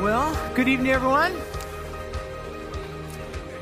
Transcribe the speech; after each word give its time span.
Well, 0.00 0.54
good 0.54 0.68
evening, 0.68 0.92
everyone. 0.92 1.34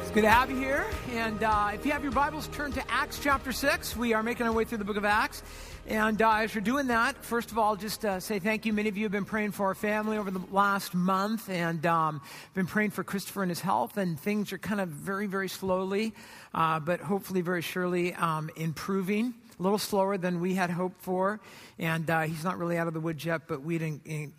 It's 0.02 0.10
good 0.10 0.20
to 0.20 0.28
have 0.28 0.50
you 0.50 0.58
here. 0.58 0.84
And 1.12 1.42
uh, 1.42 1.70
if 1.72 1.86
you 1.86 1.92
have 1.92 2.02
your 2.02 2.12
Bibles, 2.12 2.48
turn 2.48 2.72
to 2.72 2.90
Acts 2.90 3.18
chapter 3.22 3.52
6. 3.52 3.96
We 3.96 4.12
are 4.12 4.22
making 4.22 4.44
our 4.46 4.52
way 4.52 4.64
through 4.64 4.76
the 4.76 4.84
book 4.84 4.98
of 4.98 5.06
Acts. 5.06 5.42
And 5.86 6.20
uh, 6.20 6.32
as 6.32 6.54
you're 6.54 6.60
doing 6.60 6.88
that, 6.88 7.24
first 7.24 7.52
of 7.52 7.58
all, 7.58 7.74
just 7.74 8.04
uh, 8.04 8.20
say 8.20 8.38
thank 8.38 8.66
you. 8.66 8.74
Many 8.74 8.90
of 8.90 8.98
you 8.98 9.04
have 9.04 9.12
been 9.12 9.24
praying 9.24 9.52
for 9.52 9.68
our 9.68 9.74
family 9.74 10.18
over 10.18 10.30
the 10.30 10.42
last 10.52 10.94
month 10.94 11.48
and 11.48 11.86
um, 11.86 12.20
been 12.52 12.66
praying 12.66 12.90
for 12.90 13.02
Christopher 13.02 13.40
and 13.40 13.50
his 13.50 13.60
health. 13.60 13.96
And 13.96 14.20
things 14.20 14.52
are 14.52 14.58
kind 14.58 14.82
of 14.82 14.90
very, 14.90 15.26
very 15.26 15.48
slowly, 15.48 16.12
uh, 16.52 16.80
but 16.80 17.00
hopefully 17.00 17.40
very 17.40 17.62
surely 17.62 18.12
um, 18.12 18.50
improving 18.56 19.32
a 19.58 19.62
little 19.62 19.78
slower 19.78 20.18
than 20.18 20.40
we 20.40 20.54
had 20.54 20.70
hoped 20.70 21.00
for. 21.00 21.40
And 21.78 22.08
uh, 22.08 22.22
he's 22.22 22.44
not 22.44 22.58
really 22.58 22.78
out 22.78 22.86
of 22.86 22.94
the 22.94 23.00
woods 23.00 23.24
yet, 23.24 23.42
but 23.46 23.62
we'd 23.62 23.82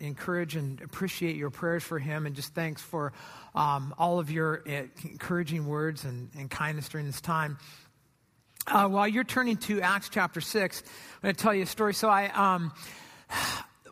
encourage 0.00 0.56
and 0.56 0.80
appreciate 0.80 1.36
your 1.36 1.50
prayers 1.50 1.82
for 1.82 1.98
him. 1.98 2.26
And 2.26 2.34
just 2.34 2.54
thanks 2.54 2.82
for 2.82 3.12
um, 3.54 3.94
all 3.98 4.18
of 4.18 4.30
your 4.30 4.62
uh, 4.68 4.82
encouraging 5.04 5.66
words 5.66 6.04
and, 6.04 6.30
and, 6.38 6.50
kindness 6.50 6.88
during 6.88 7.06
this 7.06 7.20
time. 7.20 7.58
Uh, 8.66 8.86
while 8.88 9.08
you're 9.08 9.24
turning 9.24 9.56
to 9.56 9.80
Acts 9.80 10.08
chapter 10.08 10.40
6, 10.40 10.82
I'm 10.82 11.22
going 11.22 11.34
to 11.34 11.42
tell 11.42 11.54
you 11.54 11.62
a 11.62 11.66
story. 11.66 11.94
So 11.94 12.08
I. 12.08 12.26
Um, 12.28 12.72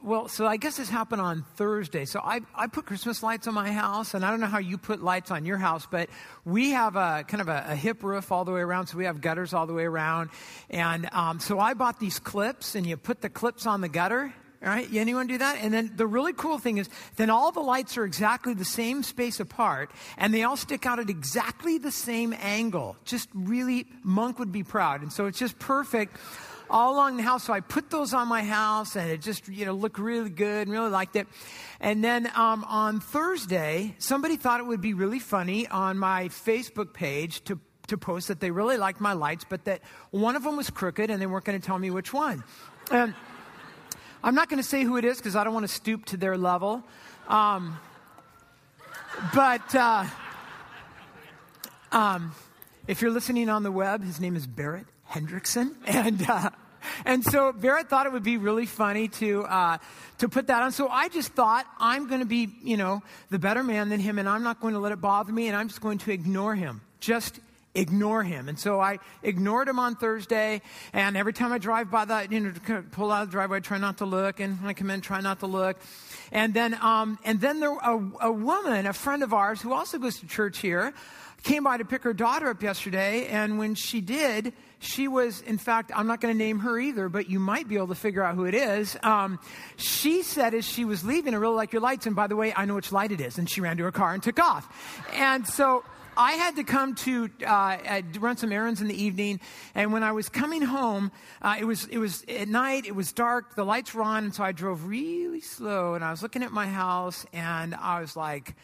well, 0.02 0.28
so 0.28 0.46
I 0.46 0.56
guess 0.56 0.76
this 0.76 0.88
happened 0.88 1.20
on 1.20 1.44
Thursday. 1.56 2.04
So 2.04 2.20
I, 2.20 2.40
I 2.54 2.66
put 2.66 2.86
Christmas 2.86 3.22
lights 3.22 3.46
on 3.46 3.54
my 3.54 3.72
house, 3.72 4.14
and 4.14 4.24
I 4.24 4.30
don't 4.30 4.40
know 4.40 4.46
how 4.46 4.58
you 4.58 4.78
put 4.78 5.02
lights 5.02 5.30
on 5.30 5.44
your 5.44 5.58
house, 5.58 5.86
but 5.90 6.08
we 6.44 6.70
have 6.70 6.96
a 6.96 7.24
kind 7.26 7.40
of 7.40 7.48
a, 7.48 7.66
a 7.68 7.76
hip 7.76 8.02
roof 8.02 8.32
all 8.32 8.44
the 8.44 8.52
way 8.52 8.60
around, 8.60 8.86
so 8.86 8.96
we 8.96 9.04
have 9.04 9.20
gutters 9.20 9.52
all 9.52 9.66
the 9.66 9.72
way 9.72 9.84
around. 9.84 10.30
And 10.70 11.08
um, 11.12 11.40
so 11.40 11.58
I 11.58 11.74
bought 11.74 12.00
these 12.00 12.18
clips, 12.18 12.74
and 12.74 12.86
you 12.86 12.96
put 12.96 13.20
the 13.20 13.28
clips 13.28 13.66
on 13.66 13.80
the 13.80 13.88
gutter, 13.88 14.32
right? 14.62 14.88
Anyone 14.92 15.26
do 15.26 15.38
that? 15.38 15.58
And 15.60 15.72
then 15.72 15.92
the 15.94 16.06
really 16.06 16.32
cool 16.32 16.58
thing 16.58 16.78
is, 16.78 16.88
then 17.16 17.30
all 17.30 17.52
the 17.52 17.60
lights 17.60 17.96
are 17.96 18.04
exactly 18.04 18.54
the 18.54 18.64
same 18.64 19.02
space 19.02 19.40
apart, 19.40 19.90
and 20.18 20.32
they 20.32 20.42
all 20.42 20.56
stick 20.56 20.86
out 20.86 20.98
at 20.98 21.10
exactly 21.10 21.78
the 21.78 21.92
same 21.92 22.34
angle. 22.40 22.96
Just 23.04 23.28
really, 23.34 23.86
Monk 24.02 24.38
would 24.38 24.52
be 24.52 24.62
proud. 24.62 25.02
And 25.02 25.12
so 25.12 25.26
it's 25.26 25.38
just 25.38 25.58
perfect 25.58 26.16
all 26.68 26.94
along 26.94 27.16
the 27.16 27.22
house. 27.22 27.44
So 27.44 27.52
I 27.52 27.60
put 27.60 27.90
those 27.90 28.12
on 28.14 28.28
my 28.28 28.42
house 28.42 28.96
and 28.96 29.10
it 29.10 29.20
just, 29.20 29.48
you 29.48 29.64
know, 29.64 29.72
looked 29.72 29.98
really 29.98 30.30
good 30.30 30.66
and 30.66 30.70
really 30.70 30.90
liked 30.90 31.16
it. 31.16 31.26
And 31.80 32.02
then 32.02 32.30
um, 32.34 32.64
on 32.64 33.00
Thursday, 33.00 33.94
somebody 33.98 34.36
thought 34.36 34.60
it 34.60 34.66
would 34.66 34.80
be 34.80 34.94
really 34.94 35.18
funny 35.18 35.66
on 35.68 35.98
my 35.98 36.28
Facebook 36.28 36.92
page 36.92 37.42
to 37.44 37.58
to 37.88 37.96
post 37.96 38.28
that 38.28 38.40
they 38.40 38.50
really 38.50 38.76
liked 38.76 39.00
my 39.00 39.12
lights, 39.12 39.44
but 39.48 39.64
that 39.64 39.80
one 40.10 40.34
of 40.34 40.42
them 40.42 40.56
was 40.56 40.70
crooked 40.70 41.08
and 41.10 41.22
they 41.22 41.26
weren't 41.26 41.44
going 41.44 41.60
to 41.60 41.64
tell 41.64 41.78
me 41.78 41.90
which 41.90 42.12
one. 42.12 42.42
And 42.90 43.14
I'm 44.24 44.34
not 44.34 44.48
going 44.48 44.60
to 44.60 44.68
say 44.68 44.82
who 44.82 44.96
it 44.96 45.04
is 45.04 45.18
because 45.18 45.36
I 45.36 45.44
don't 45.44 45.54
want 45.54 45.68
to 45.68 45.72
stoop 45.72 46.04
to 46.06 46.16
their 46.16 46.36
level. 46.36 46.82
Um, 47.28 47.78
but 49.34 49.74
uh, 49.74 50.04
um, 51.92 52.34
if 52.86 53.00
you're 53.02 53.10
listening 53.10 53.48
on 53.48 53.62
the 53.62 53.72
web, 53.72 54.02
his 54.02 54.20
name 54.20 54.36
is 54.36 54.46
Barrett. 54.46 54.86
Hendrickson. 55.10 55.74
And, 55.86 56.28
uh, 56.28 56.50
and 57.04 57.24
so 57.24 57.52
Barrett 57.52 57.88
thought 57.88 58.06
it 58.06 58.12
would 58.12 58.22
be 58.22 58.36
really 58.36 58.66
funny 58.66 59.08
to, 59.08 59.42
uh, 59.44 59.78
to 60.18 60.28
put 60.28 60.46
that 60.48 60.62
on. 60.62 60.72
So 60.72 60.88
I 60.88 61.08
just 61.08 61.32
thought, 61.32 61.66
I'm 61.78 62.06
going 62.06 62.20
to 62.20 62.26
be, 62.26 62.48
you 62.62 62.76
know, 62.76 63.02
the 63.30 63.38
better 63.38 63.62
man 63.62 63.88
than 63.88 64.00
him, 64.00 64.18
and 64.18 64.28
I'm 64.28 64.42
not 64.42 64.60
going 64.60 64.74
to 64.74 64.80
let 64.80 64.92
it 64.92 65.00
bother 65.00 65.32
me, 65.32 65.48
and 65.48 65.56
I'm 65.56 65.68
just 65.68 65.80
going 65.80 65.98
to 65.98 66.12
ignore 66.12 66.54
him. 66.54 66.80
Just 67.00 67.40
ignore 67.76 68.22
him. 68.22 68.48
And 68.48 68.58
so 68.58 68.80
I 68.80 68.98
ignored 69.22 69.68
him 69.68 69.78
on 69.78 69.96
Thursday, 69.96 70.62
and 70.92 71.16
every 71.16 71.32
time 71.32 71.52
I 71.52 71.58
drive 71.58 71.90
by 71.90 72.04
that, 72.06 72.32
you 72.32 72.40
know, 72.40 72.84
pull 72.90 73.12
out 73.12 73.22
of 73.22 73.28
the 73.28 73.32
driveway, 73.32 73.58
I 73.58 73.60
try 73.60 73.78
not 73.78 73.98
to 73.98 74.06
look, 74.06 74.40
and 74.40 74.60
when 74.60 74.70
I 74.70 74.72
come 74.72 74.90
in, 74.90 75.00
try 75.00 75.20
not 75.20 75.40
to 75.40 75.46
look. 75.46 75.78
And 76.32 76.54
then, 76.54 76.74
um, 76.74 77.18
and 77.24 77.40
then 77.40 77.60
there, 77.60 77.72
a, 77.72 78.10
a 78.22 78.32
woman, 78.32 78.86
a 78.86 78.92
friend 78.92 79.22
of 79.22 79.32
ours, 79.32 79.60
who 79.60 79.72
also 79.72 79.98
goes 79.98 80.18
to 80.20 80.26
church 80.26 80.58
here, 80.58 80.92
came 81.42 81.64
by 81.64 81.76
to 81.76 81.84
pick 81.84 82.02
her 82.02 82.14
daughter 82.14 82.48
up 82.48 82.62
yesterday, 82.62 83.26
and 83.26 83.58
when 83.58 83.74
she 83.74 84.00
did, 84.00 84.52
she 84.78 85.08
was, 85.08 85.40
in 85.42 85.58
fact, 85.58 85.90
I'm 85.94 86.06
not 86.06 86.20
going 86.20 86.34
to 86.34 86.38
name 86.38 86.60
her 86.60 86.78
either, 86.78 87.08
but 87.08 87.28
you 87.30 87.40
might 87.40 87.68
be 87.68 87.76
able 87.76 87.88
to 87.88 87.94
figure 87.94 88.22
out 88.22 88.34
who 88.34 88.44
it 88.44 88.54
is. 88.54 88.96
Um, 89.02 89.38
she 89.76 90.22
said 90.22 90.54
as 90.54 90.66
she 90.66 90.84
was 90.84 91.04
leaving, 91.04 91.34
I 91.34 91.38
really 91.38 91.56
like 91.56 91.72
your 91.72 91.82
lights, 91.82 92.06
and 92.06 92.14
by 92.14 92.26
the 92.26 92.36
way, 92.36 92.52
I 92.54 92.64
know 92.64 92.74
which 92.74 92.92
light 92.92 93.12
it 93.12 93.20
is. 93.20 93.38
And 93.38 93.48
she 93.48 93.60
ran 93.60 93.76
to 93.78 93.84
her 93.84 93.92
car 93.92 94.12
and 94.12 94.22
took 94.22 94.38
off. 94.38 94.68
And 95.14 95.46
so 95.46 95.84
I 96.16 96.32
had 96.32 96.56
to 96.56 96.64
come 96.64 96.94
to 96.96 97.28
uh, 97.46 98.02
run 98.18 98.36
some 98.36 98.52
errands 98.52 98.80
in 98.80 98.88
the 98.88 99.02
evening, 99.02 99.40
and 99.74 99.92
when 99.92 100.02
I 100.02 100.12
was 100.12 100.28
coming 100.28 100.62
home, 100.62 101.12
uh, 101.42 101.56
it 101.58 101.64
was 101.64 101.84
it 101.86 101.98
was 101.98 102.24
at 102.28 102.48
night. 102.48 102.86
It 102.86 102.94
was 102.94 103.12
dark. 103.12 103.54
The 103.54 103.64
lights 103.64 103.94
were 103.94 104.02
on, 104.02 104.24
and 104.24 104.34
so 104.34 104.42
I 104.42 104.52
drove 104.52 104.86
really 104.86 105.40
slow. 105.40 105.94
And 105.94 106.02
I 106.02 106.10
was 106.10 106.22
looking 106.22 106.42
at 106.42 106.52
my 106.52 106.66
house, 106.66 107.26
and 107.32 107.74
I 107.74 108.00
was 108.00 108.16
like 108.16 108.54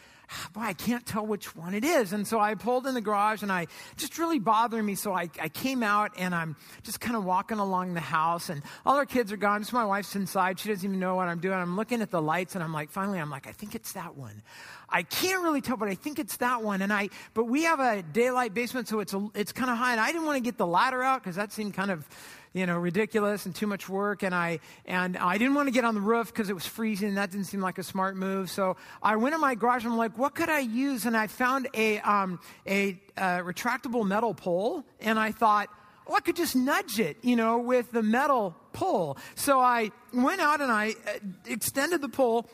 boy, 0.53 0.61
I 0.61 0.73
can't 0.73 1.05
tell 1.05 1.25
which 1.25 1.55
one 1.55 1.73
it 1.73 1.83
is. 1.83 2.13
And 2.13 2.27
so 2.27 2.39
I 2.39 2.55
pulled 2.55 2.87
in 2.87 2.93
the 2.93 3.01
garage 3.01 3.43
and 3.43 3.51
I 3.51 3.67
just 3.97 4.17
really 4.17 4.39
bothering 4.39 4.85
me. 4.85 4.95
So 4.95 5.13
I, 5.13 5.29
I 5.39 5.49
came 5.49 5.83
out 5.83 6.11
and 6.17 6.33
I'm 6.33 6.55
just 6.83 6.99
kind 6.99 7.15
of 7.15 7.23
walking 7.23 7.59
along 7.59 7.93
the 7.93 7.99
house 7.99 8.49
and 8.49 8.61
all 8.85 8.95
our 8.95 9.05
kids 9.05 9.31
are 9.31 9.37
gone. 9.37 9.61
Just 9.61 9.73
my 9.73 9.85
wife's 9.85 10.15
inside. 10.15 10.59
She 10.59 10.69
doesn't 10.69 10.87
even 10.87 10.99
know 10.99 11.15
what 11.15 11.27
I'm 11.27 11.39
doing. 11.39 11.57
I'm 11.57 11.75
looking 11.75 12.01
at 12.01 12.11
the 12.11 12.21
lights 12.21 12.55
and 12.55 12.63
I'm 12.63 12.73
like, 12.73 12.89
finally, 12.89 13.19
I'm 13.19 13.29
like, 13.29 13.47
I 13.47 13.51
think 13.51 13.75
it's 13.75 13.93
that 13.93 14.15
one. 14.15 14.41
I 14.89 15.03
can't 15.03 15.43
really 15.43 15.61
tell, 15.61 15.77
but 15.77 15.89
I 15.89 15.95
think 15.95 16.19
it's 16.19 16.37
that 16.37 16.61
one. 16.61 16.81
And 16.81 16.93
I, 16.93 17.09
but 17.33 17.45
we 17.45 17.63
have 17.63 17.79
a 17.79 18.03
daylight 18.03 18.53
basement, 18.53 18.87
so 18.87 18.99
it's 18.99 19.13
a, 19.13 19.27
it's 19.33 19.51
kind 19.51 19.71
of 19.71 19.77
high. 19.77 19.91
And 19.91 19.99
I 19.99 20.11
didn't 20.11 20.25
want 20.25 20.37
to 20.37 20.43
get 20.43 20.57
the 20.57 20.67
ladder 20.67 21.01
out 21.01 21.23
because 21.23 21.35
that 21.35 21.51
seemed 21.51 21.73
kind 21.73 21.89
of, 21.89 22.07
you 22.53 22.67
know, 22.67 22.77
ridiculous 22.77 23.45
and 23.45 23.55
too 23.55 23.67
much 23.67 23.89
work. 23.89 24.23
And 24.23 24.33
I, 24.33 24.59
and 24.85 25.17
I 25.17 25.37
didn't 25.37 25.55
want 25.55 25.67
to 25.67 25.71
get 25.71 25.83
on 25.83 25.95
the 25.95 26.01
roof 26.01 26.27
because 26.27 26.49
it 26.49 26.53
was 26.53 26.65
freezing 26.65 27.09
and 27.09 27.17
that 27.17 27.31
didn't 27.31 27.47
seem 27.47 27.61
like 27.61 27.79
a 27.79 27.83
smart 27.83 28.15
move. 28.15 28.49
So 28.49 28.77
I 29.01 29.15
went 29.15 29.35
in 29.35 29.41
my 29.41 29.55
garage 29.55 29.83
and 29.83 29.91
I'm 29.91 29.97
like, 29.97 30.17
what 30.17 30.35
could 30.35 30.49
I 30.49 30.59
use? 30.59 31.05
And 31.05 31.17
I 31.17 31.27
found 31.27 31.67
a, 31.73 31.99
um, 31.99 32.39
a, 32.67 32.99
a 33.17 33.41
retractable 33.41 34.05
metal 34.05 34.33
pole 34.33 34.85
and 34.99 35.19
I 35.19 35.31
thought, 35.31 35.69
oh, 36.07 36.15
I 36.15 36.19
could 36.19 36.35
just 36.35 36.55
nudge 36.55 36.99
it, 36.99 37.17
you 37.21 37.35
know, 37.35 37.57
with 37.57 37.91
the 37.91 38.03
metal 38.03 38.55
pole. 38.71 39.17
So 39.35 39.59
I 39.59 39.91
went 40.13 40.41
out 40.41 40.61
and 40.61 40.71
I 40.71 40.89
uh, 41.07 41.19
extended 41.45 42.01
the 42.01 42.09
pole 42.09 42.47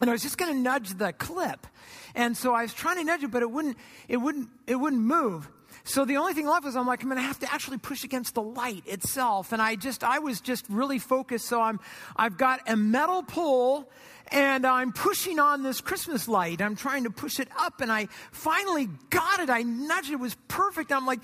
and 0.00 0.10
I 0.10 0.12
was 0.12 0.22
just 0.22 0.38
going 0.38 0.54
to 0.54 0.60
nudge 0.60 0.94
the 0.94 1.12
clip. 1.12 1.66
And 2.14 2.36
so 2.36 2.54
I 2.54 2.62
was 2.62 2.74
trying 2.74 2.98
to 2.98 3.04
nudge 3.04 3.24
it, 3.24 3.30
but 3.30 3.42
it 3.42 3.50
wouldn't, 3.50 3.76
it 4.08 4.18
wouldn't, 4.18 4.48
it 4.66 4.76
wouldn't 4.76 5.02
move. 5.02 5.48
So 5.86 6.04
the 6.04 6.16
only 6.16 6.34
thing 6.34 6.48
left 6.48 6.64
was 6.64 6.74
I'm 6.74 6.86
like, 6.86 7.04
I'm 7.04 7.08
going 7.08 7.20
to 7.20 7.26
have 7.26 7.38
to 7.38 7.52
actually 7.52 7.78
push 7.78 8.02
against 8.02 8.34
the 8.34 8.42
light 8.42 8.82
itself. 8.86 9.52
And 9.52 9.62
I 9.62 9.76
just, 9.76 10.02
I 10.02 10.18
was 10.18 10.40
just 10.40 10.66
really 10.68 10.98
focused. 10.98 11.46
So 11.46 11.62
I'm, 11.62 11.78
I've 12.16 12.36
got 12.36 12.60
a 12.66 12.76
metal 12.76 13.22
pole 13.22 13.88
and 14.32 14.66
I'm 14.66 14.92
pushing 14.92 15.38
on 15.38 15.62
this 15.62 15.80
Christmas 15.80 16.26
light. 16.26 16.60
I'm 16.60 16.74
trying 16.74 17.04
to 17.04 17.10
push 17.10 17.38
it 17.38 17.46
up 17.56 17.80
and 17.80 17.92
I 17.92 18.08
finally 18.32 18.88
got 19.10 19.38
it. 19.38 19.48
I 19.48 19.62
nudged 19.62 20.10
it. 20.10 20.14
It 20.14 20.20
was 20.20 20.36
perfect. 20.48 20.90
I'm 20.90 21.06
like, 21.06 21.20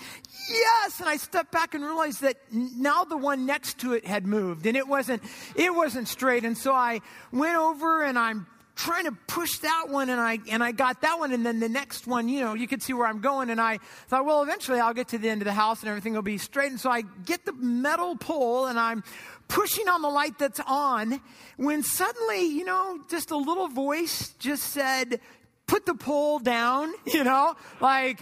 yes. 0.48 1.00
And 1.00 1.08
I 1.08 1.16
stepped 1.16 1.50
back 1.50 1.74
and 1.74 1.82
realized 1.82 2.20
that 2.20 2.36
now 2.52 3.02
the 3.02 3.16
one 3.16 3.46
next 3.46 3.78
to 3.80 3.94
it 3.94 4.06
had 4.06 4.26
moved 4.26 4.66
and 4.66 4.76
it 4.76 4.86
wasn't, 4.86 5.24
it 5.56 5.74
wasn't 5.74 6.06
straight. 6.06 6.44
And 6.44 6.56
so 6.56 6.72
I 6.72 7.00
went 7.32 7.56
over 7.56 8.04
and 8.04 8.16
I'm 8.16 8.46
trying 8.74 9.04
to 9.04 9.12
push 9.26 9.58
that 9.58 9.86
one 9.88 10.08
and 10.08 10.20
I 10.20 10.38
and 10.50 10.62
I 10.62 10.72
got 10.72 11.02
that 11.02 11.18
one 11.18 11.32
and 11.32 11.44
then 11.44 11.60
the 11.60 11.68
next 11.68 12.06
one, 12.06 12.28
you 12.28 12.40
know, 12.40 12.54
you 12.54 12.66
could 12.66 12.82
see 12.82 12.92
where 12.92 13.06
I'm 13.06 13.20
going 13.20 13.50
and 13.50 13.60
I 13.60 13.78
thought, 14.08 14.24
well, 14.24 14.42
eventually 14.42 14.80
I'll 14.80 14.94
get 14.94 15.08
to 15.08 15.18
the 15.18 15.28
end 15.28 15.42
of 15.42 15.46
the 15.46 15.52
house 15.52 15.80
and 15.80 15.88
everything 15.88 16.14
will 16.14 16.22
be 16.22 16.38
straight. 16.38 16.70
And 16.70 16.80
so 16.80 16.90
I 16.90 17.02
get 17.24 17.44
the 17.44 17.52
metal 17.52 18.16
pole 18.16 18.66
and 18.66 18.78
I'm 18.78 19.04
pushing 19.48 19.88
on 19.88 20.00
the 20.02 20.08
light 20.08 20.38
that's 20.38 20.60
on 20.66 21.20
when 21.56 21.82
suddenly, 21.82 22.46
you 22.46 22.64
know, 22.64 22.98
just 23.10 23.30
a 23.30 23.36
little 23.36 23.68
voice 23.68 24.34
just 24.38 24.64
said, 24.64 25.20
put 25.66 25.86
the 25.86 25.94
pole 25.94 26.38
down, 26.38 26.92
you 27.06 27.24
know, 27.24 27.54
like 27.80 28.20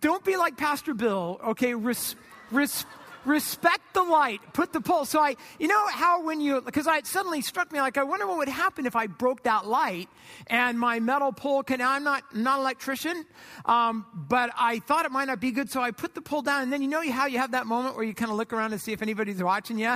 don't 0.00 0.24
be 0.24 0.36
like 0.36 0.56
Pastor 0.56 0.94
Bill, 0.94 1.40
okay? 1.48 1.74
Res- 1.74 2.16
res- 2.50 2.84
respect 3.26 3.92
the 3.92 4.02
light, 4.02 4.40
put 4.52 4.72
the 4.72 4.80
pole. 4.80 5.04
So 5.04 5.20
I, 5.20 5.36
you 5.58 5.68
know 5.68 5.86
how 5.88 6.22
when 6.22 6.40
you, 6.40 6.60
because 6.60 6.86
I 6.86 7.02
suddenly 7.02 7.42
struck 7.42 7.72
me 7.72 7.80
like, 7.80 7.98
I 7.98 8.04
wonder 8.04 8.26
what 8.26 8.38
would 8.38 8.48
happen 8.48 8.86
if 8.86 8.96
I 8.96 9.06
broke 9.06 9.42
that 9.42 9.66
light 9.66 10.08
and 10.46 10.78
my 10.78 11.00
metal 11.00 11.32
pole 11.32 11.62
can, 11.62 11.80
I'm 11.80 12.04
not, 12.04 12.22
not 12.34 12.58
an 12.58 12.60
electrician, 12.60 13.26
um, 13.64 14.06
but 14.14 14.50
I 14.56 14.78
thought 14.80 15.04
it 15.04 15.12
might 15.12 15.26
not 15.26 15.40
be 15.40 15.50
good. 15.50 15.70
So 15.70 15.82
I 15.82 15.90
put 15.90 16.14
the 16.14 16.22
pole 16.22 16.42
down 16.42 16.62
and 16.62 16.72
then 16.72 16.82
you 16.82 16.88
know 16.88 17.02
how 17.10 17.26
you 17.26 17.38
have 17.38 17.50
that 17.52 17.66
moment 17.66 17.96
where 17.96 18.04
you 18.04 18.14
kind 18.14 18.30
of 18.30 18.36
look 18.36 18.52
around 18.52 18.70
to 18.70 18.78
see 18.78 18.92
if 18.92 19.02
anybody's 19.02 19.42
watching 19.42 19.78
you. 19.78 19.88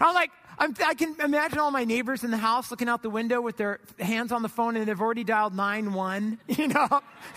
I'm 0.00 0.14
like, 0.14 0.30
I'm, 0.60 0.74
i 0.84 0.94
can 0.94 1.14
imagine 1.22 1.58
all 1.58 1.70
my 1.70 1.84
neighbors 1.84 2.24
in 2.24 2.32
the 2.32 2.36
house 2.36 2.70
looking 2.70 2.88
out 2.88 3.02
the 3.02 3.10
window 3.10 3.40
with 3.40 3.56
their 3.56 3.78
hands 4.00 4.32
on 4.32 4.42
the 4.42 4.48
phone 4.48 4.76
and 4.76 4.86
they've 4.86 5.00
already 5.00 5.24
dialed 5.24 5.54
9-1. 5.54 6.38
You 6.58 6.66
know, 6.66 6.88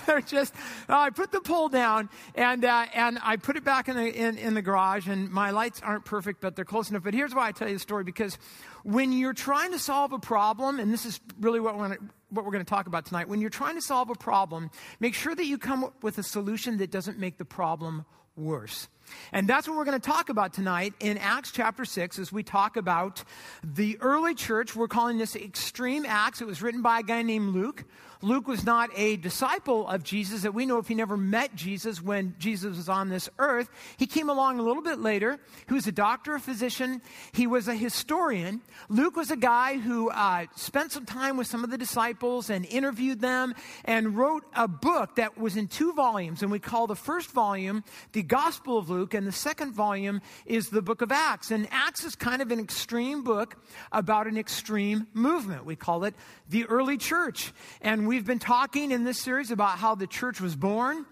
they're 0.07 0.21
just, 0.21 0.53
uh, 0.89 0.97
I 0.97 1.09
put 1.11 1.31
the 1.31 1.41
pole 1.41 1.69
down 1.69 2.09
and, 2.33 2.65
uh, 2.65 2.85
and 2.93 3.19
I 3.21 3.37
put 3.37 3.55
it 3.55 3.63
back 3.63 3.87
in 3.87 3.95
the, 3.95 4.11
in, 4.11 4.37
in 4.39 4.53
the 4.55 4.61
garage 4.63 5.07
and 5.07 5.29
my 5.29 5.51
lights 5.51 5.79
aren't 5.83 6.05
perfect, 6.05 6.41
but 6.41 6.55
they're 6.55 6.65
close 6.65 6.89
enough. 6.89 7.03
But 7.03 7.13
here's 7.13 7.35
why 7.35 7.47
I 7.47 7.51
tell 7.51 7.67
you 7.67 7.75
the 7.75 7.79
story 7.79 8.03
because 8.03 8.39
when 8.83 9.11
you're 9.11 9.33
trying 9.33 9.73
to 9.73 9.79
solve 9.79 10.11
a 10.11 10.17
problem, 10.17 10.79
and 10.79 10.91
this 10.91 11.05
is 11.05 11.19
really 11.39 11.59
what 11.59 11.77
we're, 11.77 11.97
what 12.29 12.45
we're 12.45 12.51
going 12.51 12.65
to 12.65 12.69
talk 12.69 12.87
about 12.87 13.05
tonight, 13.05 13.29
when 13.29 13.41
you're 13.41 13.51
trying 13.51 13.75
to 13.75 13.81
solve 13.81 14.09
a 14.09 14.15
problem, 14.15 14.71
make 14.99 15.13
sure 15.13 15.35
that 15.35 15.45
you 15.45 15.59
come 15.59 15.83
up 15.83 16.03
with 16.03 16.17
a 16.17 16.23
solution 16.23 16.77
that 16.77 16.89
doesn't 16.89 17.19
make 17.19 17.37
the 17.37 17.45
problem 17.45 18.05
worse. 18.35 18.87
And 19.31 19.47
that's 19.47 19.67
what 19.67 19.77
we're 19.77 19.85
going 19.85 19.99
to 19.99 20.05
talk 20.05 20.29
about 20.29 20.53
tonight 20.53 20.93
in 20.99 21.17
Acts 21.17 21.51
chapter 21.51 21.85
6 21.85 22.19
as 22.19 22.31
we 22.31 22.43
talk 22.43 22.77
about 22.77 23.23
the 23.63 23.97
early 24.01 24.35
church. 24.35 24.75
We're 24.75 24.87
calling 24.87 25.17
this 25.17 25.35
Extreme 25.35 26.05
Acts. 26.07 26.41
It 26.41 26.47
was 26.47 26.61
written 26.61 26.81
by 26.81 26.99
a 26.99 27.03
guy 27.03 27.21
named 27.21 27.53
Luke. 27.53 27.85
Luke 28.23 28.47
was 28.47 28.63
not 28.63 28.91
a 28.95 29.17
disciple 29.17 29.87
of 29.87 30.03
Jesus 30.03 30.43
that 30.43 30.53
we 30.53 30.67
know 30.67 30.77
if 30.77 30.87
he 30.87 30.93
never 30.93 31.17
met 31.17 31.55
Jesus 31.55 32.01
when 32.01 32.35
Jesus 32.37 32.77
was 32.77 32.87
on 32.87 33.09
this 33.09 33.29
earth. 33.39 33.69
He 33.97 34.05
came 34.05 34.29
along 34.29 34.59
a 34.59 34.61
little 34.61 34.83
bit 34.83 34.99
later. 34.99 35.39
He 35.67 35.73
was 35.73 35.87
a 35.87 35.91
doctor, 35.91 36.35
a 36.35 36.39
physician. 36.39 37.01
He 37.31 37.47
was 37.47 37.67
a 37.67 37.73
historian. 37.73 38.61
Luke 38.89 39.15
was 39.15 39.31
a 39.31 39.35
guy 39.35 39.77
who 39.77 40.11
uh, 40.11 40.45
spent 40.55 40.91
some 40.91 41.05
time 41.05 41.35
with 41.35 41.47
some 41.47 41.63
of 41.63 41.71
the 41.71 41.79
disciples 41.79 42.51
and 42.51 42.63
interviewed 42.65 43.21
them 43.21 43.55
and 43.85 44.15
wrote 44.15 44.43
a 44.55 44.67
book 44.67 45.15
that 45.15 45.39
was 45.39 45.57
in 45.57 45.67
two 45.67 45.93
volumes. 45.93 46.43
And 46.43 46.51
we 46.51 46.59
call 46.59 46.85
the 46.85 46.95
first 46.95 47.31
volume 47.31 47.83
the 48.11 48.21
Gospel 48.21 48.77
of 48.77 48.89
Luke, 48.89 49.00
and 49.01 49.25
the 49.25 49.31
second 49.31 49.73
volume 49.73 50.21
is 50.45 50.69
the 50.69 50.81
book 50.81 51.01
of 51.01 51.11
Acts. 51.11 51.51
And 51.51 51.67
Acts 51.71 52.03
is 52.03 52.15
kind 52.15 52.41
of 52.41 52.51
an 52.51 52.59
extreme 52.59 53.23
book 53.23 53.57
about 53.91 54.27
an 54.27 54.37
extreme 54.37 55.07
movement. 55.13 55.65
We 55.65 55.75
call 55.75 56.03
it 56.03 56.15
the 56.49 56.65
early 56.65 56.97
church. 56.97 57.53
And 57.81 58.07
we've 58.07 58.25
been 58.25 58.39
talking 58.39 58.91
in 58.91 59.03
this 59.03 59.19
series 59.19 59.51
about 59.51 59.77
how 59.77 59.95
the 59.95 60.07
church 60.07 60.39
was 60.39 60.55
born 60.55 61.05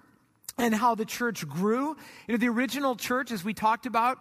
and 0.57 0.75
how 0.75 0.95
the 0.95 1.05
church 1.05 1.47
grew. 1.47 1.97
You 2.27 2.33
know, 2.33 2.37
the 2.37 2.49
original 2.49 2.95
church, 2.95 3.31
as 3.31 3.43
we 3.43 3.53
talked 3.53 3.85
about, 3.85 4.19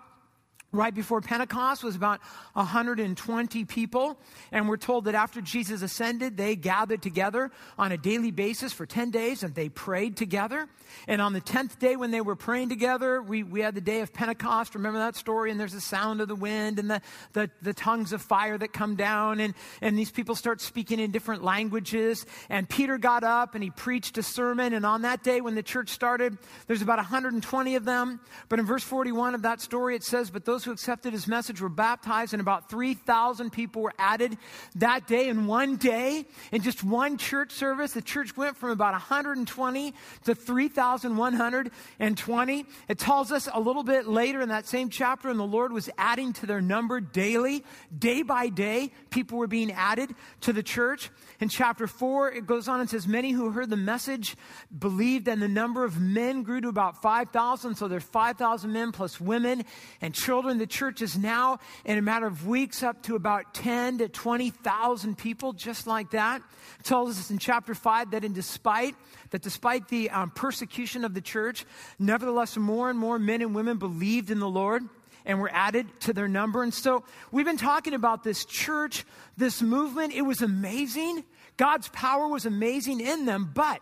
right 0.71 0.95
before 0.95 1.21
Pentecost 1.23 1.83
was 1.83 1.97
about 1.97 2.21
120 2.53 3.65
people. 3.65 4.19
And 4.53 4.69
we're 4.69 4.77
told 4.77 5.07
that 5.07 5.15
after 5.15 5.41
Jesus 5.41 5.81
ascended, 5.81 6.37
they 6.37 6.57
gathered 6.57 7.01
together 7.01 7.51
on 7.79 7.91
a 7.93 7.97
daily 7.97 8.31
basis 8.31 8.73
for 8.73 8.85
10 8.85 9.11
days 9.11 9.43
and 9.43 9.55
they 9.55 9.71
prayed 9.71 10.17
together. 10.17 10.69
And 11.07 11.23
on 11.23 11.33
the 11.33 11.41
10th 11.41 11.79
day, 11.79 11.97
when 11.97 12.11
they 12.11 12.21
were 12.21 12.37
praying 12.37 12.69
together, 12.69 13.23
we, 13.23 13.43
we 13.43 13.61
had 13.61 13.75
the 13.75 13.81
day 13.81 14.01
of 14.01 14.13
Pentecost. 14.13 14.75
Remember 14.75 14.99
that 14.99 15.17
story? 15.17 15.51
And 15.51 15.59
there's 15.59 15.73
the 15.73 15.81
sound 15.81 16.21
of 16.21 16.29
the 16.29 16.35
wind 16.35 16.79
and 16.79 16.91
the, 16.91 17.01
the, 17.33 17.51
the 17.63 17.73
tongues 17.73 18.13
of 18.13 18.21
fire 18.21 18.59
that 18.59 18.73
come 18.73 18.95
down. 18.95 19.41
And, 19.41 19.55
and 19.81 19.99
these 19.99 20.11
people 20.11 20.35
start 20.35 20.61
speaking 20.61 21.01
in 21.01 21.13
different 21.13 21.43
languages. 21.43 22.27
And 22.51 22.69
Peter 22.69 22.99
got 22.99 23.25
up 23.25 23.55
and 23.55 23.65
he 23.65 23.71
preached 23.71 24.19
a 24.19 24.23
sermon. 24.23 24.75
And 24.75 24.85
on 24.85 25.03
that 25.03 25.23
day, 25.23 25.41
when 25.41 25.55
the 25.55 25.63
church 25.63 25.89
started, 25.91 26.37
there's 26.67 26.83
about 26.83 26.99
120 26.99 27.75
of 27.77 27.85
them. 27.87 28.21
But 28.51 28.59
in 28.59 28.67
verse 28.67 28.85
41 28.85 29.35
of 29.35 29.43
that 29.43 29.63
story, 29.63 29.97
it 29.97 30.05
says, 30.05 30.31
But 30.31 30.45
those 30.45 30.58
who 30.65 30.73
accepted 30.73 31.13
his 31.13 31.27
message 31.27 31.61
were 31.61 31.69
baptized, 31.69 32.33
and 32.33 32.41
about 32.41 32.71
3,000 32.71 33.51
people 33.51 33.83
were 33.83 33.93
added 33.99 34.39
that 34.77 35.07
day. 35.07 35.29
In 35.29 35.47
one 35.47 35.77
day, 35.77 36.25
in 36.53 36.63
just 36.63 36.83
one 36.83 37.19
church 37.19 37.53
service, 37.53 37.93
the 37.93 38.03
church 38.03 38.37
went 38.37 38.57
from 38.57 38.71
about 38.71 38.93
120 38.93 39.95
to 40.25 40.35
3,120. 40.35 42.67
It 42.89 42.99
tells 42.99 43.33
us 43.33 43.49
a 43.53 43.61
little 43.61 43.83
bit 43.83 44.09
later 44.09 44.41
in 44.41 44.49
that 44.49 44.67
same 44.67 44.89
chapter, 44.89 45.29
and 45.29 45.39
the 45.39 45.45
Lord 45.45 45.73
was 45.73 45.91
adding 45.99 46.33
to 46.35 46.47
their 46.47 46.61
number 46.61 47.01
daily. 47.01 47.65
Day 47.97 48.23
by 48.23 48.49
day, 48.49 48.93
people 49.11 49.39
were 49.39 49.47
being 49.47 49.73
added 49.73 50.15
to 50.43 50.53
the 50.53 50.63
church. 50.63 51.11
In 51.41 51.49
chapter 51.49 51.87
4, 51.87 52.33
it 52.33 52.47
goes 52.47 52.69
on 52.69 52.81
and 52.81 52.91
says, 52.91 53.07
Many 53.07 53.33
who 53.33 53.51
heard 53.51 53.71
the 53.71 53.77
message 53.77 54.37
believed, 54.77 55.29
and 55.29 55.41
the 55.41 55.49
number 55.49 55.85
of 55.85 56.01
men 56.01 56.43
grew 56.43 56.61
to 56.61 56.69
about 56.69 57.01
5,000. 57.03 57.77
So 57.77 57.89
there's 57.89 58.03
5,000 58.03 58.73
men 58.73 58.93
plus 58.93 59.21
women 59.21 59.65
and 60.01 60.15
children. 60.15 60.48
The 60.57 60.67
church 60.67 61.03
is 61.03 61.19
now, 61.19 61.59
in 61.85 61.99
a 61.99 62.03
matter 62.03 62.27
of 62.27 62.47
weeks, 62.47 62.83
up 62.83 63.03
to 63.03 63.17
about 63.17 63.53
10 63.53 63.99
to 63.99 64.09
20,000 64.09 65.19
people, 65.19 65.53
just 65.53 65.87
like 65.87 66.13
that. 66.13 66.41
It 66.81 66.85
tells 66.85 67.19
us 67.19 67.31
in 67.31 67.39
chapter 67.39 67.75
5 67.75 68.13
that 68.13 68.25
in 68.25 68.33
despite 68.33 68.95
that 69.31 69.43
despite 69.43 69.89
the 69.89 70.09
um, 70.09 70.31
persecution 70.31 71.05
of 71.05 71.13
the 71.13 71.21
church, 71.21 71.67
nevertheless, 71.99 72.57
more 72.57 72.89
and 72.89 72.99
more 72.99 73.19
men 73.19 73.43
and 73.43 73.55
women 73.55 73.77
believed 73.77 74.31
in 74.31 74.39
the 74.39 74.49
Lord 74.49 74.83
and 75.27 75.39
were 75.39 75.51
added 75.53 75.87
to 76.01 76.15
their 76.15 76.29
number. 76.29 76.63
And 76.63 76.73
so 76.73 77.05
we've 77.31 77.45
been 77.45 77.59
talking 77.59 77.93
about 77.93 78.25
this 78.25 78.47
church, 78.47 79.05
this 79.37 79.61
movement. 79.61 80.15
It 80.15 80.23
was 80.23 80.41
amazing. 80.41 81.25
God's 81.59 81.89
power 81.89 82.27
was 82.27 82.47
amazing 82.47 83.01
in 83.01 83.27
them, 83.27 83.51
but 83.53 83.81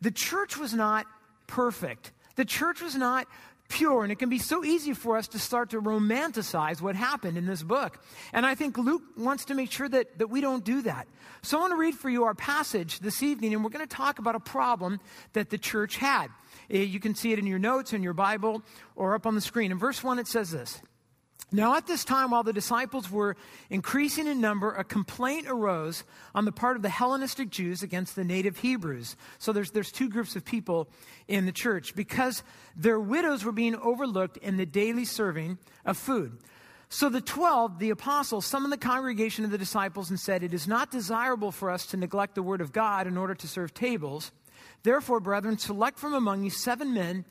the 0.00 0.12
church 0.12 0.56
was 0.56 0.72
not 0.72 1.06
perfect. 1.48 2.12
The 2.36 2.44
church 2.44 2.80
was 2.80 2.94
not 2.94 3.26
pure. 3.68 4.02
And 4.02 4.10
it 4.10 4.18
can 4.18 4.28
be 4.28 4.38
so 4.38 4.64
easy 4.64 4.92
for 4.92 5.16
us 5.16 5.28
to 5.28 5.38
start 5.38 5.70
to 5.70 5.80
romanticize 5.80 6.80
what 6.80 6.96
happened 6.96 7.38
in 7.38 7.46
this 7.46 7.62
book. 7.62 8.02
And 8.32 8.44
I 8.44 8.54
think 8.54 8.78
Luke 8.78 9.02
wants 9.16 9.44
to 9.46 9.54
make 9.54 9.70
sure 9.70 9.88
that, 9.88 10.18
that 10.18 10.28
we 10.28 10.40
don't 10.40 10.64
do 10.64 10.82
that. 10.82 11.06
So 11.42 11.58
I 11.58 11.60
want 11.60 11.72
to 11.72 11.76
read 11.76 11.94
for 11.94 12.10
you 12.10 12.24
our 12.24 12.34
passage 12.34 13.00
this 13.00 13.22
evening, 13.22 13.54
and 13.54 13.62
we're 13.62 13.70
going 13.70 13.86
to 13.86 13.96
talk 13.96 14.18
about 14.18 14.34
a 14.34 14.40
problem 14.40 15.00
that 15.34 15.50
the 15.50 15.58
church 15.58 15.96
had. 15.96 16.28
Eh, 16.70 16.78
you 16.78 17.00
can 17.00 17.14
see 17.14 17.32
it 17.32 17.38
in 17.38 17.46
your 17.46 17.58
notes, 17.58 17.92
in 17.92 18.02
your 18.02 18.14
Bible, 18.14 18.62
or 18.96 19.14
up 19.14 19.26
on 19.26 19.34
the 19.34 19.40
screen. 19.40 19.70
In 19.70 19.78
verse 19.78 20.02
1, 20.02 20.18
it 20.18 20.26
says 20.26 20.50
this. 20.50 20.80
Now, 21.50 21.76
at 21.76 21.86
this 21.86 22.04
time, 22.04 22.30
while 22.30 22.42
the 22.42 22.52
disciples 22.52 23.10
were 23.10 23.34
increasing 23.70 24.26
in 24.26 24.38
number, 24.38 24.72
a 24.72 24.84
complaint 24.84 25.46
arose 25.48 26.04
on 26.34 26.44
the 26.44 26.52
part 26.52 26.76
of 26.76 26.82
the 26.82 26.90
Hellenistic 26.90 27.48
Jews 27.48 27.82
against 27.82 28.16
the 28.16 28.24
native 28.24 28.58
Hebrews. 28.58 29.16
So 29.38 29.54
there's, 29.54 29.70
there's 29.70 29.90
two 29.90 30.10
groups 30.10 30.36
of 30.36 30.44
people 30.44 30.88
in 31.26 31.46
the 31.46 31.52
church 31.52 31.94
because 31.94 32.42
their 32.76 33.00
widows 33.00 33.44
were 33.44 33.52
being 33.52 33.76
overlooked 33.76 34.36
in 34.36 34.58
the 34.58 34.66
daily 34.66 35.06
serving 35.06 35.56
of 35.86 35.96
food. 35.96 36.36
So 36.90 37.08
the 37.08 37.22
twelve, 37.22 37.78
the 37.78 37.90
apostles, 37.90 38.44
summoned 38.44 38.72
the 38.72 38.78
congregation 38.78 39.44
of 39.46 39.50
the 39.50 39.58
disciples 39.58 40.10
and 40.10 40.20
said, 40.20 40.42
It 40.42 40.52
is 40.52 40.68
not 40.68 40.90
desirable 40.90 41.52
for 41.52 41.70
us 41.70 41.86
to 41.86 41.96
neglect 41.96 42.34
the 42.34 42.42
word 42.42 42.60
of 42.60 42.72
God 42.72 43.06
in 43.06 43.16
order 43.16 43.34
to 43.34 43.48
serve 43.48 43.72
tables. 43.72 44.32
Therefore, 44.82 45.20
brethren, 45.20 45.56
select 45.56 45.98
from 45.98 46.12
among 46.12 46.44
you 46.44 46.50
seven 46.50 46.92
men 46.92 47.24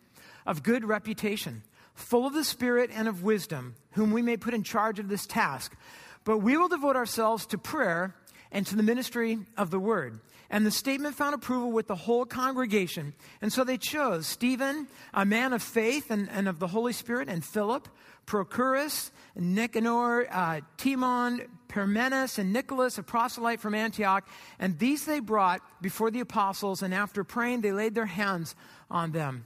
of 0.45 0.63
good 0.63 0.85
reputation 0.85 1.61
full 1.97 2.27
of 2.27 2.33
the 2.33 2.43
Spirit 2.43 2.91
and 2.93 3.07
of 3.07 3.23
wisdom, 3.23 3.75
whom 3.91 4.11
we 4.11 4.21
may 4.21 4.37
put 4.37 4.53
in 4.53 4.63
charge 4.63 4.99
of 4.99 5.09
this 5.09 5.25
task. 5.25 5.75
But 6.23 6.37
we 6.39 6.55
will 6.55 6.67
devote 6.67 6.95
ourselves 6.95 7.45
to 7.47 7.57
prayer 7.57 8.15
and 8.51 8.65
to 8.67 8.75
the 8.75 8.83
ministry 8.83 9.39
of 9.57 9.71
the 9.71 9.79
word. 9.79 10.19
And 10.49 10.65
the 10.65 10.71
statement 10.71 11.15
found 11.15 11.35
approval 11.35 11.71
with 11.71 11.87
the 11.87 11.95
whole 11.95 12.25
congregation. 12.25 13.13
And 13.41 13.51
so 13.51 13.63
they 13.63 13.77
chose 13.77 14.27
Stephen, 14.27 14.87
a 15.13 15.25
man 15.25 15.51
of 15.51 15.61
faith 15.61 16.09
and, 16.09 16.29
and 16.29 16.47
of 16.47 16.59
the 16.59 16.67
Holy 16.67 16.93
Spirit, 16.93 17.27
and 17.27 17.43
Philip, 17.43 17.89
Prochorus, 18.25 19.11
Nicanor, 19.35 20.27
uh, 20.31 20.61
Timon, 20.77 21.41
Parmenas, 21.67 22.37
and 22.37 22.53
Nicholas, 22.53 22.97
a 22.97 23.03
proselyte 23.03 23.59
from 23.59 23.73
Antioch. 23.73 24.25
And 24.59 24.79
these 24.79 25.05
they 25.05 25.19
brought 25.19 25.61
before 25.81 26.11
the 26.11 26.21
apostles, 26.21 26.81
and 26.81 26.93
after 26.93 27.23
praying, 27.23 27.61
they 27.61 27.73
laid 27.73 27.95
their 27.95 28.05
hands 28.05 28.55
on 28.89 29.11
them. 29.11 29.45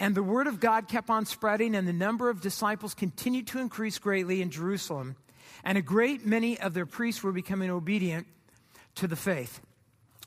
And 0.00 0.14
the 0.14 0.22
word 0.22 0.46
of 0.46 0.60
God 0.60 0.88
kept 0.88 1.10
on 1.10 1.26
spreading, 1.26 1.74
and 1.74 1.86
the 1.86 1.92
number 1.92 2.30
of 2.30 2.40
disciples 2.40 2.94
continued 2.94 3.46
to 3.48 3.58
increase 3.58 3.98
greatly 3.98 4.40
in 4.40 4.50
Jerusalem. 4.50 5.14
And 5.62 5.76
a 5.76 5.82
great 5.82 6.24
many 6.24 6.58
of 6.58 6.72
their 6.72 6.86
priests 6.86 7.22
were 7.22 7.32
becoming 7.32 7.70
obedient 7.70 8.26
to 8.94 9.06
the 9.06 9.14
faith. 9.14 9.60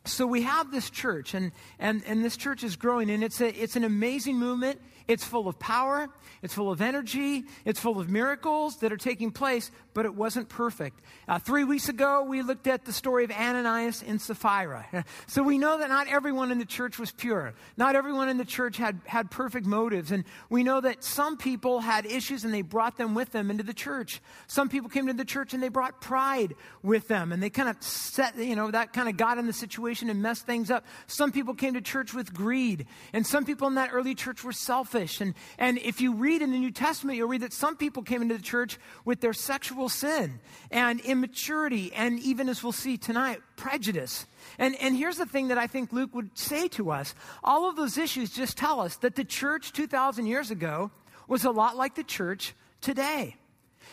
So 0.06 0.27
we 0.27 0.44
have 0.44 0.72
this 0.72 0.92
church, 0.92 1.34
and, 1.34 1.51
and, 1.80 2.03
and 2.06 2.24
this 2.24 2.38
church 2.38 2.63
is 2.63 2.75
growing, 2.75 3.10
and 3.10 3.24
it's, 3.24 3.42
a, 3.42 3.50
it's 3.50 3.75
an 3.75 3.84
amazing 3.84 4.38
movement. 4.38 4.80
It's 5.07 5.24
full 5.24 5.48
of 5.48 5.60
power, 5.60 6.10
it's 6.41 6.53
full 6.53 6.72
of 6.72 6.81
energy, 6.81 7.43
it's 7.65 7.79
full 7.79 8.00
of 8.00 8.10
miracles 8.10 8.77
that 8.77 8.91
are 8.91 8.98
taking 8.98 9.31
place, 9.31 9.72
but 9.93 10.05
it 10.05 10.15
wasn't 10.15 10.50
perfect. 10.50 11.00
Uh, 11.27 11.39
three 11.39 11.63
weeks 11.63 11.89
ago, 11.89 12.24
we 12.24 12.41
looked 12.41 12.67
at 12.67 12.86
the 12.86 12.93
story 12.93 13.24
of 13.24 13.31
Ananias 13.31 14.03
and 14.05 14.22
Sapphira. 14.22 14.86
so 15.27 15.43
we 15.43 15.57
know 15.57 15.77
that 15.77 15.89
not 15.89 16.07
everyone 16.07 16.51
in 16.51 16.57
the 16.57 16.65
church 16.65 16.98
was 16.98 17.12
pure. 17.12 17.53
Not 17.77 17.95
everyone 17.95 18.29
in 18.29 18.38
the 18.38 18.45
church 18.45 18.77
had, 18.77 19.00
had 19.05 19.29
perfect 19.29 19.65
motives. 19.65 20.12
And 20.12 20.24
we 20.50 20.63
know 20.63 20.79
that 20.81 21.03
some 21.03 21.38
people 21.38 21.79
had 21.79 22.05
issues 22.05 22.43
and 22.45 22.53
they 22.53 22.62
brought 22.62 22.98
them 22.98 23.13
with 23.13 23.31
them 23.31 23.51
into 23.51 23.63
the 23.63 23.74
church. 23.74 24.22
Some 24.48 24.69
people 24.69 24.89
came 24.89 25.07
to 25.07 25.13
the 25.13 25.25
church 25.25 25.53
and 25.53 25.62
they 25.62 25.69
brought 25.69 26.01
pride 26.01 26.55
with 26.81 27.07
them 27.07 27.31
and 27.31 27.43
they 27.43 27.50
kind 27.50 27.69
of 27.69 27.81
set, 27.81 28.38
you 28.38 28.55
know, 28.55 28.72
that 28.72 28.93
kind 28.93 29.10
of 29.10 29.17
got 29.17 29.38
in 29.38 29.48
the 29.48 29.53
situation 29.53 30.10
and 30.10 30.22
messed 30.22 30.45
things 30.45 30.72
up. 30.72 30.86
Some 31.07 31.31
people 31.31 31.53
came 31.53 31.74
to 31.74 31.81
church 31.81 32.13
with 32.13 32.33
greed. 32.33 32.86
And 33.12 33.25
some 33.25 33.45
people 33.45 33.67
in 33.67 33.75
that 33.75 33.89
early 33.91 34.15
church 34.15 34.43
were 34.43 34.53
selfish. 34.53 34.92
And, 34.93 35.33
and 35.57 35.77
if 35.79 36.01
you 36.01 36.13
read 36.13 36.41
in 36.41 36.51
the 36.51 36.59
New 36.59 36.71
Testament, 36.71 37.17
you'll 37.17 37.27
read 37.27 37.41
that 37.41 37.53
some 37.53 37.75
people 37.75 38.03
came 38.03 38.21
into 38.21 38.35
the 38.35 38.43
church 38.43 38.77
with 39.05 39.21
their 39.21 39.33
sexual 39.33 39.89
sin 39.89 40.39
and 40.71 41.00
immaturity, 41.01 41.91
and 41.93 42.19
even 42.19 42.50
as 42.50 42.63
we'll 42.63 42.71
see 42.71 42.97
tonight, 42.97 43.39
prejudice. 43.55 44.25
And, 44.57 44.75
and 44.81 44.95
here's 44.95 45.17
the 45.17 45.25
thing 45.25 45.50
that 45.50 45.57
I 45.57 45.67
think 45.67 45.91
Luke 45.91 46.13
would 46.13 46.38
say 46.38 46.67
to 46.69 46.91
us 46.91 47.15
all 47.43 47.69
of 47.69 47.75
those 47.75 47.97
issues 47.97 48.29
just 48.31 48.57
tell 48.57 48.79
us 48.79 48.97
that 48.97 49.15
the 49.15 49.23
church 49.23 49.73
2,000 49.73 50.25
years 50.25 50.51
ago 50.51 50.91
was 51.27 51.45
a 51.45 51.51
lot 51.51 51.75
like 51.75 51.95
the 51.95 52.03
church 52.03 52.53
today. 52.81 53.35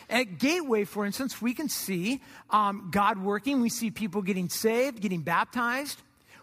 At 0.09 0.39
Gateway, 0.39 0.83
for 0.83 1.05
instance, 1.05 1.41
we 1.41 1.53
can 1.53 1.69
see 1.69 2.21
um, 2.49 2.89
God 2.91 3.17
working. 3.17 3.61
We 3.61 3.69
see 3.69 3.91
people 3.91 4.21
getting 4.21 4.49
saved, 4.49 4.99
getting 4.99 5.21
baptized. 5.21 6.01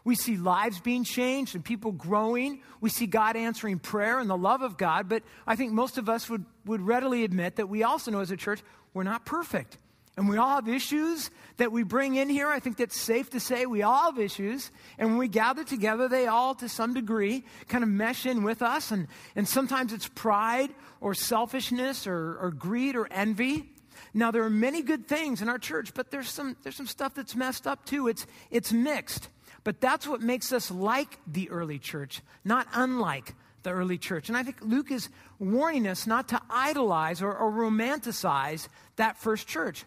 We 0.09 0.15
see 0.15 0.39
lives 0.39 0.81
being 0.81 1.05
changed 1.05 1.55
and 1.55 1.63
people 1.63 1.93
growing. 1.93 2.63
We 2.81 2.89
see 2.89 3.07
God 3.07 3.37
answering 3.37 3.79
prayer 3.79 4.19
and 4.21 4.31
the 4.31 4.39
love 4.39 4.63
of 4.63 4.79
God. 4.79 5.07
But 5.07 5.23
I 5.47 5.55
think 5.55 5.75
most 5.75 5.99
of 5.99 6.09
us 6.09 6.31
would, 6.31 6.47
would 6.65 6.81
readily 6.81 7.25
admit 7.25 7.57
that 7.57 7.69
we 7.69 7.83
also 7.83 8.11
know 8.11 8.21
as 8.21 8.31
a 8.31 8.37
church 8.39 8.63
we're 8.95 9.03
not 9.03 9.27
perfect. 9.27 9.77
And 10.17 10.27
we 10.27 10.39
all 10.39 10.55
have 10.55 10.67
issues 10.67 11.31
that 11.59 11.73
we 11.73 11.83
bring 11.83 12.15
in 12.15 12.31
here. 12.31 12.49
I 12.49 12.59
think 12.59 12.79
that's 12.79 12.99
safe 12.99 13.29
to 13.33 13.39
say 13.39 13.67
we 13.67 13.83
all 13.83 14.11
have 14.11 14.19
issues. 14.19 14.71
And 14.97 15.11
when 15.11 15.19
we 15.19 15.29
gather 15.29 15.63
together, 15.63 16.09
they 16.09 16.27
all, 16.27 16.55
to 16.55 16.71
some 16.71 16.95
degree, 16.95 17.45
kind 17.69 17.85
of 17.85 17.91
mesh 17.91 18.25
in 18.25 18.45
with 18.45 18.63
us. 18.63 18.91
And, 18.91 19.09
and 19.37 19.47
sometimes 19.47 19.93
it's 19.93 20.09
pride 20.09 20.71
or 21.03 21.13
selfishness 21.13 22.07
or, 22.07 22.39
or 22.41 22.51
greed 22.51 22.97
or 22.97 23.09
envy. 23.11 23.69
Now, 24.15 24.31
there 24.31 24.45
are 24.45 24.49
many 24.49 24.81
good 24.81 25.07
things 25.07 25.43
in 25.43 25.51
our 25.51 25.59
church, 25.59 25.93
but 25.93 26.11
there's 26.11 26.31
some, 26.31 26.57
there's 26.63 26.77
some 26.77 26.87
stuff 26.87 27.13
that's 27.13 27.37
messed 27.37 27.67
up 27.67 27.85
too. 27.85 28.09
It's, 28.09 28.27
it's 28.51 28.73
mixed. 28.73 29.29
But 29.69 29.83
that's 29.83 30.09
what 30.09 30.23
makes 30.23 30.51
us 30.51 30.71
like 30.71 31.19
the 31.27 31.51
early 31.51 31.79
church, 31.79 32.23
not 32.43 32.67
unlike 32.73 33.35
the 33.65 33.71
early 33.71 33.99
church. 33.99 34.31
And 34.31 34.39
I 34.39 34.43
think 34.43 34.57
Luke 34.63 34.91
is 34.91 35.11
warning 35.39 35.87
us 35.87 36.07
not 36.07 36.29
to 36.29 36.41
idolize 36.49 37.21
or, 37.21 37.37
or 37.37 37.53
romanticize 37.53 38.67
that 38.97 39.19
first 39.19 39.47
church. 39.47 39.85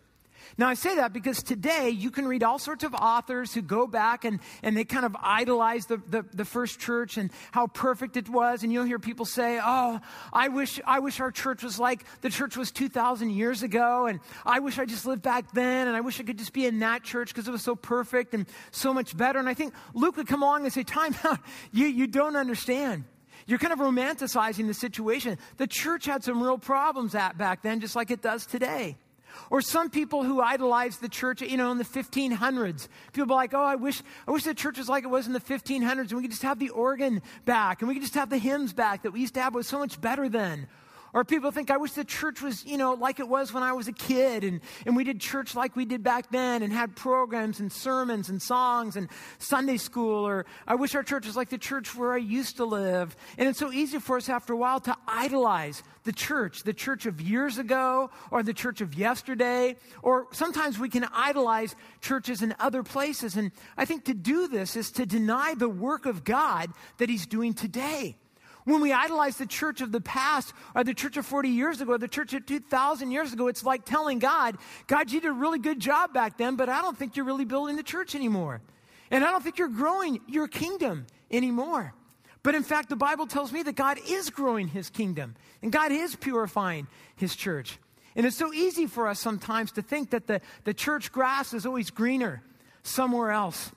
Now, 0.58 0.67
I 0.67 0.74
say 0.74 0.96
that 0.96 1.13
because 1.13 1.41
today 1.43 1.89
you 1.89 2.12
can 2.12 2.27
read 2.27 2.43
all 2.43 2.60
sorts 2.60 2.84
of 2.84 2.93
authors 2.93 3.53
who 3.53 3.62
go 3.62 3.88
back 3.88 4.25
and, 4.25 4.39
and 4.63 4.75
they 4.75 4.84
kind 4.84 5.05
of 5.05 5.15
idolize 5.22 5.86
the, 5.86 5.98
the, 6.08 6.25
the, 6.34 6.46
first 6.46 6.79
church 6.79 7.17
and 7.17 7.31
how 7.51 7.67
perfect 7.67 8.17
it 8.17 8.27
was. 8.27 8.63
And 8.63 8.74
you'll 8.74 8.84
hear 8.84 9.00
people 9.00 9.25
say, 9.25 9.60
Oh, 9.63 10.00
I 10.34 10.50
wish, 10.50 10.79
I 10.86 11.00
wish 11.00 11.20
our 11.20 11.31
church 11.31 11.63
was 11.63 11.79
like 11.79 12.03
the 12.22 12.29
church 12.29 12.58
was 12.58 12.72
2,000 12.72 13.29
years 13.29 13.63
ago. 13.63 14.08
And 14.08 14.20
I 14.46 14.60
wish 14.60 14.77
I 14.77 14.86
just 14.86 15.05
lived 15.05 15.22
back 15.22 15.51
then. 15.53 15.88
And 15.88 15.96
I 15.96 16.01
wish 16.01 16.20
I 16.20 16.24
could 16.24 16.38
just 16.38 16.53
be 16.53 16.65
in 16.65 16.79
that 16.79 17.03
church 17.03 17.29
because 17.29 17.48
it 17.48 17.51
was 17.51 17.63
so 17.63 17.75
perfect 17.75 18.34
and 18.34 18.46
so 18.72 18.93
much 18.93 19.15
better. 19.15 19.39
And 19.39 19.48
I 19.48 19.53
think 19.53 19.74
Luke 19.93 20.17
would 20.17 20.27
come 20.27 20.43
along 20.43 20.63
and 20.63 20.74
say, 20.74 20.84
Time 20.84 21.15
out. 21.24 21.39
You, 21.72 21.88
you 21.88 22.08
don't 22.08 22.36
understand. 22.36 23.05
You're 23.48 23.60
kind 23.60 23.74
of 23.74 23.79
romanticizing 23.79 24.67
the 24.67 24.74
situation. 24.74 25.38
The 25.58 25.67
church 25.67 26.05
had 26.05 26.24
some 26.24 26.41
real 26.41 26.58
problems 26.58 27.15
at 27.15 27.38
back 27.38 27.62
then, 27.62 27.79
just 27.79 27.96
like 27.96 28.12
it 28.12 28.22
does 28.22 28.46
today. 28.46 28.98
Or 29.50 29.61
some 29.61 29.89
people 29.89 30.23
who 30.23 30.41
idolize 30.41 30.97
the 30.97 31.09
church, 31.09 31.41
you 31.41 31.57
know, 31.57 31.71
in 31.71 31.77
the 31.77 31.83
1500s. 31.83 32.88
People 33.13 33.33
are 33.33 33.35
like, 33.35 33.53
oh, 33.53 33.63
I 33.63 33.75
wish, 33.75 34.01
I 34.27 34.31
wish 34.31 34.43
the 34.43 34.53
church 34.53 34.77
was 34.77 34.89
like 34.89 35.03
it 35.03 35.09
was 35.09 35.27
in 35.27 35.33
the 35.33 35.39
1500s 35.39 36.00
and 36.00 36.13
we 36.13 36.21
could 36.21 36.31
just 36.31 36.43
have 36.43 36.59
the 36.59 36.69
organ 36.69 37.21
back 37.45 37.81
and 37.81 37.89
we 37.89 37.95
could 37.95 38.03
just 38.03 38.15
have 38.15 38.29
the 38.29 38.38
hymns 38.38 38.73
back 38.73 39.03
that 39.03 39.11
we 39.11 39.21
used 39.21 39.33
to 39.35 39.41
have. 39.41 39.53
It 39.53 39.57
was 39.57 39.67
so 39.67 39.79
much 39.79 40.00
better 40.00 40.29
then. 40.29 40.67
Or 41.13 41.25
people 41.25 41.51
think, 41.51 41.70
I 41.70 41.77
wish 41.77 41.91
the 41.91 42.06
church 42.06 42.41
was, 42.41 42.65
you 42.65 42.77
know, 42.77 42.94
like 42.94 43.20
it 43.20 43.27
was 43.27 43.53
when 43.53 43.63
I 43.63 43.74
was 43.74 43.88
a 43.88 43.91
kid 43.91 44.44
and, 44.44 44.62
and 44.86 44.96
we 44.96 45.03
did 45.03 45.20
church 45.20 45.56
like 45.56 45.75
we 45.75 45.84
did 45.84 46.03
back 46.03 46.32
then 46.32 46.63
and 46.63 46.72
had 46.72 46.96
programs 46.96 47.60
and 47.60 47.72
sermons 47.72 48.30
and 48.30 48.41
songs 48.41 48.96
and 48.96 49.10
Sunday 49.38 49.77
school. 49.77 50.25
Or 50.25 50.46
I 50.65 50.75
wish 50.75 50.96
our 50.96 51.03
church 51.03 51.25
was 51.25 51.36
like 51.36 51.50
the 51.50 51.58
church 51.58 51.96
where 51.96 52.13
I 52.13 52.18
used 52.18 52.58
to 52.58 52.65
live. 52.65 53.15
And 53.38 53.50
it's 53.50 53.60
so 53.60 53.72
easy 53.74 54.00
for 54.00 54.18
us 54.18 54.30
after 54.30 54.53
a 54.53 54.58
while 54.58 54.80
to 54.82 54.96
idolize 55.06 55.84
the 56.03 56.13
church, 56.13 56.63
the 56.63 56.74
church 56.74 57.06
of 57.06 57.20
years 57.20 57.58
ago 57.58 58.10
or 58.32 58.41
the 58.41 58.53
church 58.53 58.80
of 58.80 58.96
yesterday. 58.96 59.75
Or 60.01 60.27
sometimes 60.32 60.80
we 60.80 60.88
can 60.88 61.06
idolize 61.13 61.75
churches 62.00 62.41
in 62.41 62.56
other 62.58 62.84
places. 62.84 63.36
And 63.36 63.51
I 63.75 63.84
think 63.84 64.06
to 64.06 64.13
do 64.13 64.48
this 64.48 64.77
is 64.77 64.91
to 64.91 65.06
deny 65.06 65.56
the 65.56 65.70
work 65.70 66.06
of 66.06 66.24
God 66.24 66.72
that 67.00 67.10
He's 67.10 67.25
doing 67.25 67.53
today. 67.53 68.15
When 68.65 68.82
we 68.82 68.94
idolize 68.94 69.38
the 69.38 69.46
church 69.46 69.82
of 69.82 69.91
the 69.91 70.01
past 70.01 70.53
or 70.75 70.84
the 70.84 70.94
church 70.94 71.18
of 71.18 71.25
40 71.25 71.50
years 71.50 71.82
ago 71.82 71.94
or 71.94 71.98
the 71.98 72.08
church 72.08 72.34
of 72.34 72.46
2,000 72.46 73.12
years 73.12 73.34
ago, 73.34 73.48
it's 73.48 73.63
like 73.63 73.86
telling 73.86 74.20
God, 74.20 74.58
God, 74.88 75.12
you 75.12 75.20
did 75.20 75.30
a 75.30 75.34
really 75.34 75.60
good 75.60 75.80
job 75.80 76.13
back 76.13 76.38
then, 76.38 76.56
but 76.56 76.70
I 76.70 76.82
don't 76.82 76.98
think 76.98 77.15
you're 77.15 77.25
really 77.25 77.46
building 77.46 77.75
the 77.75 77.84
church 77.84 78.13
anymore. 78.13 78.62
And 79.10 79.24
I 79.24 79.32
don't 79.32 79.44
think 79.44 79.58
you're 79.58 79.68
growing 79.68 80.20
your 80.27 80.48
kingdom 80.48 81.08
anymore. 81.32 81.94
But 82.44 82.56
in 82.56 82.63
fact, 82.63 82.89
the 82.89 82.96
Bible 82.96 83.27
tells 83.27 83.51
me 83.51 83.63
that 83.63 83.75
God 83.75 84.00
is 84.08 84.30
growing 84.30 84.68
his 84.68 84.89
kingdom 84.89 85.36
and 85.62 85.72
God 85.72 85.91
is 85.91 86.15
purifying 86.15 86.88
his 87.15 87.36
church. 87.36 87.77
And 88.15 88.25
it's 88.25 88.38
so 88.38 88.53
easy 88.53 88.88
for 88.88 89.08
us 89.08 89.20
sometimes 89.20 89.72
to 89.74 89.82
think 89.82 90.10
that 90.12 90.27
the, 90.27 90.41
the 90.63 90.74
church 90.74 91.12
grass 91.12 91.53
is 91.53 91.65
always 91.65 91.89
greener 91.91 92.41
somewhere 92.84 93.32
else. 93.32 93.72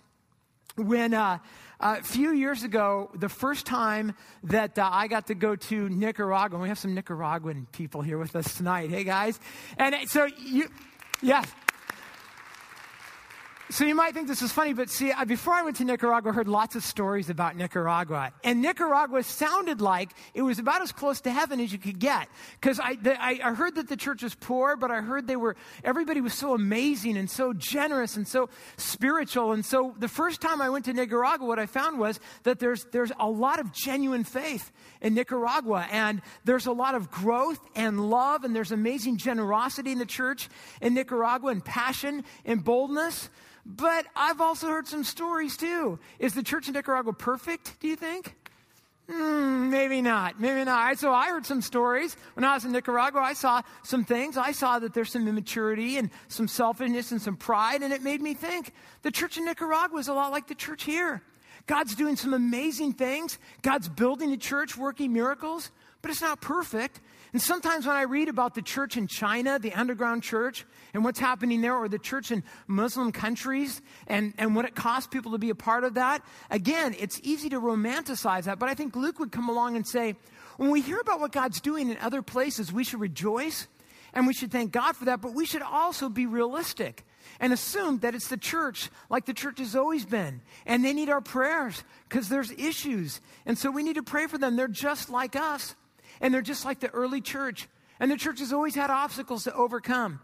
When 0.76 1.14
uh, 1.14 1.38
a 1.85 2.03
few 2.03 2.33
years 2.33 2.64
ago, 2.64 3.11
the 3.14 3.29
first 3.29 3.67
time 3.67 4.14
that 4.45 4.79
uh, 4.79 4.88
I 4.91 5.07
got 5.07 5.26
to 5.26 5.35
go 5.35 5.55
to 5.55 5.88
Nicaragua, 5.91 6.59
we 6.59 6.69
have 6.69 6.79
some 6.79 6.95
Nicaraguan 6.95 7.67
people 7.73 8.00
here 8.00 8.17
with 8.17 8.35
us 8.35 8.57
tonight. 8.57 8.88
Hey, 8.88 9.05
guys. 9.05 9.38
And 9.76 9.95
so 10.09 10.25
you, 10.25 10.69
yes. 11.23 11.47
So 13.71 13.87
you 13.87 13.94
might 13.94 14.12
think 14.12 14.28
this 14.28 14.42
is 14.42 14.52
funny, 14.52 14.75
but 14.75 14.90
see, 14.90 15.11
before 15.26 15.54
I 15.54 15.62
went 15.62 15.76
to 15.76 15.85
Nicaragua, 15.85 16.33
I 16.33 16.35
heard 16.35 16.49
lots 16.49 16.76
of 16.76 16.85
stories 16.85 17.30
about 17.30 17.56
Nicaragua. 17.56 18.30
And 18.44 18.61
Nicaragua 18.61 19.23
sounded 19.23 19.80
like 19.80 20.11
it 20.35 20.42
was 20.42 20.59
about 20.59 20.83
as 20.83 20.92
close 20.92 21.23
to 21.23 21.33
heaven 21.33 21.61
as 21.61 21.73
you 21.73 21.78
could 21.78 21.99
get. 21.99 22.28
Because 22.61 22.78
I, 22.78 22.99
I, 23.06 23.40
I, 23.42 23.54
heard 23.54 23.76
that 23.76 23.88
the 23.88 23.97
church 23.97 24.23
was 24.23 24.35
poor, 24.35 24.76
but 24.76 24.90
I 24.90 25.00
heard 25.00 25.26
they 25.26 25.37
were, 25.37 25.56
everybody 25.83 26.21
was 26.21 26.35
so 26.35 26.52
amazing 26.52 27.16
and 27.16 27.28
so 27.28 27.54
generous 27.54 28.16
and 28.16 28.28
so 28.28 28.50
spiritual. 28.76 29.52
And 29.52 29.64
so 29.64 29.94
the 29.99 30.09
first 30.09 30.42
time 30.42 30.61
I 30.61 30.68
went 30.68 30.85
to 30.85 30.92
Nicaragua, 30.92 31.47
what 31.47 31.59
I 31.59 31.64
found 31.64 31.99
was 31.99 32.21
that 32.42 32.59
there's, 32.59 32.85
there's 32.92 33.12
a 33.18 33.28
lot 33.28 33.61
of 33.61 33.73
genuine 33.73 34.25
faith 34.25 34.71
in 35.00 35.14
Nicaragua. 35.14 35.88
And 35.90 36.21
there's 36.44 36.66
a 36.66 36.73
lot 36.73 36.94
of 36.94 37.11
growth 37.11 37.61
and 37.75 38.11
love, 38.11 38.44
and 38.44 38.54
there's 38.54 38.73
amazing 38.73 39.16
generosity 39.16 39.90
in 39.90 39.99
the 39.99 40.06
church 40.06 40.50
in 40.83 40.92
Nicaragua 40.92 41.50
and 41.50 41.64
passion 41.64 42.25
and 42.44 42.62
boldness. 42.62 43.30
But 43.66 44.06
I've 44.14 44.40
also 44.40 44.68
heard 44.68 44.87
some 44.87 45.04
stories 45.04 45.56
too. 45.56 45.99
Is 46.18 46.35
the 46.35 46.42
church 46.42 46.68
in 46.68 46.75
Nicaragua 46.75 47.12
perfect, 47.12 47.80
do 47.80 47.88
you 47.88 47.97
think? 47.97 48.35
Mm, 49.09 49.68
maybe 49.68 50.00
not. 50.00 50.40
Maybe 50.40 50.64
not. 50.64 50.99
So 50.99 51.12
I 51.12 51.28
heard 51.28 51.44
some 51.44 51.61
stories. 51.61 52.16
When 52.35 52.44
I 52.44 52.54
was 52.54 52.64
in 52.64 52.73
Nicaragua, 52.73 53.21
I 53.21 53.35
saw 53.35 53.62
some 53.83 54.04
things. 54.04 54.38
I 54.38 54.52
saw 54.52 54.78
that 54.78 54.94
there's 54.94 55.12
some 55.12 55.28
immaturity 55.28 55.99
and 55.99 56.11
some 56.28 56.49
selfishness 56.49 57.12
and 57.12 57.21
some 57.21 57.37
pride, 57.37 57.83
and 57.83 57.92
it 57.92 58.02
made 58.02 58.23
me 58.23 58.33
think 58.33 58.73
the 59.02 59.11
church 59.11 59.37
in 59.37 59.44
Nicaragua 59.44 59.99
is 59.99 60.09
a 60.09 60.14
lot 60.14 60.33
like 60.33 60.47
the 60.47 60.54
church 60.54 60.85
here. 60.85 61.23
God's 61.66 61.94
doing 61.94 62.16
some 62.16 62.33
amazing 62.33 62.94
things. 62.94 63.38
God's 63.62 63.88
building 63.88 64.33
a 64.33 64.37
church, 64.37 64.76
working 64.76 65.12
miracles, 65.12 65.71
but 66.00 66.11
it's 66.11 66.21
not 66.21 66.40
perfect. 66.40 67.00
And 67.35 67.43
sometimes 67.43 67.85
when 67.85 67.97
I 67.97 68.03
read 68.03 68.29
about 68.29 68.55
the 68.55 68.62
church 68.62 68.97
in 68.97 69.09
China, 69.09 69.59
the 69.59 69.73
underground 69.73 70.23
church, 70.23 70.64
and 70.95 71.03
what's 71.03 71.19
happening 71.19 71.62
there, 71.62 71.75
or 71.75 71.88
the 71.88 71.99
church 71.99 72.31
in 72.31 72.45
Muslim 72.69 73.11
countries, 73.11 73.83
and, 74.07 74.35
and 74.38 74.55
what 74.55 74.67
it 74.67 74.76
costs 74.76 75.09
people 75.09 75.33
to 75.33 75.38
be 75.38 75.50
a 75.50 75.55
part 75.57 75.83
of 75.83 75.95
that, 75.95 76.25
again, 76.49 76.95
it's 76.97 77.19
easy 77.25 77.49
to 77.49 77.61
romanticize 77.61 78.45
that. 78.45 78.61
But 78.61 78.69
I 78.69 78.75
think 78.75 78.95
Luke 78.95 79.19
would 79.19 79.33
come 79.33 79.49
along 79.49 79.75
and 79.75 79.85
say, 79.85 80.14
when 80.59 80.71
we 80.71 80.81
hear 80.81 81.00
about 81.00 81.19
what 81.19 81.33
God's 81.33 81.61
doing 81.61 81.91
in 81.91 81.99
other 81.99 82.23
places, 82.23 82.73
we 82.73 82.85
should 82.85 83.00
rejoice 83.00 83.67
and 84.12 84.29
we 84.29 84.33
should 84.33 84.53
thank 84.53 84.71
God 84.71 84.93
for 84.95 85.07
that, 85.07 85.21
but 85.21 85.35
we 85.35 85.45
should 85.45 85.62
also 85.62 86.09
be 86.09 86.26
realistic 86.26 87.05
and 87.41 87.53
assume 87.53 87.99
that 87.99 88.14
it's 88.14 88.29
the 88.29 88.37
church 88.37 88.91
like 89.11 89.25
the 89.25 89.35
church 89.35 89.59
has 89.59 89.75
always 89.75 90.07
been. 90.07 90.41
And 90.67 90.85
they 90.85 90.93
need 90.93 91.09
our 91.09 91.21
prayers 91.21 91.83
because 92.09 92.29
there's 92.29 92.53
issues. 92.53 93.21
And 93.45 93.59
so 93.59 93.73
we 93.73 93.83
need 93.83 93.97
to 93.97 94.05
pray 94.05 94.29
for 94.29 94.38
them. 94.38 94.55
They're 94.55 94.69
just 94.69 95.11
like 95.11 95.35
us. 95.35 95.75
And 96.21 96.33
they're 96.33 96.42
just 96.42 96.64
like 96.64 96.80
the 96.80 96.90
early 96.90 97.21
church. 97.21 97.68
And 98.00 98.11
the 98.11 98.16
church 98.16 98.40
has 98.40 98.52
always 98.52 98.75
had 98.75 98.90
obstacles 98.90 99.44
to 99.44 99.54
overcome. 99.54 100.21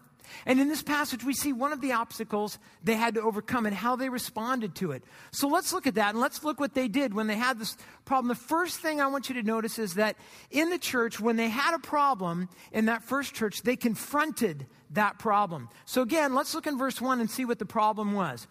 And 0.47 0.61
in 0.61 0.69
this 0.69 0.83
passage, 0.83 1.25
we 1.25 1.35
see 1.35 1.53
one 1.53 1.73
of 1.73 1.81
the 1.81 1.93
obstacles 1.93 2.59
they 2.83 2.95
had 2.95 3.15
to 3.15 3.23
overcome 3.23 3.67
and 3.67 3.75
how 3.75 3.97
they 3.97 4.09
responded 4.09 4.75
to 4.77 4.93
it. 4.93 5.03
So 5.33 5.49
let's 5.49 5.73
look 5.73 5.87
at 5.87 5.95
that 5.95 6.11
and 6.11 6.21
let's 6.21 6.45
look 6.45 6.61
what 6.61 6.75
they 6.75 6.89
did 6.89 7.15
when 7.15 7.27
they 7.27 7.37
had 7.37 7.59
this 7.59 7.77
problem. 8.05 8.29
The 8.29 8.35
first 8.35 8.81
thing 8.81 9.01
I 9.01 9.09
want 9.09 9.29
you 9.29 9.35
to 9.37 9.43
notice 9.43 9.79
is 9.79 9.95
that 9.95 10.17
in 10.51 10.71
the 10.71 10.79
church, 10.79 11.21
when 11.21 11.37
they 11.37 11.49
had 11.49 11.75
a 11.75 11.79
problem 11.79 12.49
in 12.73 12.87
that 12.87 13.03
first 13.03 13.35
church, 13.35 13.63
they 13.63 13.77
confronted 13.77 14.67
that 14.91 15.19
problem. 15.19 15.69
So 15.85 16.03
again, 16.03 16.35
let's 16.35 16.55
look 16.55 16.67
in 16.67 16.79
verse 16.79 17.01
1 17.01 17.21
and 17.21 17.31
see 17.31 17.45
what 17.45 17.59
the 17.59 17.67
problem 17.67 18.13
was. 18.13 18.47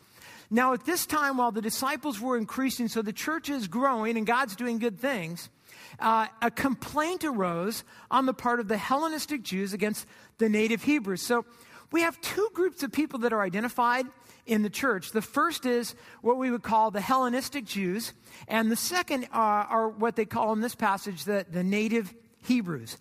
Now, 0.52 0.74
at 0.74 0.86
this 0.86 1.06
time, 1.06 1.38
while 1.38 1.52
the 1.52 1.62
disciples 1.62 2.20
were 2.20 2.36
increasing, 2.36 2.88
so 2.88 3.02
the 3.02 3.14
church 3.14 3.50
is 3.50 3.68
growing 3.68 4.18
and 4.18 4.26
God's 4.26 4.56
doing 4.56 4.80
good 4.80 5.00
things, 5.00 5.50
uh, 6.00 6.28
a 6.42 6.52
complaint 6.52 7.24
arose 7.24 7.84
on 8.10 8.26
the 8.26 8.34
part 8.34 8.60
of 8.60 8.68
the 8.68 8.78
Hellenistic 8.78 9.44
Jews 9.44 9.74
against 9.74 10.06
the 10.38 10.50
native 10.50 10.84
Hebrews. 10.84 11.22
So 11.22 11.46
we 11.92 12.02
have 12.02 12.20
two 12.22 12.50
groups 12.54 12.84
of 12.84 12.92
people 12.92 13.20
that 13.20 13.34
are 13.34 13.42
identified 13.42 14.06
in 14.46 14.64
the 14.64 14.70
church. 14.70 15.12
The 15.12 15.22
first 15.22 15.66
is 15.66 15.96
what 16.22 16.38
we 16.38 16.52
would 16.52 16.64
call 16.64 16.92
the 16.92 17.02
Hellenistic 17.02 17.66
Jews, 17.66 18.14
and 18.48 18.72
the 18.72 18.76
second 18.76 19.26
uh, 19.26 19.28
are 19.34 19.90
what 19.90 20.16
they 20.16 20.26
call 20.26 20.54
in 20.54 20.62
this 20.62 20.76
passage 20.76 21.24
the, 21.26 21.46
the 21.50 21.64
native 21.64 22.14
Hebrews. 22.44 22.98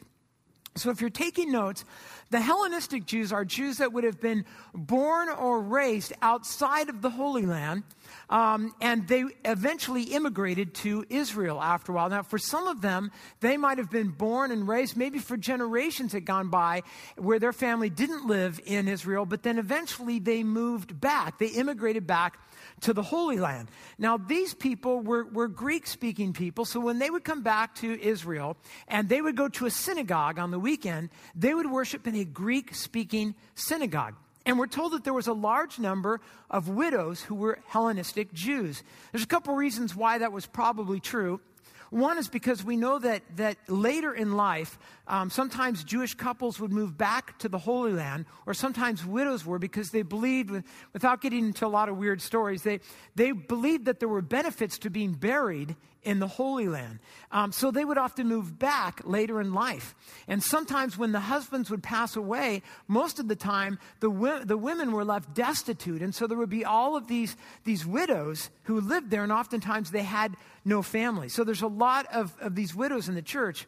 So 0.78 0.90
if 0.90 1.00
you're 1.00 1.11
taking 1.11 1.52
notes, 1.52 1.85
the 2.30 2.40
Hellenistic 2.40 3.06
Jews 3.06 3.32
are 3.32 3.44
Jews 3.44 3.78
that 3.78 3.92
would 3.92 4.04
have 4.04 4.20
been 4.20 4.44
born 4.75 5.28
or 5.28 5.61
raised 5.61 6.12
outside 6.20 6.88
of 6.88 7.00
the 7.00 7.11
Holy 7.11 7.47
Land, 7.47 7.85
um, 8.28 8.75
and 8.80 9.08
they 9.08 9.25
eventually 9.44 10.02
immigrated 10.04 10.75
to 10.75 11.06
Israel 11.08 11.61
after 11.61 11.92
a 11.92 11.94
while. 11.94 12.11
Now, 12.11 12.23
for 12.23 12.38
some 12.38 12.68
of 12.68 12.82
them, 12.82 13.11
they 13.40 13.56
might 13.56 13.78
have 13.78 13.90
been 13.90 14.11
born 14.11 14.50
and 14.50 14.68
raised, 14.68 14.97
maybe 14.97 15.18
for 15.18 15.37
generations 15.37 16.12
had 16.12 16.26
gone 16.26 16.49
by, 16.49 16.82
where 17.16 17.38
their 17.38 17.52
family 17.52 17.88
didn't 17.88 18.26
live 18.26 18.61
in 18.66 18.88
Israel, 18.88 19.25
but 19.25 19.42
then 19.42 19.58
eventually 19.58 20.18
they 20.18 20.42
moved 20.42 21.00
back. 21.00 21.38
They 21.38 21.47
immigrated 21.47 22.06
back 22.06 22.38
to 22.80 22.92
the 22.92 23.02
Holy 23.02 23.38
Land. 23.38 23.68
Now, 23.99 24.16
these 24.16 24.54
people 24.54 25.00
were, 25.00 25.25
were 25.25 25.49
Greek 25.49 25.87
speaking 25.87 26.32
people, 26.32 26.64
so 26.64 26.80
when 26.80 26.99
they 26.99 27.11
would 27.11 27.25
come 27.25 27.42
back 27.42 27.75
to 27.76 28.00
Israel 28.00 28.56
and 28.87 29.08
they 29.08 29.20
would 29.20 29.37
go 29.37 29.49
to 29.49 29.66
a 29.66 29.70
synagogue 29.70 30.38
on 30.38 30.50
the 30.50 30.58
weekend, 30.58 31.11
they 31.35 31.54
would 31.54 31.70
worship 31.70 32.06
in 32.06 32.14
a 32.14 32.25
Greek 32.25 32.75
speaking 32.75 33.35
synagogue. 33.54 34.14
And 34.47 34.58
we're 34.58 34.66
told 34.66 34.92
that 34.92 35.04
there 35.04 35.12
was 35.12 35.26
a 35.26 35.35
large 35.35 35.78
number 35.78 36.20
of 36.50 36.68
widows 36.68 37.20
who 37.20 37.35
were 37.35 37.58
Hellenistic 37.66 38.32
Jews. 38.32 38.82
There's 39.12 39.25
a 39.25 39.26
couple 39.26 39.54
reasons 39.54 39.94
why 39.94 40.18
that 40.18 40.32
was 40.32 40.47
probably 40.47 41.00
true. 41.00 41.40
One 41.90 42.18
is 42.18 42.28
because 42.28 42.64
we 42.64 42.76
know 42.76 42.99
that, 42.99 43.23
that 43.37 43.56
later 43.68 44.12
in 44.12 44.37
life, 44.37 44.78
um, 45.09 45.31
sometimes 45.31 45.83
Jewish 45.83 46.15
couples 46.15 46.61
would 46.61 46.73
move 46.73 46.97
back 46.97 47.38
to 47.38 47.49
the 47.49 47.59
Holy 47.59 47.93
Land, 47.93 48.27
or 48.47 48.55
sometimes 48.55 49.05
widows 49.05 49.45
were 49.45 49.59
because 49.59 49.91
they 49.91 50.03
believed, 50.03 50.62
without 50.93 51.23
getting 51.23 51.47
into 51.47 51.67
a 51.67 51.69
lot 51.69 51.88
of 51.88 51.97
weird 51.97 52.21
stories, 52.21 52.62
they, 52.62 52.81
they 53.15 53.33
believed 53.33 53.87
that 53.87 54.00
there 54.00 54.09
were 54.09 54.23
benefits 54.23 54.79
to 54.79 54.91
being 54.91 55.15
buried 55.15 55.75
in 56.03 56.21
the 56.21 56.29
Holy 56.29 56.69
Land. 56.69 57.00
Um, 57.33 57.53
so 57.53 57.71
they 57.71 57.85
would 57.85 57.99
often 57.99 58.29
move 58.29 58.59
back 58.59 59.00
later 59.05 59.41
in 59.41 59.53
life. 59.53 59.95
And 60.29 60.43
sometimes 60.43 60.97
when 60.97 61.12
the 61.12 61.21
husbands 61.21 61.71
would 61.71 61.83
pass 61.83 62.15
away, 62.15 62.62
most 62.87 63.19
of 63.19 63.29
the 63.29 63.37
time 63.37 63.79
the, 64.00 64.43
the 64.45 64.57
women 64.57 64.93
were 64.93 65.05
left 65.05 65.35
destitute. 65.35 66.03
And 66.03 66.15
so 66.15 66.27
there 66.27 66.38
would 66.38 66.50
be 66.50 66.65
all 66.65 66.97
of 66.97 67.09
these, 67.09 67.37
these 67.65 67.85
widows 67.85 68.50
who 68.65 68.81
lived 68.81 69.11
there, 69.11 69.23
and 69.23 69.33
oftentimes 69.33 69.91
they 69.91 70.03
had 70.03 70.35
no 70.65 70.83
family. 70.83 71.29
So 71.29 71.45
there's 71.45 71.62
a 71.62 71.67
lot 71.67 72.07
of, 72.12 72.35
of 72.41 72.55
these 72.55 72.75
widows 72.75 73.09
in 73.09 73.15
the 73.15 73.23
church. 73.23 73.67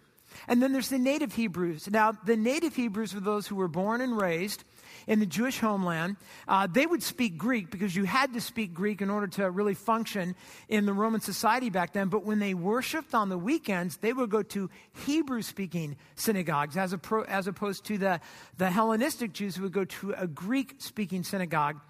And 0.48 0.62
then 0.62 0.72
there's 0.72 0.88
the 0.88 0.98
native 0.98 1.34
Hebrews. 1.34 1.88
Now, 1.90 2.12
the 2.12 2.36
native 2.36 2.76
Hebrews 2.76 3.14
were 3.14 3.20
those 3.20 3.46
who 3.46 3.56
were 3.56 3.68
born 3.68 4.00
and 4.00 4.20
raised 4.20 4.64
in 5.06 5.18
the 5.18 5.26
Jewish 5.26 5.58
homeland. 5.58 6.16
Uh, 6.46 6.66
they 6.66 6.86
would 6.86 7.02
speak 7.02 7.36
Greek 7.36 7.70
because 7.70 7.94
you 7.96 8.04
had 8.04 8.32
to 8.34 8.40
speak 8.40 8.74
Greek 8.74 9.00
in 9.00 9.10
order 9.10 9.26
to 9.26 9.50
really 9.50 9.74
function 9.74 10.34
in 10.68 10.86
the 10.86 10.92
Roman 10.92 11.20
society 11.20 11.70
back 11.70 11.92
then. 11.92 12.08
But 12.08 12.24
when 12.24 12.38
they 12.38 12.54
worshiped 12.54 13.14
on 13.14 13.28
the 13.28 13.38
weekends, 13.38 13.96
they 13.98 14.12
would 14.12 14.30
go 14.30 14.42
to 14.42 14.70
Hebrew 15.06 15.42
speaking 15.42 15.96
synagogues 16.14 16.76
as, 16.76 16.94
pro, 17.02 17.22
as 17.22 17.46
opposed 17.46 17.84
to 17.86 17.98
the, 17.98 18.20
the 18.58 18.70
Hellenistic 18.70 19.32
Jews 19.32 19.56
who 19.56 19.64
would 19.64 19.72
go 19.72 19.84
to 19.84 20.12
a 20.16 20.26
Greek 20.26 20.76
speaking 20.78 21.22
synagogue. 21.22 21.80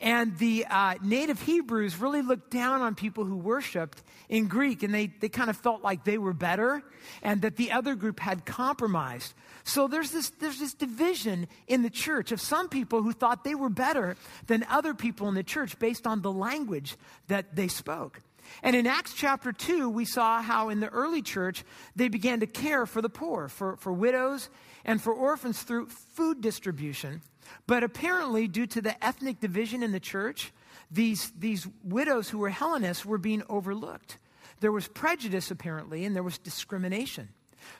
And 0.00 0.36
the 0.38 0.66
uh, 0.68 0.94
native 1.02 1.40
Hebrews 1.42 1.98
really 1.98 2.22
looked 2.22 2.50
down 2.50 2.82
on 2.82 2.94
people 2.94 3.24
who 3.24 3.36
worshiped 3.36 4.02
in 4.28 4.46
Greek, 4.46 4.82
and 4.82 4.94
they, 4.94 5.06
they 5.06 5.28
kind 5.28 5.50
of 5.50 5.56
felt 5.56 5.82
like 5.82 6.04
they 6.04 6.18
were 6.18 6.32
better 6.32 6.82
and 7.22 7.42
that 7.42 7.56
the 7.56 7.72
other 7.72 7.94
group 7.94 8.20
had 8.20 8.44
compromised. 8.44 9.34
So 9.64 9.88
there's 9.88 10.10
this, 10.10 10.30
there's 10.30 10.58
this 10.58 10.74
division 10.74 11.48
in 11.66 11.82
the 11.82 11.90
church 11.90 12.32
of 12.32 12.40
some 12.40 12.68
people 12.68 13.02
who 13.02 13.12
thought 13.12 13.44
they 13.44 13.54
were 13.54 13.68
better 13.68 14.16
than 14.46 14.64
other 14.70 14.94
people 14.94 15.28
in 15.28 15.34
the 15.34 15.42
church 15.42 15.78
based 15.78 16.06
on 16.06 16.22
the 16.22 16.32
language 16.32 16.96
that 17.28 17.56
they 17.56 17.68
spoke. 17.68 18.20
And 18.62 18.76
in 18.76 18.86
Acts 18.86 19.14
chapter 19.14 19.52
2, 19.52 19.88
we 19.88 20.04
saw 20.04 20.40
how 20.40 20.68
in 20.68 20.80
the 20.80 20.88
early 20.88 21.22
church 21.22 21.64
they 21.94 22.08
began 22.08 22.40
to 22.40 22.46
care 22.46 22.86
for 22.86 23.02
the 23.02 23.08
poor, 23.08 23.48
for, 23.48 23.76
for 23.76 23.92
widows, 23.92 24.48
and 24.84 25.02
for 25.02 25.12
orphans 25.12 25.62
through 25.62 25.86
food 25.86 26.40
distribution. 26.40 27.22
But 27.66 27.82
apparently, 27.82 28.48
due 28.48 28.66
to 28.66 28.80
the 28.80 29.04
ethnic 29.04 29.40
division 29.40 29.82
in 29.82 29.92
the 29.92 30.00
church, 30.00 30.52
these, 30.90 31.32
these 31.38 31.66
widows 31.82 32.28
who 32.28 32.38
were 32.38 32.50
Hellenists 32.50 33.04
were 33.04 33.18
being 33.18 33.42
overlooked. 33.48 34.18
There 34.60 34.72
was 34.72 34.88
prejudice, 34.88 35.50
apparently, 35.50 36.04
and 36.04 36.14
there 36.14 36.22
was 36.22 36.38
discrimination. 36.38 37.28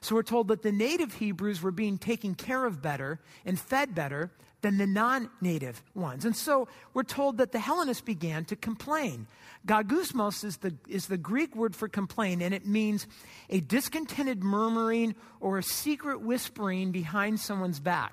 So 0.01 0.15
we're 0.15 0.23
told 0.23 0.49
that 0.49 0.63
the 0.63 0.73
native 0.73 1.15
Hebrews 1.15 1.63
were 1.63 1.71
being 1.71 1.99
taken 1.99 2.35
care 2.35 2.65
of 2.65 2.83
better 2.83 3.21
and 3.45 3.59
fed 3.59 3.95
better 3.95 4.33
than 4.63 4.79
the 4.79 4.87
non 4.87 5.31
native 5.41 5.83
ones. 5.95 6.25
And 6.25 6.35
so 6.35 6.67
we're 6.93 7.05
told 7.05 7.39
that 7.39 7.53
the 7.53 7.61
Hellenists 7.61 8.03
began 8.03 8.45
to 8.47 8.57
complain. 8.57 9.27
Gagusmos 9.67 10.45
is 10.45 10.59
the, 10.59 10.75
is 10.89 11.07
the 11.07 11.19
Greek 11.19 11.55
word 11.55 11.77
for 11.77 11.89
complain, 11.89 12.43
and 12.43 12.55
it 12.55 12.67
means 12.67 13.07
a 13.49 13.61
discontented 13.61 14.43
murmuring 14.43 15.15
or 15.41 15.59
a 15.59 15.63
secret 15.63 16.21
whispering 16.21 16.91
behind 16.91 17.39
someone's 17.41 17.81
back. 17.81 18.13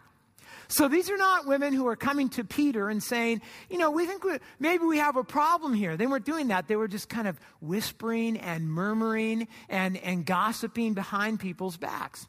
So 0.68 0.88
these 0.88 1.10
are 1.10 1.18
not 1.18 1.46
women 1.46 1.74
who 1.74 1.88
are 1.88 1.96
coming 1.96 2.30
to 2.30 2.44
Peter 2.44 2.90
and 2.90 3.02
saying, 3.02 3.42
you 3.70 3.78
know, 3.78 3.92
we 3.92 4.06
think 4.06 4.24
we, 4.24 4.38
maybe 4.60 4.86
we 4.86 4.98
have 4.98 5.16
a 5.16 5.24
problem 5.24 5.74
here. 5.74 5.98
They 5.98 6.08
weren't 6.08 6.26
doing 6.26 6.48
that. 6.48 6.68
They 6.68 6.76
were 6.76 6.88
just 6.88 7.10
kind 7.10 7.28
of 7.28 7.40
whispering 7.62 8.38
and 8.38 8.70
murmuring 8.70 9.48
and, 9.70 9.98
and 9.98 10.26
gossiping 10.26 10.94
behind 10.94 11.40
people's 11.40 11.78
backs. 11.78 12.28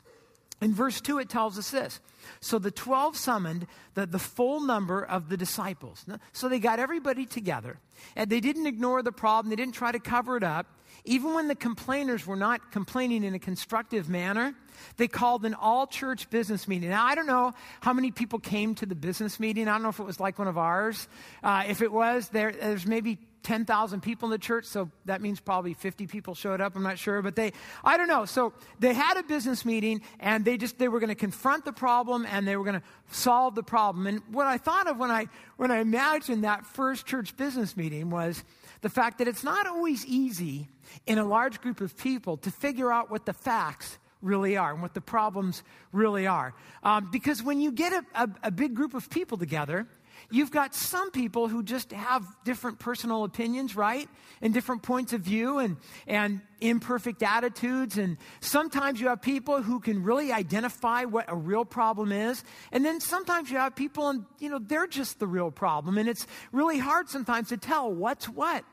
In 0.61 0.73
verse 0.73 1.01
2, 1.01 1.19
it 1.19 1.29
tells 1.29 1.59
us 1.59 1.71
this. 1.71 2.01
So 2.41 2.59
the 2.59 2.71
12 2.71 3.17
summoned 3.17 3.67
the, 3.95 4.07
the 4.07 4.19
full 4.19 4.61
number 4.61 5.05
of 5.05 5.29
the 5.29 5.37
disciples. 5.37 6.07
So 6.33 6.49
they 6.49 6.59
got 6.59 6.79
everybody 6.79 7.27
together. 7.27 7.79
And 8.17 8.31
they 8.31 8.41
didn't 8.41 8.67
ignore 8.67 9.03
the 9.03 9.13
problem, 9.13 9.51
they 9.51 9.57
didn't 9.57 9.75
try 9.75 9.93
to 9.93 9.99
cover 9.99 10.37
it 10.37 10.43
up. 10.43 10.67
Even 11.05 11.35
when 11.35 11.49
the 11.49 11.55
complainers 11.55 12.27
were 12.27 12.37
not 12.37 12.73
complaining 12.73 13.25
in 13.25 13.35
a 13.35 13.39
constructive 13.39 14.09
manner, 14.09 14.55
they 14.97 15.07
called 15.07 15.45
an 15.45 15.53
all 15.53 15.87
church 15.87 16.31
business 16.31 16.67
meeting. 16.67 16.89
Now, 16.89 17.05
I 17.05 17.15
don't 17.15 17.27
know 17.27 17.53
how 17.81 17.93
many 17.93 18.11
people 18.11 18.39
came 18.39 18.75
to 18.77 18.87
the 18.87 18.95
business 18.95 19.39
meeting. 19.39 19.69
I 19.69 19.73
don't 19.73 19.83
know 19.83 19.91
if 19.91 19.99
it 19.99 20.05
was 20.05 20.19
like 20.19 20.39
one 20.39 20.49
of 20.49 20.57
ours. 20.57 21.07
Uh, 21.43 21.65
if 21.69 21.83
it 21.83 21.93
was, 21.93 22.29
there, 22.29 22.53
there's 22.53 22.87
maybe 22.87 23.19
10,000 23.45 24.01
people 24.01 24.27
in 24.27 24.31
the 24.31 24.39
church, 24.39 24.65
so 24.65 24.91
that 25.05 25.21
means 25.21 25.39
probably 25.39 25.75
50 25.75 26.07
people 26.07 26.35
showed 26.35 26.61
up. 26.61 26.75
I'm 26.75 26.83
not 26.83 26.99
sure, 26.99 27.23
but 27.23 27.37
they, 27.37 27.53
I 27.85 27.97
don't 27.97 28.09
know. 28.09 28.25
So 28.25 28.55
they 28.81 28.95
had 28.95 29.17
a 29.17 29.23
business 29.23 29.65
meeting 29.65 30.01
and 30.19 30.45
they 30.45 30.57
just, 30.57 30.79
they 30.79 30.89
were 30.89 30.99
going 30.99 31.11
to 31.11 31.15
confront 31.15 31.65
the 31.65 31.73
problem 31.73 32.27
and 32.29 32.49
they 32.49 32.57
were 32.57 32.65
going 32.65 32.81
to 32.81 32.87
solve 33.13 33.55
the 33.55 33.63
problem. 33.63 34.07
And 34.07 34.23
what 34.33 34.47
I 34.47 34.59
thought 34.59 34.89
of 34.89 34.99
when 34.99 35.11
I, 35.11 35.29
when 35.57 35.71
I 35.71 35.79
imagined 35.79 36.45
that 36.45 36.67
first 36.67 37.07
church 37.07 37.37
business 37.37 37.77
meeting 37.77 38.11
was 38.11 38.43
the 38.81 38.89
fact 38.89 39.19
that 39.19 39.29
it's 39.29 39.45
not 39.45 39.67
always 39.67 40.05
easy 40.07 40.69
in 41.07 41.19
a 41.19 41.25
large 41.25 41.61
group 41.61 41.81
of 41.81 41.97
people 41.97 42.39
to 42.39 42.51
figure 42.51 42.91
out 42.91 43.11
what 43.11 43.27
the 43.27 43.33
facts 43.33 43.99
really 44.23 44.57
are 44.57 44.73
and 44.73 44.81
what 44.81 44.95
the 44.95 45.01
problems 45.01 45.63
really 45.93 46.27
are. 46.27 46.55
Um, 46.83 47.11
because 47.13 47.43
when 47.43 47.61
you 47.61 47.71
get 47.71 47.93
a, 47.93 48.05
a, 48.15 48.29
a 48.45 48.51
big 48.51 48.75
group 48.75 48.95
of 48.95 49.11
people 49.11 49.37
together, 49.37 49.87
you've 50.31 50.51
got 50.51 50.75
some 50.75 51.11
people 51.11 51.49
who 51.49 51.63
just 51.63 51.93
have 51.93 52.25
different 52.45 52.79
personal 52.79 53.25
opinions, 53.25 53.77
right? 53.77 54.09
And 54.41 54.53
different 54.53 54.83
points 54.83 55.13
of 55.13 55.21
view 55.21 55.59
and, 55.59 55.77
and 56.07 56.41
imperfect 56.61 57.23
attitudes. 57.23 57.99
And 57.99 58.17
sometimes 58.41 59.01
you 59.01 59.09
have 59.09 59.23
people 59.23 59.63
who 59.63 59.81
can 59.81 60.03
really 60.03 60.33
identify 60.33 61.05
what 61.05 61.27
a 61.29 61.37
real 61.37 61.65
problem 61.65 62.13
is. 62.13 62.45
And 62.73 62.85
then 62.85 63.01
sometimes 63.01 63.51
you 63.51 63.59
have 63.59 63.75
people 63.75 64.09
and, 64.09 64.25
you 64.39 64.49
know, 64.49 64.59
they're 64.59 64.87
just 64.87 65.19
the 65.19 65.27
real 65.27 65.51
problem. 65.51 65.99
And 65.99 66.09
it's 66.09 66.27
really 66.53 66.79
hard 66.79 67.09
sometimes 67.09 67.49
to 67.49 67.57
tell 67.57 67.93
what's 67.93 68.29
what. 68.29 68.65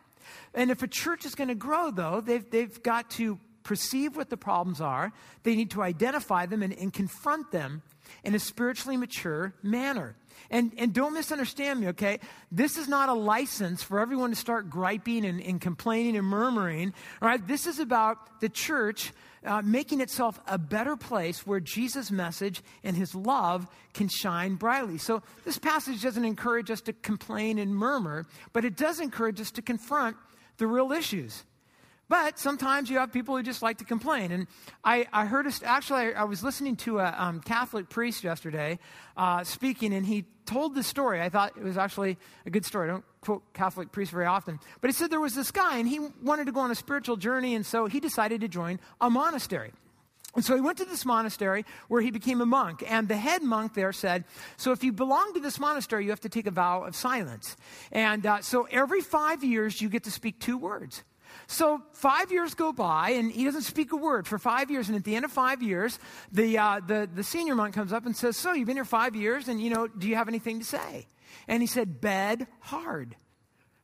And 0.53 0.71
if 0.71 0.83
a 0.83 0.87
church 0.87 1.25
is 1.25 1.35
going 1.35 1.49
to 1.49 1.55
grow, 1.55 1.91
though, 1.91 2.21
they've, 2.21 2.47
they've 2.49 2.81
got 2.83 3.09
to 3.11 3.39
perceive 3.63 4.15
what 4.15 4.29
the 4.29 4.37
problems 4.37 4.81
are, 4.81 5.11
they 5.43 5.55
need 5.55 5.71
to 5.71 5.81
identify 5.81 6.45
them 6.45 6.63
and, 6.63 6.73
and 6.73 6.93
confront 6.93 7.51
them 7.51 7.81
in 8.23 8.35
a 8.35 8.39
spiritually 8.39 8.97
mature 8.97 9.53
manner. 9.63 10.15
And, 10.49 10.71
and 10.77 10.93
don't 10.93 11.13
misunderstand 11.13 11.79
me, 11.79 11.87
okay? 11.89 12.19
This 12.51 12.77
is 12.77 12.87
not 12.87 13.09
a 13.09 13.13
license 13.13 13.83
for 13.83 13.99
everyone 13.99 14.31
to 14.31 14.35
start 14.35 14.69
griping 14.69 15.25
and, 15.25 15.41
and 15.41 15.61
complaining 15.61 16.17
and 16.17 16.25
murmuring, 16.25 16.93
all 17.21 17.27
right? 17.27 17.45
This 17.45 17.67
is 17.67 17.79
about 17.79 18.41
the 18.41 18.49
church 18.49 19.13
uh, 19.45 19.61
making 19.63 20.01
itself 20.01 20.39
a 20.47 20.57
better 20.57 20.95
place 20.95 21.47
where 21.47 21.59
Jesus' 21.59 22.11
message 22.11 22.61
and 22.83 22.95
his 22.95 23.15
love 23.15 23.67
can 23.93 24.07
shine 24.07 24.55
brightly. 24.55 24.97
So 24.97 25.23
this 25.45 25.57
passage 25.57 26.01
doesn't 26.01 26.25
encourage 26.25 26.69
us 26.69 26.81
to 26.81 26.93
complain 26.93 27.57
and 27.57 27.75
murmur, 27.75 28.25
but 28.53 28.65
it 28.65 28.75
does 28.77 28.99
encourage 28.99 29.41
us 29.41 29.51
to 29.51 29.61
confront 29.61 30.17
the 30.57 30.67
real 30.67 30.91
issues. 30.91 31.43
But 32.11 32.37
sometimes 32.37 32.89
you 32.89 32.97
have 32.97 33.13
people 33.13 33.37
who 33.37 33.41
just 33.41 33.61
like 33.61 33.77
to 33.77 33.85
complain. 33.85 34.33
And 34.33 34.47
I, 34.83 35.07
I 35.13 35.25
heard, 35.25 35.47
a, 35.47 35.51
actually, 35.63 36.13
I, 36.13 36.23
I, 36.23 36.23
was 36.25 36.43
listening 36.43 36.75
to 36.87 36.99
a 36.99 37.15
um, 37.17 37.39
Catholic 37.39 37.87
priest 37.87 38.25
yesterday 38.25 38.79
uh, 39.15 39.45
speaking, 39.45 39.93
and 39.93 40.05
he 40.05 40.25
told 40.45 40.75
this 40.75 40.87
story. 40.87 41.21
I 41.21 41.29
thought 41.29 41.53
it 41.55 41.63
was 41.63 41.77
actually 41.77 42.17
a 42.45 42.49
good 42.49 42.65
story. 42.65 42.89
I 42.89 42.91
don't 42.91 43.05
quote 43.21 43.43
Catholic 43.53 43.93
priests 43.93 44.11
very 44.11 44.25
often. 44.25 44.59
But 44.81 44.89
he 44.89 44.93
said 44.93 45.09
there 45.09 45.21
was 45.21 45.35
this 45.35 45.51
guy, 45.51 45.77
and 45.77 45.87
he 45.87 46.01
wanted 46.21 46.47
to 46.47 46.51
go 46.51 46.59
on 46.59 46.69
a 46.69 46.75
spiritual 46.75 47.15
journey, 47.15 47.55
and 47.55 47.65
so 47.65 47.85
he 47.85 48.01
decided 48.01 48.41
to 48.41 48.49
join 48.49 48.81
a 48.99 49.09
monastery. 49.09 49.71
And 50.35 50.43
so 50.43 50.53
he 50.53 50.59
went 50.59 50.79
to 50.79 50.85
this 50.85 51.05
monastery 51.05 51.63
where 51.87 52.01
he 52.01 52.11
became 52.11 52.41
a 52.41 52.45
monk. 52.45 52.83
And 52.85 53.07
the 53.07 53.15
head 53.15 53.41
monk 53.41 53.73
there 53.73 53.93
said, 53.93 54.25
So 54.57 54.73
if 54.73 54.83
you 54.83 54.91
belong 54.91 55.33
to 55.35 55.39
this 55.39 55.61
monastery, 55.61 56.03
you 56.03 56.09
have 56.09 56.19
to 56.21 56.29
take 56.29 56.47
a 56.47 56.51
vow 56.51 56.83
of 56.83 56.93
silence. 56.93 57.55
And 57.89 58.25
uh, 58.25 58.41
so 58.41 58.67
every 58.69 58.99
five 58.99 59.45
years, 59.45 59.81
you 59.81 59.87
get 59.87 60.03
to 60.03 60.11
speak 60.11 60.41
two 60.41 60.57
words. 60.57 61.05
So 61.47 61.81
five 61.93 62.31
years 62.31 62.53
go 62.53 62.71
by, 62.71 63.11
and 63.11 63.31
he 63.31 63.43
doesn't 63.43 63.63
speak 63.63 63.91
a 63.91 63.97
word 63.97 64.27
for 64.27 64.39
five 64.39 64.71
years. 64.71 64.87
And 64.87 64.97
at 64.97 65.03
the 65.03 65.15
end 65.15 65.25
of 65.25 65.31
five 65.31 65.61
years, 65.61 65.99
the, 66.31 66.57
uh, 66.57 66.81
the, 66.85 67.09
the 67.13 67.23
senior 67.23 67.55
monk 67.55 67.75
comes 67.75 67.93
up 67.93 68.05
and 68.05 68.15
says, 68.15 68.37
So 68.37 68.53
you've 68.53 68.67
been 68.67 68.77
here 68.77 68.85
five 68.85 69.15
years, 69.15 69.47
and, 69.47 69.61
you 69.61 69.69
know, 69.69 69.87
do 69.87 70.07
you 70.07 70.15
have 70.15 70.27
anything 70.27 70.59
to 70.59 70.65
say? 70.65 71.07
And 71.47 71.61
he 71.61 71.67
said, 71.67 72.01
Bed 72.01 72.47
hard. 72.59 73.15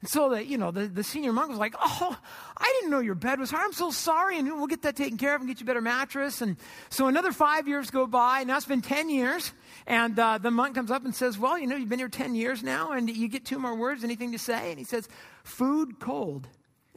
And 0.01 0.09
so 0.09 0.29
the, 0.29 0.45
you 0.45 0.59
know, 0.59 0.69
the, 0.69 0.87
the 0.87 1.03
senior 1.03 1.33
monk 1.33 1.49
was 1.49 1.57
like, 1.57 1.73
Oh, 1.81 2.17
I 2.55 2.73
didn't 2.77 2.91
know 2.91 2.99
your 2.99 3.15
bed 3.15 3.39
was 3.39 3.49
hard. 3.49 3.63
I'm 3.65 3.73
so 3.73 3.89
sorry. 3.89 4.37
And 4.37 4.47
we'll 4.47 4.67
get 4.67 4.83
that 4.83 4.95
taken 4.95 5.17
care 5.17 5.33
of 5.33 5.41
and 5.41 5.49
get 5.49 5.59
you 5.59 5.65
a 5.65 5.67
better 5.67 5.81
mattress. 5.81 6.41
And 6.41 6.57
so 6.89 7.07
another 7.07 7.31
five 7.31 7.67
years 7.67 7.89
go 7.89 8.05
by. 8.05 8.43
Now 8.43 8.57
it's 8.57 8.65
been 8.65 8.81
10 8.81 9.09
years. 9.09 9.51
And 9.87 10.19
uh, 10.19 10.37
the 10.37 10.51
monk 10.51 10.75
comes 10.75 10.91
up 10.91 11.03
and 11.03 11.15
says, 11.15 11.37
Well, 11.39 11.57
you 11.57 11.65
know, 11.65 11.75
you've 11.75 11.89
been 11.89 11.99
here 11.99 12.09
10 12.09 12.35
years 12.35 12.61
now, 12.61 12.91
and 12.91 13.09
you 13.09 13.27
get 13.27 13.45
two 13.45 13.57
more 13.57 13.75
words, 13.75 14.03
anything 14.03 14.33
to 14.33 14.39
say? 14.39 14.69
And 14.69 14.77
he 14.77 14.85
says, 14.85 15.09
Food 15.43 15.99
cold. 15.99 16.47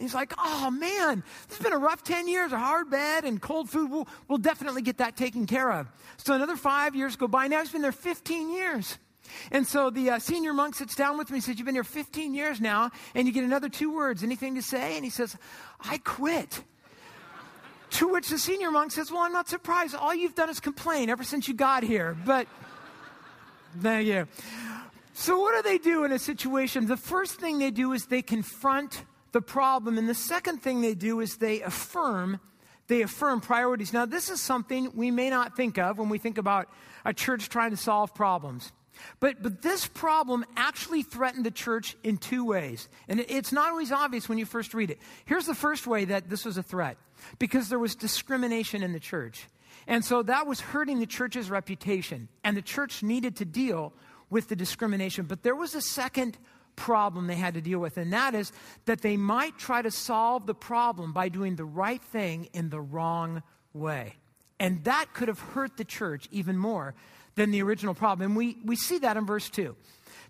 He's 0.00 0.14
like, 0.14 0.32
oh 0.38 0.70
man, 0.70 1.22
this 1.48 1.58
has 1.58 1.64
been 1.64 1.74
a 1.74 1.78
rough 1.78 2.02
10 2.02 2.26
years, 2.26 2.52
a 2.52 2.58
hard 2.58 2.90
bed 2.90 3.24
and 3.24 3.40
cold 3.40 3.68
food. 3.68 3.90
We'll, 3.90 4.08
we'll 4.28 4.38
definitely 4.38 4.80
get 4.80 4.96
that 4.98 5.14
taken 5.14 5.46
care 5.46 5.70
of. 5.70 5.86
So 6.16 6.34
another 6.34 6.56
five 6.56 6.96
years 6.96 7.16
go 7.16 7.28
by. 7.28 7.48
Now 7.48 7.60
he's 7.60 7.70
been 7.70 7.82
there 7.82 7.92
15 7.92 8.50
years. 8.50 8.98
And 9.52 9.66
so 9.66 9.90
the 9.90 10.10
uh, 10.10 10.18
senior 10.18 10.54
monk 10.54 10.74
sits 10.74 10.94
down 10.94 11.18
with 11.18 11.30
me 11.30 11.36
and 11.36 11.44
says, 11.44 11.58
You've 11.58 11.66
been 11.66 11.74
here 11.74 11.84
15 11.84 12.34
years 12.34 12.60
now, 12.60 12.90
and 13.14 13.28
you 13.28 13.32
get 13.32 13.44
another 13.44 13.68
two 13.68 13.94
words. 13.94 14.24
Anything 14.24 14.54
to 14.56 14.62
say? 14.62 14.96
And 14.96 15.04
he 15.04 15.10
says, 15.10 15.36
I 15.80 15.98
quit. 15.98 16.64
to 17.90 18.08
which 18.08 18.28
the 18.28 18.38
senior 18.38 18.70
monk 18.70 18.92
says, 18.92 19.12
Well, 19.12 19.20
I'm 19.20 19.32
not 19.32 19.48
surprised. 19.48 19.94
All 19.94 20.14
you've 20.14 20.34
done 20.34 20.48
is 20.48 20.60
complain 20.60 21.10
ever 21.10 21.22
since 21.22 21.46
you 21.46 21.54
got 21.54 21.82
here. 21.84 22.16
But 22.24 22.48
thank 23.78 24.06
you. 24.06 24.26
So, 25.12 25.38
what 25.38 25.54
do 25.54 25.68
they 25.68 25.78
do 25.78 26.04
in 26.04 26.12
a 26.12 26.18
situation? 26.18 26.86
The 26.86 26.96
first 26.96 27.34
thing 27.34 27.58
they 27.58 27.70
do 27.70 27.92
is 27.92 28.06
they 28.06 28.22
confront 28.22 29.04
the 29.32 29.40
problem. 29.40 29.98
And 29.98 30.08
the 30.08 30.14
second 30.14 30.62
thing 30.62 30.80
they 30.80 30.94
do 30.94 31.20
is 31.20 31.36
they 31.36 31.62
affirm 31.62 32.40
they 32.90 33.02
affirm 33.02 33.40
priorities. 33.40 33.92
Now, 33.92 34.04
this 34.04 34.28
is 34.28 34.40
something 34.40 34.90
we 34.96 35.12
may 35.12 35.30
not 35.30 35.56
think 35.56 35.78
of 35.78 35.96
when 35.96 36.08
we 36.08 36.18
think 36.18 36.38
about 36.38 36.68
a 37.04 37.14
church 37.14 37.48
trying 37.48 37.70
to 37.70 37.76
solve 37.76 38.16
problems. 38.16 38.72
But, 39.20 39.42
but 39.42 39.62
this 39.62 39.86
problem 39.86 40.44
actually 40.56 41.02
threatened 41.02 41.46
the 41.46 41.52
church 41.52 41.96
in 42.02 42.18
two 42.18 42.44
ways. 42.44 42.88
And 43.08 43.20
it, 43.20 43.30
it's 43.30 43.52
not 43.52 43.70
always 43.70 43.92
obvious 43.92 44.28
when 44.28 44.38
you 44.38 44.44
first 44.44 44.74
read 44.74 44.90
it. 44.90 44.98
Here's 45.24 45.46
the 45.46 45.54
first 45.54 45.86
way 45.86 46.04
that 46.06 46.28
this 46.28 46.44
was 46.44 46.58
a 46.58 46.64
threat 46.64 46.96
because 47.38 47.68
there 47.68 47.78
was 47.78 47.94
discrimination 47.94 48.82
in 48.82 48.92
the 48.92 49.00
church. 49.00 49.46
And 49.86 50.04
so 50.04 50.22
that 50.24 50.48
was 50.48 50.60
hurting 50.60 50.98
the 50.98 51.06
church's 51.06 51.48
reputation. 51.48 52.28
And 52.44 52.56
the 52.56 52.62
church 52.62 53.04
needed 53.04 53.36
to 53.36 53.44
deal 53.44 53.92
with 54.30 54.48
the 54.48 54.56
discrimination. 54.56 55.26
But 55.26 55.42
there 55.42 55.56
was 55.56 55.74
a 55.74 55.80
second 55.80 56.38
problem 56.76 57.26
they 57.26 57.34
had 57.34 57.54
to 57.54 57.60
deal 57.60 57.78
with, 57.78 57.96
and 57.96 58.12
that 58.12 58.34
is 58.34 58.52
that 58.86 59.02
they 59.02 59.16
might 59.16 59.58
try 59.58 59.82
to 59.82 59.90
solve 59.90 60.46
the 60.46 60.54
problem 60.54 61.12
by 61.12 61.28
doing 61.28 61.56
the 61.56 61.64
right 61.64 62.02
thing 62.02 62.48
in 62.52 62.70
the 62.70 62.80
wrong 62.80 63.42
way. 63.72 64.14
And 64.58 64.84
that 64.84 65.14
could 65.14 65.28
have 65.28 65.40
hurt 65.40 65.76
the 65.76 65.84
church 65.84 66.28
even 66.30 66.58
more 66.58 66.94
than 67.34 67.50
the 67.50 67.62
original 67.62 67.94
problem. 67.94 68.30
And 68.30 68.36
we, 68.36 68.58
we 68.64 68.76
see 68.76 68.98
that 68.98 69.16
in 69.16 69.24
verse 69.24 69.48
2. 69.48 69.74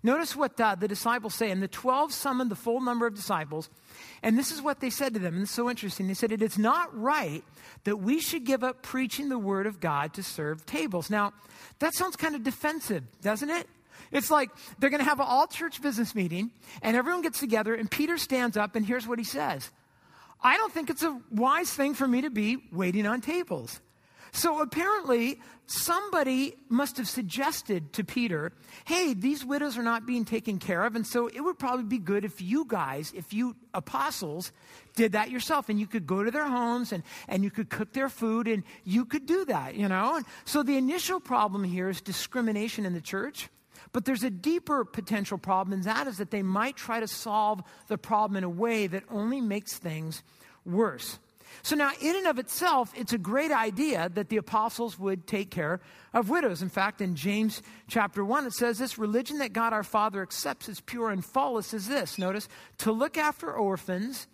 Notice 0.03 0.35
what 0.35 0.59
uh, 0.59 0.75
the 0.75 0.87
disciples 0.87 1.35
say. 1.35 1.51
And 1.51 1.61
the 1.61 1.67
12 1.67 2.13
summoned 2.13 2.49
the 2.49 2.55
full 2.55 2.81
number 2.81 3.05
of 3.05 3.13
disciples. 3.13 3.69
And 4.23 4.37
this 4.37 4.51
is 4.51 4.61
what 4.61 4.79
they 4.79 4.89
said 4.89 5.13
to 5.13 5.19
them. 5.19 5.33
And 5.33 5.43
it's 5.43 5.51
so 5.51 5.69
interesting. 5.69 6.07
They 6.07 6.13
said, 6.13 6.31
It 6.31 6.41
is 6.41 6.57
not 6.57 6.97
right 6.97 7.43
that 7.83 7.97
we 7.97 8.19
should 8.19 8.45
give 8.45 8.63
up 8.63 8.81
preaching 8.81 9.29
the 9.29 9.37
word 9.37 9.67
of 9.67 9.79
God 9.79 10.13
to 10.15 10.23
serve 10.23 10.65
tables. 10.65 11.09
Now, 11.09 11.33
that 11.79 11.93
sounds 11.93 12.15
kind 12.15 12.35
of 12.35 12.43
defensive, 12.43 13.03
doesn't 13.21 13.49
it? 13.49 13.67
It's 14.11 14.29
like 14.29 14.49
they're 14.79 14.89
going 14.89 15.03
to 15.03 15.09
have 15.09 15.19
an 15.19 15.27
all 15.27 15.47
church 15.47 15.81
business 15.81 16.13
meeting, 16.15 16.51
and 16.81 16.97
everyone 16.97 17.21
gets 17.21 17.39
together, 17.39 17.73
and 17.73 17.89
Peter 17.89 18.17
stands 18.17 18.57
up, 18.57 18.75
and 18.75 18.85
here's 18.85 19.07
what 19.07 19.19
he 19.19 19.25
says 19.25 19.69
I 20.43 20.57
don't 20.57 20.73
think 20.73 20.89
it's 20.89 21.03
a 21.03 21.19
wise 21.29 21.71
thing 21.71 21.93
for 21.93 22.07
me 22.07 22.21
to 22.21 22.29
be 22.29 22.57
waiting 22.71 23.05
on 23.05 23.21
tables. 23.21 23.79
So 24.33 24.61
apparently, 24.61 25.39
somebody 25.65 26.55
must 26.69 26.95
have 26.97 27.07
suggested 27.07 27.91
to 27.93 28.03
Peter, 28.05 28.53
hey, 28.85 29.13
these 29.13 29.43
widows 29.43 29.77
are 29.77 29.83
not 29.83 30.05
being 30.05 30.23
taken 30.23 30.57
care 30.57 30.85
of. 30.85 30.95
And 30.95 31.05
so 31.05 31.27
it 31.27 31.41
would 31.41 31.59
probably 31.59 31.83
be 31.83 31.97
good 31.97 32.23
if 32.23 32.41
you 32.41 32.63
guys, 32.65 33.11
if 33.13 33.33
you 33.33 33.57
apostles, 33.73 34.53
did 34.95 35.11
that 35.13 35.29
yourself. 35.29 35.67
And 35.67 35.79
you 35.79 35.85
could 35.85 36.07
go 36.07 36.23
to 36.23 36.31
their 36.31 36.47
homes 36.47 36.93
and, 36.93 37.03
and 37.27 37.43
you 37.43 37.51
could 37.51 37.69
cook 37.69 37.91
their 37.91 38.07
food 38.07 38.47
and 38.47 38.63
you 38.85 39.03
could 39.03 39.25
do 39.25 39.43
that, 39.45 39.75
you 39.75 39.89
know? 39.89 40.15
And 40.15 40.25
so 40.45 40.63
the 40.63 40.77
initial 40.77 41.19
problem 41.19 41.65
here 41.65 41.89
is 41.89 41.99
discrimination 41.99 42.85
in 42.85 42.93
the 42.93 43.01
church. 43.01 43.49
But 43.93 44.05
there's 44.05 44.23
a 44.23 44.29
deeper 44.29 44.85
potential 44.85 45.37
problem, 45.37 45.73
and 45.73 45.83
that 45.83 46.07
is 46.07 46.17
that 46.17 46.31
they 46.31 46.43
might 46.43 46.77
try 46.77 46.99
to 46.99 47.07
solve 47.07 47.61
the 47.87 47.97
problem 47.97 48.37
in 48.37 48.43
a 48.43 48.49
way 48.49 48.87
that 48.87 49.03
only 49.09 49.41
makes 49.41 49.77
things 49.77 50.23
worse. 50.65 51.19
So 51.63 51.75
now, 51.75 51.91
in 51.99 52.15
and 52.15 52.27
of 52.27 52.39
itself, 52.39 52.93
it's 52.95 53.13
a 53.13 53.17
great 53.17 53.51
idea 53.51 54.09
that 54.13 54.29
the 54.29 54.37
apostles 54.37 54.97
would 54.97 55.27
take 55.27 55.51
care 55.51 55.81
of 56.13 56.29
widows. 56.29 56.61
In 56.61 56.69
fact, 56.69 57.01
in 57.01 57.15
James 57.15 57.61
chapter 57.87 58.23
1, 58.23 58.45
it 58.45 58.53
says 58.53 58.77
this 58.77 58.97
religion 58.97 59.39
that 59.39 59.53
God 59.53 59.73
our 59.73 59.83
Father 59.83 60.21
accepts 60.21 60.69
as 60.69 60.79
pure 60.79 61.11
and 61.11 61.23
faultless 61.23 61.73
is 61.73 61.87
this 61.87 62.17
notice, 62.17 62.47
to 62.79 62.91
look 62.91 63.17
after 63.17 63.51
orphans 63.51 64.27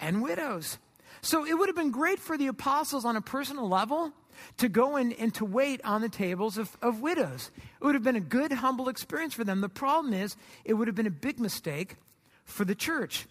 and 0.00 0.22
widows. 0.22 0.78
So 1.20 1.46
it 1.46 1.58
would 1.58 1.68
have 1.68 1.76
been 1.76 1.90
great 1.90 2.18
for 2.18 2.38
the 2.38 2.46
apostles 2.46 3.04
on 3.04 3.16
a 3.16 3.20
personal 3.20 3.68
level 3.68 4.12
to 4.58 4.68
go 4.68 4.96
in 4.96 5.12
and 5.12 5.34
to 5.34 5.44
wait 5.44 5.80
on 5.84 6.00
the 6.00 6.08
tables 6.08 6.58
of, 6.58 6.76
of 6.82 7.00
widows. 7.00 7.50
It 7.80 7.84
would 7.84 7.94
have 7.94 8.04
been 8.04 8.16
a 8.16 8.20
good, 8.20 8.52
humble 8.52 8.88
experience 8.88 9.34
for 9.34 9.44
them. 9.44 9.60
The 9.60 9.68
problem 9.68 10.12
is, 10.14 10.36
it 10.64 10.74
would 10.74 10.88
have 10.88 10.94
been 10.94 11.06
a 11.06 11.10
big 11.10 11.40
mistake 11.40 11.96
for 12.44 12.64
the 12.64 12.74
church. 12.74 13.26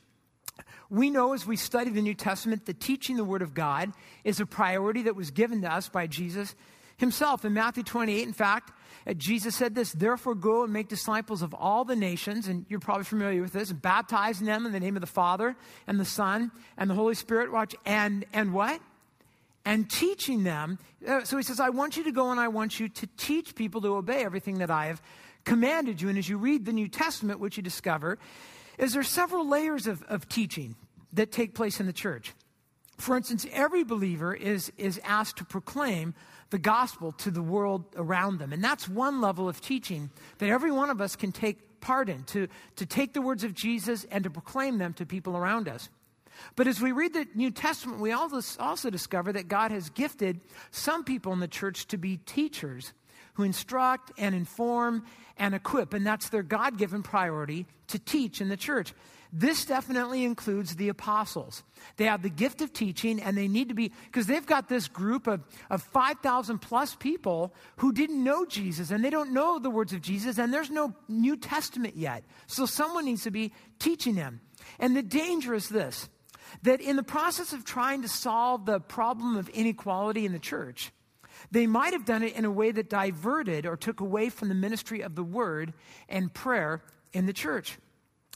We 0.90 1.10
know 1.10 1.34
as 1.34 1.46
we 1.46 1.56
study 1.56 1.90
the 1.90 2.02
New 2.02 2.14
Testament 2.14 2.66
that 2.66 2.80
teaching 2.80 3.16
the 3.16 3.24
Word 3.24 3.42
of 3.42 3.54
God 3.54 3.94
is 4.24 4.40
a 4.40 4.46
priority 4.46 5.04
that 5.04 5.16
was 5.16 5.32
given 5.32 5.62
to 5.62 5.74
us 5.74 5.88
by 5.88 6.08
Jesus 6.08 6.54
himself. 6.98 7.46
In 7.46 7.54
Matthew 7.54 7.84
28, 7.84 8.28
in 8.28 8.34
fact, 8.34 8.72
uh, 9.08 9.14
Jesus 9.14 9.56
said 9.56 9.74
this 9.74 9.92
Therefore, 9.92 10.36
go 10.36 10.64
and 10.64 10.74
make 10.74 10.88
disciples 10.88 11.42
of 11.42 11.54
all 11.54 11.86
the 11.86 11.96
nations, 11.96 12.48
and 12.48 12.66
you're 12.70 12.80
probably 12.80 13.04
familiar 13.04 13.42
with 13.42 13.54
this, 13.54 13.72
baptizing 13.72 14.46
them 14.46 14.66
in 14.66 14.72
the 14.72 14.80
name 14.80 14.96
of 14.96 15.02
the 15.02 15.08
Father 15.08 15.56
and 15.88 16.00
the 16.00 16.06
Son 16.06 16.52
and 16.78 16.90
the 16.90 16.94
Holy 16.94 17.16
Spirit. 17.16 17.52
Watch, 17.52 17.76
and, 17.86 18.26
and 18.34 18.54
what? 18.54 18.80
And 19.66 19.90
teaching 19.90 20.44
them. 20.44 20.80
Uh, 21.08 21.24
so 21.24 21.38
he 21.38 21.44
says, 21.44 21.60
I 21.60 21.70
want 21.70 21.98
you 21.98 22.04
to 22.06 22.12
go 22.12 22.32
and 22.32 22.40
I 22.40 22.48
want 22.48 22.80
you 22.80 22.90
to 22.90 23.08
teach 23.18 23.56
people 23.56 23.82
to 23.82 23.96
obey 23.96 24.24
everything 24.24 24.60
that 24.60 24.72
I 24.72 24.88
have 24.88 25.02
commanded 25.44 26.02
you. 26.02 26.10
And 26.10 26.18
as 26.18 26.28
you 26.28 26.38
read 26.38 26.66
the 26.66 26.74
New 26.74 26.88
Testament, 26.88 27.40
what 27.40 27.58
you 27.58 27.64
discover 27.64 28.18
is 28.78 28.94
there 28.94 29.04
several 29.04 29.48
layers 29.48 29.88
of, 29.88 30.04
of 30.04 30.28
teaching 30.28 30.76
that 31.14 31.32
take 31.32 31.54
place 31.54 31.80
in 31.80 31.86
the 31.86 31.94
church. 31.94 32.34
For 32.98 33.18
instance, 33.18 33.46
every 33.52 33.84
believer 33.84 34.34
is, 34.34 34.72
is 34.78 35.00
asked 35.04 35.38
to 35.38 35.46
proclaim 35.46 36.14
the 36.52 36.60
gospel 36.60 37.12
to 37.14 37.32
the 37.32 37.42
world 37.42 37.86
around 37.96 38.38
them. 38.38 38.54
And 38.54 38.64
that's 38.64 38.88
one 38.88 39.22
level 39.22 39.50
of 39.50 39.62
teaching 39.62 40.12
that 40.38 40.50
every 40.50 40.72
one 40.72 40.90
of 40.90 41.02
us 41.02 41.16
can 41.16 41.32
take 41.32 41.82
part 41.82 42.10
in, 42.10 42.24
to, 42.26 42.48
to 42.76 42.86
take 42.86 43.14
the 43.14 43.22
words 43.22 43.44
of 43.44 43.54
Jesus 43.54 44.06
and 44.12 44.24
to 44.24 44.30
proclaim 44.30 44.78
them 44.78 44.94
to 44.94 45.06
people 45.06 45.36
around 45.36 45.68
us. 45.68 45.90
But 46.56 46.68
as 46.68 46.82
we 46.82 46.92
read 46.92 47.14
the 47.14 47.28
New 47.36 47.52
Testament, 47.52 48.00
we 48.00 48.12
also 48.12 48.90
discover 48.90 49.34
that 49.34 49.48
God 49.48 49.72
has 49.72 49.90
gifted 49.90 50.40
some 50.72 51.04
people 51.04 51.34
in 51.34 51.40
the 51.40 51.48
church 51.48 51.88
to 51.88 51.98
be 51.98 52.18
teachers 52.18 52.94
who 53.34 53.44
instruct 53.44 54.12
and 54.18 54.36
inform 54.36 55.04
and 55.38 55.56
equip. 55.56 55.94
And 55.94 56.06
that's 56.06 56.30
their 56.30 56.44
God 56.44 56.78
given 56.78 57.04
priority 57.04 57.66
to 57.88 58.00
teach 58.00 58.42
in 58.42 58.50
the 58.50 58.58
church. 58.58 58.94
This 59.34 59.64
definitely 59.64 60.26
includes 60.26 60.76
the 60.76 60.90
apostles. 60.90 61.64
They 61.96 62.04
have 62.06 62.22
the 62.22 62.30
gift 62.30 62.62
of 62.62 62.74
teaching, 62.74 63.22
and 63.22 63.38
they 63.38 63.48
need 63.48 63.70
to 63.70 63.74
be, 63.74 63.94
because 64.06 64.28
they've 64.28 64.46
got 64.46 64.68
this 64.68 64.90
group 64.90 65.26
of, 65.26 65.42
of 65.70 65.82
5,000 65.82 66.60
plus 66.60 66.96
people 66.96 67.54
who 67.78 67.94
didn't 67.94 68.22
know 68.22 68.46
Jesus, 68.46 68.92
and 68.92 69.06
they 69.06 69.10
don't 69.10 69.32
know 69.32 69.58
the 69.58 69.70
words 69.70 69.94
of 69.94 70.02
Jesus, 70.02 70.38
and 70.38 70.54
there's 70.54 70.70
no 70.70 70.94
New 71.08 71.38
Testament 71.38 71.96
yet. 71.96 72.26
So 72.48 72.66
someone 72.66 73.06
needs 73.06 73.24
to 73.24 73.32
be 73.32 73.54
teaching 73.80 74.16
them. 74.16 74.42
And 74.80 74.98
the 74.98 75.02
danger 75.04 75.54
is 75.54 75.70
this 75.70 76.10
that 76.64 76.82
in 76.82 76.96
the 76.96 77.04
process 77.04 77.54
of 77.54 77.64
trying 77.64 78.02
to 78.02 78.08
solve 78.08 78.66
the 78.66 78.80
problem 78.80 79.36
of 79.36 79.50
inequality 79.50 80.26
in 80.26 80.32
the 80.32 80.40
church, 80.40 80.92
they 81.50 81.68
might 81.68 81.94
have 81.94 82.06
done 82.06 82.24
it 82.24 82.36
in 82.36 82.46
a 82.46 82.52
way 82.52 82.72
that 82.72 82.90
diverted 82.90 83.66
or 83.66 83.76
took 83.76 84.00
away 84.00 84.30
from 84.30 84.50
the 84.50 84.56
ministry 84.56 85.02
of 85.02 85.16
the 85.16 85.24
word 85.24 85.74
and 86.08 86.34
prayer 86.34 86.82
in 87.14 87.26
the 87.26 87.34
church. 87.34 87.78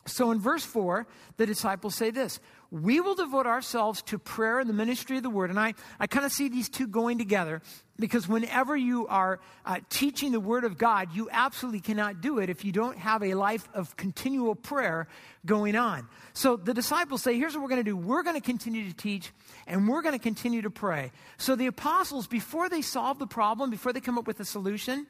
So 0.07 0.31
in 0.31 0.39
verse 0.39 0.63
4, 0.63 1.07
the 1.37 1.45
disciples 1.45 1.95
say 1.95 2.11
this 2.11 2.39
We 2.75 2.99
will 2.99 3.15
devote 3.15 3.47
ourselves 3.47 4.01
to 4.07 4.19
prayer 4.19 4.59
and 4.59 4.69
the 4.69 4.73
ministry 4.73 5.15
of 5.15 5.23
the 5.23 5.29
word. 5.29 5.49
And 5.49 5.57
I, 5.57 5.75
I 5.97 6.07
kind 6.07 6.25
of 6.25 6.33
see 6.33 6.49
these 6.49 6.67
two 6.67 6.87
going 6.87 7.17
together 7.17 7.61
because 7.97 8.27
whenever 8.27 8.75
you 8.75 9.07
are 9.07 9.39
uh, 9.65 9.77
teaching 9.89 10.33
the 10.33 10.41
word 10.41 10.65
of 10.65 10.77
God, 10.77 11.15
you 11.15 11.29
absolutely 11.31 11.79
cannot 11.79 12.19
do 12.19 12.39
it 12.39 12.49
if 12.49 12.65
you 12.65 12.73
don't 12.73 12.97
have 12.97 13.23
a 13.23 13.33
life 13.33 13.69
of 13.73 13.95
continual 13.95 14.55
prayer 14.55 15.07
going 15.45 15.77
on. 15.77 16.09
So 16.33 16.57
the 16.57 16.73
disciples 16.73 17.21
say, 17.21 17.37
Here's 17.37 17.53
what 17.53 17.61
we're 17.61 17.69
going 17.69 17.85
to 17.85 17.89
do 17.89 17.95
we're 17.95 18.23
going 18.23 18.35
to 18.35 18.45
continue 18.45 18.89
to 18.89 18.93
teach 18.93 19.31
and 19.67 19.87
we're 19.87 20.01
going 20.01 20.11
to 20.11 20.19
continue 20.19 20.61
to 20.61 20.69
pray. 20.69 21.13
So 21.37 21.55
the 21.55 21.67
apostles, 21.67 22.27
before 22.27 22.67
they 22.67 22.81
solve 22.81 23.19
the 23.19 23.27
problem, 23.27 23.69
before 23.69 23.93
they 23.93 24.01
come 24.01 24.17
up 24.17 24.27
with 24.27 24.41
a 24.41 24.45
solution, 24.45 25.07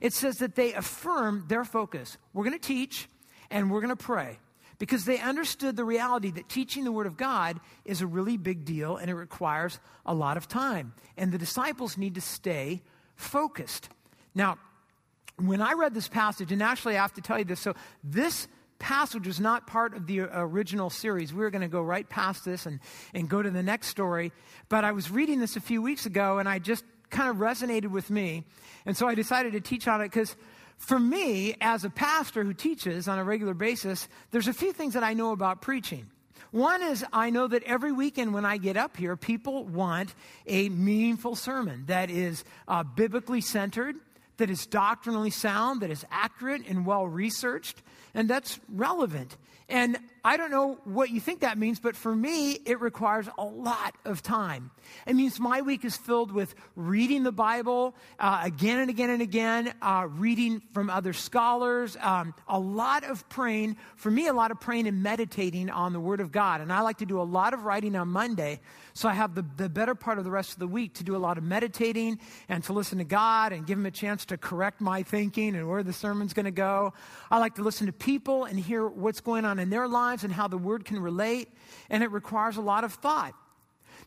it 0.00 0.12
says 0.12 0.36
that 0.36 0.54
they 0.54 0.72
affirm 0.72 1.46
their 1.48 1.64
focus. 1.64 2.16
We're 2.32 2.44
going 2.44 2.56
to 2.56 2.64
teach 2.64 3.08
and 3.50 3.72
we're 3.72 3.80
going 3.80 3.96
to 3.96 3.96
pray 3.96 4.38
because 4.78 5.04
they 5.04 5.18
understood 5.18 5.76
the 5.76 5.84
reality 5.84 6.30
that 6.30 6.48
teaching 6.48 6.84
the 6.84 6.92
Word 6.92 7.06
of 7.06 7.16
God 7.16 7.60
is 7.84 8.00
a 8.00 8.06
really 8.06 8.36
big 8.36 8.64
deal 8.64 8.96
and 8.96 9.10
it 9.10 9.14
requires 9.14 9.80
a 10.06 10.14
lot 10.14 10.36
of 10.36 10.48
time. 10.48 10.94
And 11.16 11.32
the 11.32 11.38
disciples 11.38 11.98
need 11.98 12.14
to 12.14 12.20
stay 12.20 12.82
focused. 13.16 13.88
Now, 14.34 14.58
when 15.36 15.60
I 15.60 15.72
read 15.72 15.94
this 15.94 16.08
passage, 16.08 16.52
and 16.52 16.62
actually 16.62 16.96
I 16.96 17.02
have 17.02 17.14
to 17.14 17.20
tell 17.20 17.38
you 17.38 17.44
this, 17.44 17.60
so 17.60 17.74
this 18.04 18.48
passage 18.78 19.26
was 19.26 19.40
not 19.40 19.66
part 19.66 19.96
of 19.96 20.06
the 20.06 20.20
original 20.20 20.90
series. 20.90 21.32
We 21.32 21.40
were 21.40 21.50
going 21.50 21.62
to 21.62 21.68
go 21.68 21.82
right 21.82 22.08
past 22.08 22.44
this 22.44 22.66
and, 22.66 22.78
and 23.12 23.28
go 23.28 23.42
to 23.42 23.50
the 23.50 23.62
next 23.62 23.88
story. 23.88 24.32
But 24.68 24.84
I 24.84 24.92
was 24.92 25.10
reading 25.10 25.40
this 25.40 25.56
a 25.56 25.60
few 25.60 25.82
weeks 25.82 26.06
ago 26.06 26.38
and 26.38 26.48
I 26.48 26.60
just 26.60 26.84
kind 27.10 27.30
of 27.30 27.36
resonated 27.36 27.90
with 27.90 28.10
me. 28.10 28.44
And 28.86 28.96
so 28.96 29.08
I 29.08 29.14
decided 29.14 29.52
to 29.52 29.60
teach 29.60 29.88
on 29.88 30.00
it 30.00 30.04
because 30.04 30.36
for 30.78 30.98
me, 30.98 31.56
as 31.60 31.84
a 31.84 31.90
pastor 31.90 32.44
who 32.44 32.54
teaches 32.54 33.08
on 33.08 33.18
a 33.18 33.24
regular 33.24 33.54
basis, 33.54 34.08
there's 34.30 34.48
a 34.48 34.54
few 34.54 34.72
things 34.72 34.94
that 34.94 35.02
I 35.02 35.12
know 35.12 35.32
about 35.32 35.60
preaching. 35.60 36.06
One 36.50 36.82
is 36.82 37.04
I 37.12 37.28
know 37.28 37.46
that 37.48 37.62
every 37.64 37.92
weekend 37.92 38.32
when 38.32 38.46
I 38.46 38.56
get 38.56 38.76
up 38.76 38.96
here, 38.96 39.16
people 39.16 39.64
want 39.64 40.14
a 40.46 40.70
meaningful 40.70 41.36
sermon 41.36 41.84
that 41.86 42.10
is 42.10 42.42
uh, 42.66 42.84
biblically 42.84 43.42
centered, 43.42 43.96
that 44.38 44.48
is 44.48 44.66
doctrinally 44.66 45.30
sound, 45.30 45.82
that 45.82 45.90
is 45.90 46.06
accurate 46.10 46.66
and 46.66 46.86
well 46.86 47.06
researched, 47.06 47.82
and 48.14 48.30
that's 48.30 48.58
relevant. 48.72 49.36
And 49.70 49.98
I 50.24 50.38
don't 50.38 50.50
know 50.50 50.78
what 50.84 51.10
you 51.10 51.20
think 51.20 51.40
that 51.40 51.58
means, 51.58 51.78
but 51.78 51.94
for 51.94 52.14
me, 52.14 52.52
it 52.52 52.80
requires 52.80 53.28
a 53.36 53.44
lot 53.44 53.94
of 54.06 54.22
time. 54.22 54.70
It 55.06 55.14
means 55.14 55.38
my 55.38 55.60
week 55.60 55.84
is 55.84 55.94
filled 55.94 56.32
with 56.32 56.54
reading 56.74 57.22
the 57.22 57.32
Bible 57.32 57.94
uh, 58.18 58.40
again 58.42 58.78
and 58.78 58.88
again 58.88 59.10
and 59.10 59.20
again, 59.20 59.74
uh, 59.82 60.06
reading 60.10 60.62
from 60.72 60.88
other 60.88 61.12
scholars, 61.12 61.98
um, 62.00 62.34
a 62.46 62.58
lot 62.58 63.04
of 63.04 63.28
praying. 63.28 63.76
For 63.96 64.10
me, 64.10 64.26
a 64.26 64.32
lot 64.32 64.50
of 64.50 64.58
praying 64.58 64.88
and 64.88 65.02
meditating 65.02 65.68
on 65.68 65.92
the 65.92 66.00
Word 66.00 66.20
of 66.20 66.32
God. 66.32 66.62
And 66.62 66.72
I 66.72 66.80
like 66.80 66.98
to 66.98 67.06
do 67.06 67.20
a 67.20 67.22
lot 67.22 67.52
of 67.52 67.64
writing 67.64 67.94
on 67.94 68.08
Monday, 68.08 68.60
so 68.98 69.08
I 69.08 69.12
have 69.12 69.36
the, 69.36 69.44
the 69.56 69.68
better 69.68 69.94
part 69.94 70.18
of 70.18 70.24
the 70.24 70.30
rest 70.32 70.54
of 70.54 70.58
the 70.58 70.66
week 70.66 70.94
to 70.94 71.04
do 71.04 71.14
a 71.14 71.18
lot 71.18 71.38
of 71.38 71.44
meditating 71.44 72.18
and 72.48 72.64
to 72.64 72.72
listen 72.72 72.98
to 72.98 73.04
God 73.04 73.52
and 73.52 73.64
give 73.64 73.78
Him 73.78 73.86
a 73.86 73.92
chance 73.92 74.24
to 74.24 74.36
correct 74.36 74.80
my 74.80 75.04
thinking 75.04 75.54
and 75.54 75.68
where 75.68 75.84
the 75.84 75.92
sermon's 75.92 76.32
going 76.32 76.46
to 76.46 76.50
go. 76.50 76.92
I 77.30 77.38
like 77.38 77.54
to 77.54 77.62
listen 77.62 77.86
to 77.86 77.92
people 77.92 78.42
and 78.42 78.58
hear 78.58 78.88
what's 78.88 79.20
going 79.20 79.44
on 79.44 79.60
in 79.60 79.70
their 79.70 79.86
lives 79.86 80.24
and 80.24 80.32
how 80.32 80.48
the 80.48 80.58
Word 80.58 80.84
can 80.84 80.98
relate, 80.98 81.48
and 81.88 82.02
it 82.02 82.10
requires 82.10 82.56
a 82.56 82.60
lot 82.60 82.82
of 82.82 82.92
thought. 82.92 83.34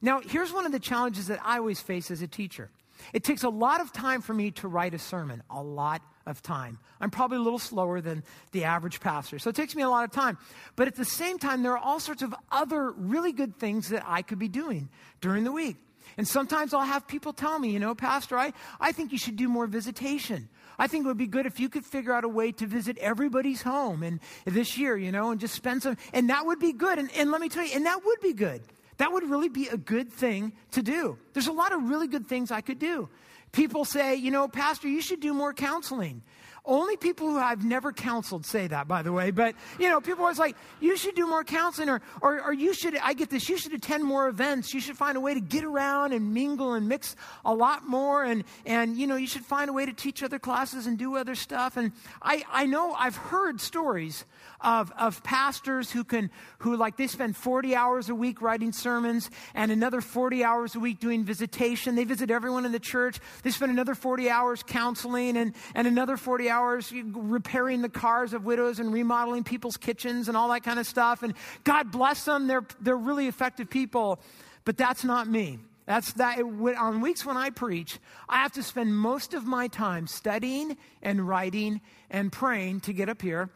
Now, 0.01 0.19
here's 0.19 0.51
one 0.51 0.65
of 0.65 0.73
the 0.73 0.79
challenges 0.79 1.27
that 1.27 1.39
I 1.41 1.59
always 1.59 1.79
face 1.79 2.11
as 2.11 2.21
a 2.21 2.27
teacher. 2.27 2.69
It 3.13 3.23
takes 3.23 3.43
a 3.43 3.49
lot 3.49 3.79
of 3.79 3.93
time 3.93 4.19
for 4.19 4.33
me 4.33 4.51
to 4.51 4.67
write 4.67 4.93
a 4.93 4.99
sermon, 4.99 5.41
a 5.49 5.63
lot 5.63 6.01
of 6.25 6.41
time. 6.41 6.79
I'm 6.99 7.11
probably 7.11 7.37
a 7.37 7.41
little 7.41 7.59
slower 7.59 8.01
than 8.01 8.23
the 8.51 8.63
average 8.63 8.99
pastor, 8.99 9.39
so 9.39 9.49
it 9.49 9.55
takes 9.55 9.75
me 9.75 9.83
a 9.83 9.89
lot 9.89 10.03
of 10.03 10.11
time. 10.11 10.37
But 10.75 10.87
at 10.87 10.95
the 10.95 11.05
same 11.05 11.39
time, 11.39 11.63
there 11.63 11.73
are 11.73 11.83
all 11.83 11.99
sorts 11.99 12.21
of 12.21 12.33
other 12.51 12.91
really 12.91 13.31
good 13.31 13.57
things 13.57 13.89
that 13.89 14.03
I 14.05 14.21
could 14.21 14.39
be 14.39 14.47
doing 14.47 14.89
during 15.19 15.43
the 15.43 15.51
week. 15.51 15.77
And 16.17 16.27
sometimes 16.27 16.73
I'll 16.73 16.81
have 16.81 17.07
people 17.07 17.33
tell 17.33 17.57
me, 17.57 17.69
you 17.69 17.79
know, 17.79 17.95
Pastor, 17.95 18.37
I, 18.37 18.53
I 18.79 18.91
think 18.91 19.11
you 19.11 19.17
should 19.17 19.37
do 19.37 19.47
more 19.47 19.65
visitation. 19.65 20.49
I 20.77 20.87
think 20.87 21.05
it 21.05 21.07
would 21.07 21.17
be 21.17 21.27
good 21.27 21.45
if 21.45 21.59
you 21.59 21.69
could 21.69 21.85
figure 21.85 22.13
out 22.13 22.23
a 22.23 22.29
way 22.29 22.51
to 22.53 22.65
visit 22.65 22.97
everybody's 22.97 23.61
home 23.61 24.03
and 24.03 24.19
this 24.45 24.77
year, 24.77 24.97
you 24.97 25.11
know, 25.11 25.31
and 25.31 25.39
just 25.39 25.53
spend 25.53 25.83
some, 25.83 25.97
and 26.13 26.29
that 26.29 26.45
would 26.45 26.59
be 26.59 26.73
good. 26.73 26.97
And, 26.99 27.09
and 27.15 27.31
let 27.31 27.39
me 27.39 27.49
tell 27.49 27.65
you, 27.65 27.75
and 27.75 27.85
that 27.85 28.03
would 28.03 28.19
be 28.19 28.33
good. 28.33 28.61
That 28.97 29.11
would 29.11 29.29
really 29.29 29.49
be 29.49 29.67
a 29.67 29.77
good 29.77 30.11
thing 30.11 30.53
to 30.71 30.81
do. 30.81 31.17
There's 31.33 31.47
a 31.47 31.51
lot 31.51 31.71
of 31.71 31.89
really 31.89 32.07
good 32.07 32.27
things 32.27 32.51
I 32.51 32.61
could 32.61 32.79
do. 32.79 33.09
People 33.51 33.83
say, 33.85 34.15
you 34.15 34.31
know, 34.31 34.47
Pastor, 34.47 34.87
you 34.87 35.01
should 35.01 35.19
do 35.19 35.33
more 35.33 35.53
counseling. 35.53 36.23
Only 36.63 36.95
people 36.95 37.27
who 37.27 37.39
I've 37.39 37.65
never 37.65 37.91
counseled 37.91 38.45
say 38.45 38.67
that, 38.67 38.87
by 38.87 39.01
the 39.01 39.11
way. 39.11 39.31
But, 39.31 39.55
you 39.79 39.89
know, 39.89 39.99
people 39.99 40.19
are 40.19 40.25
always 40.25 40.37
like, 40.37 40.55
you 40.79 40.95
should 40.95 41.15
do 41.15 41.25
more 41.25 41.43
counseling 41.43 41.89
or, 41.89 42.01
or, 42.21 42.39
or 42.39 42.53
you 42.53 42.75
should, 42.75 42.95
I 42.97 43.13
get 43.13 43.31
this, 43.31 43.49
you 43.49 43.57
should 43.57 43.73
attend 43.73 44.03
more 44.03 44.27
events. 44.27 44.71
You 44.71 44.79
should 44.79 44.95
find 44.95 45.17
a 45.17 45.19
way 45.19 45.33
to 45.33 45.39
get 45.39 45.63
around 45.63 46.13
and 46.13 46.35
mingle 46.35 46.73
and 46.73 46.87
mix 46.87 47.15
a 47.43 47.53
lot 47.53 47.87
more. 47.87 48.23
And, 48.23 48.43
and 48.63 48.95
you 48.95 49.07
know, 49.07 49.15
you 49.15 49.25
should 49.25 49.43
find 49.43 49.71
a 49.71 49.73
way 49.73 49.87
to 49.87 49.93
teach 49.93 50.21
other 50.21 50.37
classes 50.37 50.85
and 50.85 50.99
do 50.99 51.17
other 51.17 51.33
stuff. 51.33 51.77
And 51.77 51.93
I, 52.21 52.43
I 52.51 52.67
know 52.67 52.93
I've 52.93 53.15
heard 53.15 53.59
stories 53.59 54.25
of, 54.59 54.91
of 54.99 55.23
pastors 55.23 55.89
who 55.89 56.03
can, 56.03 56.29
who 56.59 56.77
like 56.77 56.95
they 56.95 57.07
spend 57.07 57.35
40 57.35 57.75
hours 57.75 58.09
a 58.09 58.15
week 58.15 58.39
writing 58.39 58.71
sermons 58.71 59.31
and 59.55 59.71
another 59.71 59.99
40 59.99 60.43
hours 60.43 60.75
a 60.75 60.79
week 60.79 60.99
doing 60.99 61.23
visitation. 61.23 61.95
They 61.95 62.03
visit 62.03 62.29
everyone 62.29 62.65
in 62.65 62.71
the 62.71 62.79
church. 62.79 63.19
They 63.41 63.49
spend 63.49 63.71
another 63.71 63.95
40 63.95 64.29
hours 64.29 64.61
counseling 64.61 65.37
and, 65.37 65.55
and 65.73 65.87
another 65.87 66.17
40 66.17 66.50
hours 66.51 66.93
repairing 66.93 67.81
the 67.81 67.89
cars 67.89 68.33
of 68.33 68.45
widows 68.45 68.79
and 68.79 68.93
remodeling 68.93 69.43
people's 69.43 69.77
kitchens 69.77 70.27
and 70.27 70.37
all 70.37 70.49
that 70.49 70.63
kind 70.63 70.79
of 70.79 70.85
stuff. 70.85 71.23
And 71.23 71.33
God 71.63 71.91
bless 71.91 72.25
them. 72.25 72.45
They're, 72.45 72.65
they're 72.79 72.95
really 72.95 73.27
effective 73.27 73.69
people. 73.69 74.19
But 74.65 74.77
that's 74.77 75.03
not 75.03 75.27
me. 75.27 75.57
That's 75.85 76.13
that. 76.13 76.39
On 76.39 77.01
weeks 77.01 77.25
when 77.25 77.37
I 77.37 77.49
preach, 77.49 77.97
I 78.29 78.37
have 78.37 78.51
to 78.53 78.63
spend 78.63 78.95
most 78.95 79.33
of 79.33 79.45
my 79.45 79.67
time 79.67 80.05
studying 80.05 80.77
and 81.01 81.27
writing 81.27 81.81
and 82.09 82.31
praying 82.31 82.81
to 82.81 82.93
get 82.93 83.09
up 83.09 83.21
here 83.21 83.49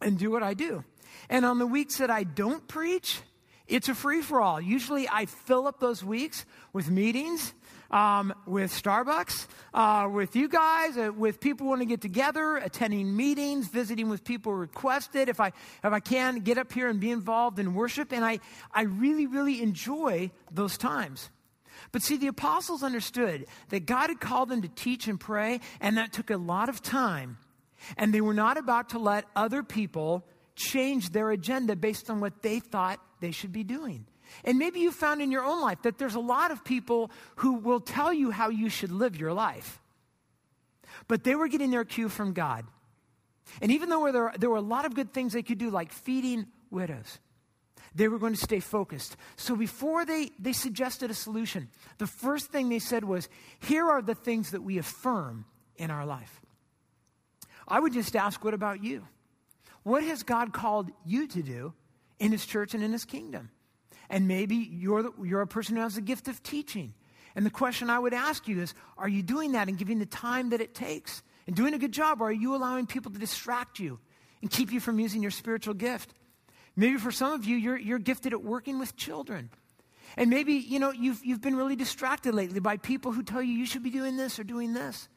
and 0.00 0.16
do 0.16 0.30
what 0.30 0.42
I 0.42 0.54
do. 0.54 0.84
And 1.28 1.44
on 1.44 1.58
the 1.58 1.66
weeks 1.66 1.98
that 1.98 2.10
I 2.10 2.22
don't 2.22 2.66
preach, 2.68 3.20
it's 3.66 3.88
a 3.88 3.94
free 3.94 4.22
for 4.22 4.40
all. 4.40 4.60
Usually 4.60 5.08
I 5.08 5.26
fill 5.26 5.66
up 5.66 5.80
those 5.80 6.04
weeks 6.04 6.46
with 6.72 6.90
meetings 6.90 7.52
um, 7.90 8.34
with 8.46 8.70
Starbucks, 8.70 9.46
uh, 9.72 10.08
with 10.10 10.36
you 10.36 10.48
guys, 10.48 10.96
uh, 10.96 11.10
with 11.12 11.40
people 11.40 11.64
who 11.64 11.70
want 11.70 11.80
to 11.82 11.86
get 11.86 12.00
together, 12.00 12.56
attending 12.56 13.16
meetings, 13.16 13.68
visiting 13.68 14.08
with 14.08 14.24
people 14.24 14.52
requested. 14.52 15.28
If 15.28 15.40
I, 15.40 15.48
if 15.48 15.92
I 15.92 16.00
can, 16.00 16.40
get 16.40 16.58
up 16.58 16.72
here 16.72 16.88
and 16.88 17.00
be 17.00 17.10
involved 17.10 17.58
in 17.58 17.74
worship. 17.74 18.12
And 18.12 18.24
I, 18.24 18.40
I 18.72 18.82
really, 18.82 19.26
really 19.26 19.62
enjoy 19.62 20.30
those 20.50 20.76
times. 20.76 21.30
But 21.92 22.02
see, 22.02 22.16
the 22.16 22.26
apostles 22.26 22.82
understood 22.82 23.46
that 23.70 23.86
God 23.86 24.08
had 24.08 24.20
called 24.20 24.48
them 24.48 24.62
to 24.62 24.68
teach 24.68 25.08
and 25.08 25.18
pray, 25.18 25.60
and 25.80 25.96
that 25.96 26.12
took 26.12 26.30
a 26.30 26.36
lot 26.36 26.68
of 26.68 26.82
time. 26.82 27.38
And 27.96 28.12
they 28.12 28.20
were 28.20 28.34
not 28.34 28.58
about 28.58 28.90
to 28.90 28.98
let 28.98 29.24
other 29.36 29.62
people 29.62 30.26
change 30.56 31.10
their 31.10 31.30
agenda 31.30 31.76
based 31.76 32.10
on 32.10 32.20
what 32.20 32.42
they 32.42 32.58
thought 32.58 33.00
they 33.20 33.30
should 33.30 33.52
be 33.52 33.62
doing. 33.62 34.04
And 34.44 34.58
maybe 34.58 34.80
you 34.80 34.92
found 34.92 35.20
in 35.22 35.30
your 35.30 35.44
own 35.44 35.60
life 35.60 35.82
that 35.82 35.98
there's 35.98 36.14
a 36.14 36.20
lot 36.20 36.50
of 36.50 36.64
people 36.64 37.10
who 37.36 37.54
will 37.54 37.80
tell 37.80 38.12
you 38.12 38.30
how 38.30 38.48
you 38.50 38.68
should 38.68 38.90
live 38.90 39.16
your 39.16 39.32
life. 39.32 39.80
But 41.06 41.24
they 41.24 41.34
were 41.34 41.48
getting 41.48 41.70
their 41.70 41.84
cue 41.84 42.08
from 42.08 42.32
God. 42.32 42.64
And 43.62 43.72
even 43.72 43.88
though 43.88 44.10
there, 44.12 44.32
there 44.38 44.50
were 44.50 44.56
a 44.56 44.60
lot 44.60 44.84
of 44.84 44.94
good 44.94 45.12
things 45.12 45.32
they 45.32 45.42
could 45.42 45.58
do, 45.58 45.70
like 45.70 45.92
feeding 45.92 46.46
widows, 46.70 47.18
they 47.94 48.08
were 48.08 48.18
going 48.18 48.34
to 48.34 48.40
stay 48.40 48.60
focused. 48.60 49.16
So 49.36 49.56
before 49.56 50.04
they, 50.04 50.30
they 50.38 50.52
suggested 50.52 51.10
a 51.10 51.14
solution, 51.14 51.68
the 51.98 52.06
first 52.06 52.46
thing 52.46 52.68
they 52.68 52.78
said 52.78 53.04
was, 53.04 53.28
Here 53.60 53.86
are 53.88 54.02
the 54.02 54.14
things 54.14 54.50
that 54.50 54.62
we 54.62 54.78
affirm 54.78 55.46
in 55.76 55.90
our 55.90 56.04
life. 56.04 56.40
I 57.66 57.80
would 57.80 57.92
just 57.92 58.14
ask, 58.14 58.44
What 58.44 58.54
about 58.54 58.82
you? 58.82 59.06
What 59.82 60.02
has 60.04 60.22
God 60.22 60.52
called 60.52 60.90
you 61.06 61.26
to 61.28 61.42
do 61.42 61.72
in 62.18 62.32
His 62.32 62.44
church 62.44 62.74
and 62.74 62.82
in 62.82 62.92
His 62.92 63.04
kingdom? 63.04 63.50
And 64.10 64.26
maybe 64.26 64.56
you're, 64.56 65.10
you're 65.22 65.42
a 65.42 65.46
person 65.46 65.76
who 65.76 65.82
has 65.82 65.96
the 65.96 66.00
gift 66.00 66.28
of 66.28 66.42
teaching. 66.42 66.94
And 67.34 67.44
the 67.44 67.50
question 67.50 67.90
I 67.90 67.98
would 67.98 68.14
ask 68.14 68.48
you 68.48 68.60
is 68.60 68.74
Are 68.96 69.08
you 69.08 69.22
doing 69.22 69.52
that 69.52 69.68
and 69.68 69.78
giving 69.78 69.98
the 69.98 70.06
time 70.06 70.50
that 70.50 70.60
it 70.60 70.74
takes 70.74 71.22
and 71.46 71.54
doing 71.54 71.74
a 71.74 71.78
good 71.78 71.92
job? 71.92 72.22
Are 72.22 72.32
you 72.32 72.54
allowing 72.54 72.86
people 72.86 73.12
to 73.12 73.18
distract 73.18 73.78
you 73.78 73.98
and 74.42 74.50
keep 74.50 74.72
you 74.72 74.80
from 74.80 74.98
using 74.98 75.22
your 75.22 75.30
spiritual 75.30 75.74
gift? 75.74 76.14
Maybe 76.74 76.96
for 76.96 77.10
some 77.10 77.32
of 77.32 77.44
you, 77.44 77.56
you're, 77.56 77.78
you're 77.78 77.98
gifted 77.98 78.32
at 78.32 78.42
working 78.42 78.78
with 78.78 78.96
children. 78.96 79.50
And 80.16 80.30
maybe, 80.30 80.54
you 80.54 80.78
know, 80.78 80.90
you've, 80.92 81.24
you've 81.24 81.40
been 81.40 81.56
really 81.56 81.76
distracted 81.76 82.34
lately 82.34 82.60
by 82.60 82.76
people 82.76 83.12
who 83.12 83.22
tell 83.22 83.42
you 83.42 83.52
you 83.52 83.66
should 83.66 83.82
be 83.82 83.90
doing 83.90 84.16
this 84.16 84.38
or 84.38 84.44
doing 84.44 84.72
this. 84.72 85.08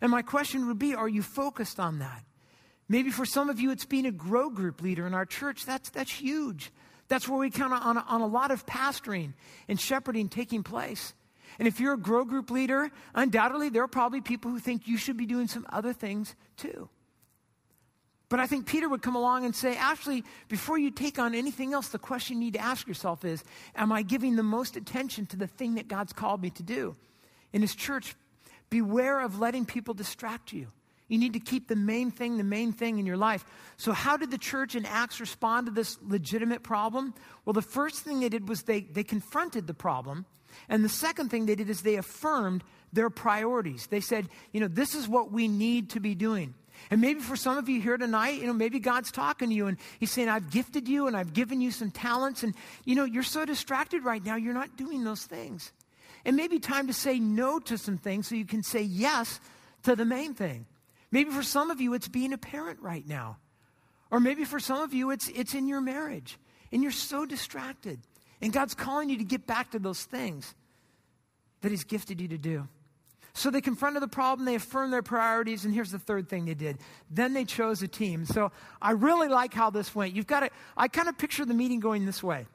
And 0.00 0.10
my 0.10 0.22
question 0.22 0.66
would 0.68 0.78
be 0.78 0.94
Are 0.94 1.08
you 1.08 1.22
focused 1.22 1.80
on 1.80 2.00
that? 2.00 2.24
Maybe 2.88 3.10
for 3.10 3.26
some 3.26 3.50
of 3.50 3.60
you, 3.60 3.70
it's 3.70 3.84
being 3.84 4.06
a 4.06 4.12
grow 4.12 4.48
group 4.48 4.80
leader 4.80 5.06
in 5.06 5.14
our 5.14 5.26
church. 5.26 5.66
That's, 5.66 5.90
that's 5.90 6.12
huge. 6.12 6.72
That's 7.08 7.28
where 7.28 7.38
we 7.38 7.50
count 7.50 7.72
on, 7.72 7.98
on 7.98 8.20
a 8.20 8.26
lot 8.26 8.50
of 8.50 8.66
pastoring 8.66 9.32
and 9.66 9.80
shepherding 9.80 10.28
taking 10.28 10.62
place. 10.62 11.14
And 11.58 11.66
if 11.66 11.80
you're 11.80 11.94
a 11.94 11.98
grow 11.98 12.24
group 12.24 12.50
leader, 12.50 12.90
undoubtedly 13.14 13.70
there 13.70 13.82
are 13.82 13.88
probably 13.88 14.20
people 14.20 14.50
who 14.50 14.58
think 14.58 14.86
you 14.86 14.96
should 14.96 15.16
be 15.16 15.26
doing 15.26 15.48
some 15.48 15.66
other 15.70 15.92
things 15.92 16.34
too. 16.56 16.88
But 18.28 18.40
I 18.40 18.46
think 18.46 18.66
Peter 18.66 18.88
would 18.88 19.00
come 19.00 19.16
along 19.16 19.46
and 19.46 19.56
say, 19.56 19.74
actually, 19.76 20.22
before 20.48 20.78
you 20.78 20.90
take 20.90 21.18
on 21.18 21.34
anything 21.34 21.72
else, 21.72 21.88
the 21.88 21.98
question 21.98 22.36
you 22.36 22.44
need 22.44 22.54
to 22.54 22.60
ask 22.60 22.86
yourself 22.86 23.24
is, 23.24 23.42
am 23.74 23.90
I 23.90 24.02
giving 24.02 24.36
the 24.36 24.42
most 24.42 24.76
attention 24.76 25.24
to 25.26 25.36
the 25.36 25.46
thing 25.46 25.76
that 25.76 25.88
God's 25.88 26.12
called 26.12 26.42
me 26.42 26.50
to 26.50 26.62
do? 26.62 26.94
In 27.54 27.62
his 27.62 27.74
church, 27.74 28.14
beware 28.68 29.20
of 29.20 29.38
letting 29.40 29.64
people 29.64 29.94
distract 29.94 30.52
you. 30.52 30.68
You 31.08 31.18
need 31.18 31.32
to 31.32 31.40
keep 31.40 31.68
the 31.68 31.76
main 31.76 32.10
thing 32.10 32.36
the 32.36 32.44
main 32.44 32.72
thing 32.72 32.98
in 32.98 33.06
your 33.06 33.16
life. 33.16 33.44
So, 33.78 33.92
how 33.92 34.16
did 34.16 34.30
the 34.30 34.38
church 34.38 34.74
in 34.74 34.84
Acts 34.84 35.20
respond 35.20 35.66
to 35.66 35.72
this 35.72 35.98
legitimate 36.02 36.62
problem? 36.62 37.14
Well, 37.44 37.54
the 37.54 37.62
first 37.62 38.00
thing 38.00 38.20
they 38.20 38.28
did 38.28 38.48
was 38.48 38.62
they, 38.62 38.82
they 38.82 39.04
confronted 39.04 39.66
the 39.66 39.74
problem. 39.74 40.26
And 40.68 40.84
the 40.84 40.88
second 40.88 41.30
thing 41.30 41.46
they 41.46 41.54
did 41.54 41.70
is 41.70 41.82
they 41.82 41.96
affirmed 41.96 42.62
their 42.92 43.10
priorities. 43.10 43.86
They 43.86 44.00
said, 44.00 44.28
you 44.52 44.60
know, 44.60 44.68
this 44.68 44.94
is 44.94 45.08
what 45.08 45.30
we 45.30 45.48
need 45.48 45.90
to 45.90 46.00
be 46.00 46.14
doing. 46.14 46.54
And 46.90 47.00
maybe 47.00 47.20
for 47.20 47.36
some 47.36 47.58
of 47.58 47.68
you 47.68 47.80
here 47.80 47.96
tonight, 47.96 48.40
you 48.40 48.46
know, 48.46 48.52
maybe 48.52 48.78
God's 48.78 49.10
talking 49.10 49.48
to 49.48 49.54
you 49.54 49.66
and 49.66 49.78
He's 49.98 50.10
saying, 50.10 50.28
I've 50.28 50.50
gifted 50.50 50.88
you 50.88 51.06
and 51.06 51.16
I've 51.16 51.32
given 51.32 51.60
you 51.60 51.70
some 51.70 51.90
talents. 51.90 52.42
And, 52.42 52.54
you 52.84 52.94
know, 52.94 53.04
you're 53.04 53.22
so 53.22 53.44
distracted 53.44 54.04
right 54.04 54.24
now, 54.24 54.36
you're 54.36 54.54
not 54.54 54.76
doing 54.76 55.04
those 55.04 55.24
things. 55.24 55.72
And 56.24 56.36
maybe 56.36 56.58
time 56.58 56.86
to 56.88 56.92
say 56.92 57.18
no 57.18 57.58
to 57.60 57.78
some 57.78 57.96
things 57.96 58.28
so 58.28 58.34
you 58.34 58.44
can 58.44 58.62
say 58.62 58.82
yes 58.82 59.40
to 59.84 59.96
the 59.96 60.04
main 60.04 60.34
thing. 60.34 60.66
Maybe 61.10 61.30
for 61.30 61.42
some 61.42 61.70
of 61.70 61.80
you, 61.80 61.94
it's 61.94 62.08
being 62.08 62.32
a 62.32 62.38
parent 62.38 62.80
right 62.80 63.06
now. 63.06 63.38
Or 64.10 64.20
maybe 64.20 64.44
for 64.44 64.60
some 64.60 64.80
of 64.80 64.94
you, 64.94 65.10
it's, 65.10 65.28
it's 65.28 65.54
in 65.54 65.68
your 65.68 65.80
marriage 65.80 66.38
and 66.72 66.82
you're 66.82 66.92
so 66.92 67.26
distracted. 67.26 68.00
And 68.40 68.52
God's 68.52 68.74
calling 68.74 69.10
you 69.10 69.18
to 69.18 69.24
get 69.24 69.46
back 69.46 69.72
to 69.72 69.78
those 69.78 70.04
things 70.04 70.54
that 71.60 71.70
He's 71.70 71.84
gifted 71.84 72.20
you 72.20 72.28
to 72.28 72.38
do. 72.38 72.68
So 73.34 73.50
they 73.50 73.60
confronted 73.60 74.02
the 74.02 74.08
problem, 74.08 74.46
they 74.46 74.56
affirmed 74.56 74.92
their 74.92 75.02
priorities, 75.02 75.64
and 75.64 75.72
here's 75.72 75.92
the 75.92 75.98
third 75.98 76.28
thing 76.28 76.46
they 76.46 76.54
did. 76.54 76.78
Then 77.10 77.34
they 77.34 77.44
chose 77.44 77.82
a 77.82 77.88
team. 77.88 78.24
So 78.24 78.50
I 78.82 78.92
really 78.92 79.28
like 79.28 79.54
how 79.54 79.70
this 79.70 79.94
went. 79.94 80.14
You've 80.14 80.26
got 80.26 80.40
to, 80.40 80.50
I 80.76 80.88
kind 80.88 81.08
of 81.08 81.16
picture 81.16 81.44
the 81.44 81.54
meeting 81.54 81.78
going 81.78 82.04
this 82.04 82.22
way. 82.22 82.46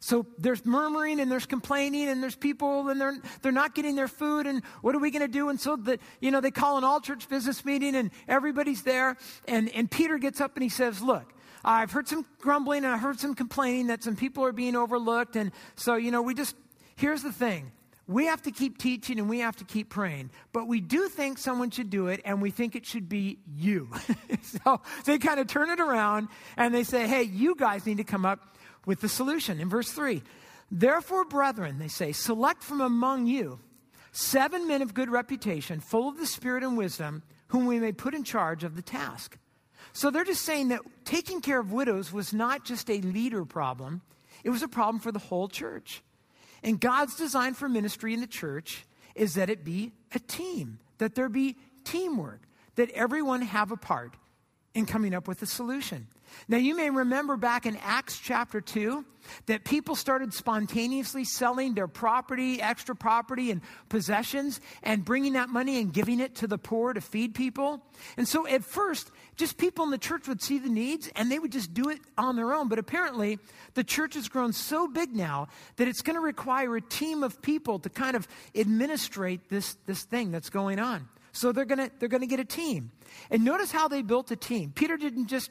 So 0.00 0.24
there's 0.38 0.64
murmuring 0.64 1.20
and 1.20 1.30
there's 1.30 1.44
complaining 1.44 2.08
and 2.08 2.22
there's 2.22 2.34
people 2.34 2.88
and 2.88 2.98
they're, 2.98 3.18
they're 3.42 3.52
not 3.52 3.74
getting 3.74 3.96
their 3.96 4.08
food 4.08 4.46
and 4.46 4.64
what 4.80 4.94
are 4.94 4.98
we 4.98 5.10
going 5.10 5.20
to 5.20 5.28
do? 5.28 5.50
And 5.50 5.60
so 5.60 5.76
the, 5.76 5.98
you 6.20 6.30
know, 6.30 6.40
they 6.40 6.50
call 6.50 6.78
an 6.78 6.84
all 6.84 7.00
church 7.00 7.28
business 7.28 7.66
meeting 7.66 7.94
and 7.94 8.10
everybody's 8.26 8.82
there. 8.82 9.18
And, 9.46 9.68
and 9.74 9.90
Peter 9.90 10.16
gets 10.16 10.40
up 10.40 10.56
and 10.56 10.62
he 10.62 10.70
says, 10.70 11.02
look, 11.02 11.34
I've 11.62 11.92
heard 11.92 12.08
some 12.08 12.24
grumbling 12.40 12.84
and 12.84 12.94
I 12.94 12.96
heard 12.96 13.20
some 13.20 13.34
complaining 13.34 13.88
that 13.88 14.02
some 14.02 14.16
people 14.16 14.42
are 14.46 14.52
being 14.52 14.74
overlooked. 14.74 15.36
And 15.36 15.52
so, 15.76 15.96
you 15.96 16.10
know, 16.10 16.22
we 16.22 16.32
just, 16.32 16.56
here's 16.96 17.22
the 17.22 17.32
thing. 17.32 17.70
We 18.06 18.24
have 18.24 18.40
to 18.42 18.50
keep 18.50 18.78
teaching 18.78 19.18
and 19.18 19.28
we 19.28 19.40
have 19.40 19.56
to 19.56 19.64
keep 19.64 19.90
praying. 19.90 20.30
But 20.54 20.66
we 20.66 20.80
do 20.80 21.08
think 21.08 21.36
someone 21.36 21.70
should 21.70 21.90
do 21.90 22.06
it 22.08 22.22
and 22.24 22.40
we 22.40 22.50
think 22.50 22.74
it 22.74 22.86
should 22.86 23.08
be 23.08 23.38
you. 23.54 23.90
so 24.64 24.80
they 25.04 25.18
kind 25.18 25.38
of 25.38 25.46
turn 25.46 25.68
it 25.68 25.78
around 25.78 26.28
and 26.56 26.74
they 26.74 26.84
say, 26.84 27.06
hey, 27.06 27.22
you 27.22 27.54
guys 27.54 27.84
need 27.84 27.98
to 27.98 28.04
come 28.04 28.24
up 28.24 28.40
with 28.86 29.00
the 29.00 29.08
solution. 29.08 29.60
In 29.60 29.68
verse 29.68 29.90
3, 29.90 30.22
therefore, 30.70 31.24
brethren, 31.24 31.78
they 31.78 31.88
say, 31.88 32.12
select 32.12 32.62
from 32.62 32.80
among 32.80 33.26
you 33.26 33.60
seven 34.12 34.66
men 34.66 34.82
of 34.82 34.94
good 34.94 35.10
reputation, 35.10 35.80
full 35.80 36.08
of 36.08 36.18
the 36.18 36.26
Spirit 36.26 36.62
and 36.62 36.76
wisdom, 36.76 37.22
whom 37.48 37.66
we 37.66 37.78
may 37.78 37.92
put 37.92 38.14
in 38.14 38.24
charge 38.24 38.64
of 38.64 38.76
the 38.76 38.82
task. 38.82 39.38
So 39.92 40.10
they're 40.10 40.24
just 40.24 40.42
saying 40.42 40.68
that 40.68 40.80
taking 41.04 41.40
care 41.40 41.60
of 41.60 41.72
widows 41.72 42.12
was 42.12 42.32
not 42.32 42.64
just 42.64 42.90
a 42.90 43.00
leader 43.00 43.44
problem, 43.44 44.02
it 44.44 44.50
was 44.50 44.62
a 44.62 44.68
problem 44.68 45.00
for 45.00 45.12
the 45.12 45.18
whole 45.18 45.48
church. 45.48 46.02
And 46.62 46.80
God's 46.80 47.16
design 47.16 47.54
for 47.54 47.68
ministry 47.68 48.14
in 48.14 48.20
the 48.20 48.26
church 48.26 48.84
is 49.14 49.34
that 49.34 49.50
it 49.50 49.64
be 49.64 49.92
a 50.14 50.18
team, 50.18 50.78
that 50.98 51.14
there 51.14 51.28
be 51.28 51.56
teamwork, 51.84 52.40
that 52.76 52.90
everyone 52.90 53.42
have 53.42 53.72
a 53.72 53.76
part 53.76 54.14
in 54.74 54.86
coming 54.86 55.14
up 55.14 55.26
with 55.26 55.42
a 55.42 55.46
solution. 55.46 56.06
Now, 56.48 56.56
you 56.56 56.76
may 56.76 56.90
remember 56.90 57.36
back 57.36 57.66
in 57.66 57.76
Acts 57.76 58.18
chapter 58.18 58.60
2 58.60 59.04
that 59.46 59.64
people 59.64 59.94
started 59.94 60.32
spontaneously 60.32 61.24
selling 61.24 61.74
their 61.74 61.88
property, 61.88 62.60
extra 62.60 62.96
property, 62.96 63.50
and 63.50 63.60
possessions, 63.88 64.60
and 64.82 65.04
bringing 65.04 65.34
that 65.34 65.48
money 65.48 65.78
and 65.80 65.92
giving 65.92 66.20
it 66.20 66.34
to 66.36 66.46
the 66.46 66.58
poor 66.58 66.92
to 66.92 67.00
feed 67.00 67.34
people. 67.34 67.84
And 68.16 68.26
so, 68.26 68.46
at 68.46 68.64
first, 68.64 69.10
just 69.36 69.58
people 69.58 69.84
in 69.84 69.90
the 69.90 69.98
church 69.98 70.26
would 70.28 70.42
see 70.42 70.58
the 70.58 70.68
needs 70.68 71.10
and 71.16 71.30
they 71.30 71.38
would 71.38 71.52
just 71.52 71.72
do 71.74 71.88
it 71.88 72.00
on 72.18 72.36
their 72.36 72.52
own. 72.52 72.68
But 72.68 72.78
apparently, 72.78 73.38
the 73.74 73.84
church 73.84 74.14
has 74.14 74.28
grown 74.28 74.52
so 74.52 74.88
big 74.88 75.14
now 75.14 75.48
that 75.76 75.88
it's 75.88 76.02
going 76.02 76.16
to 76.16 76.20
require 76.20 76.76
a 76.76 76.82
team 76.82 77.22
of 77.22 77.40
people 77.42 77.78
to 77.80 77.90
kind 77.90 78.16
of 78.16 78.26
administrate 78.54 79.48
this, 79.48 79.76
this 79.86 80.02
thing 80.02 80.30
that's 80.30 80.50
going 80.50 80.78
on. 80.78 81.08
So 81.32 81.52
they're 81.52 81.64
going 81.64 81.78
to 81.78 81.90
they're 81.98 82.08
going 82.08 82.22
to 82.22 82.26
get 82.26 82.40
a 82.40 82.44
team. 82.44 82.90
And 83.30 83.44
notice 83.44 83.70
how 83.70 83.88
they 83.88 84.02
built 84.02 84.30
a 84.30 84.36
team. 84.36 84.72
Peter 84.74 84.96
didn't 84.96 85.28
just 85.28 85.50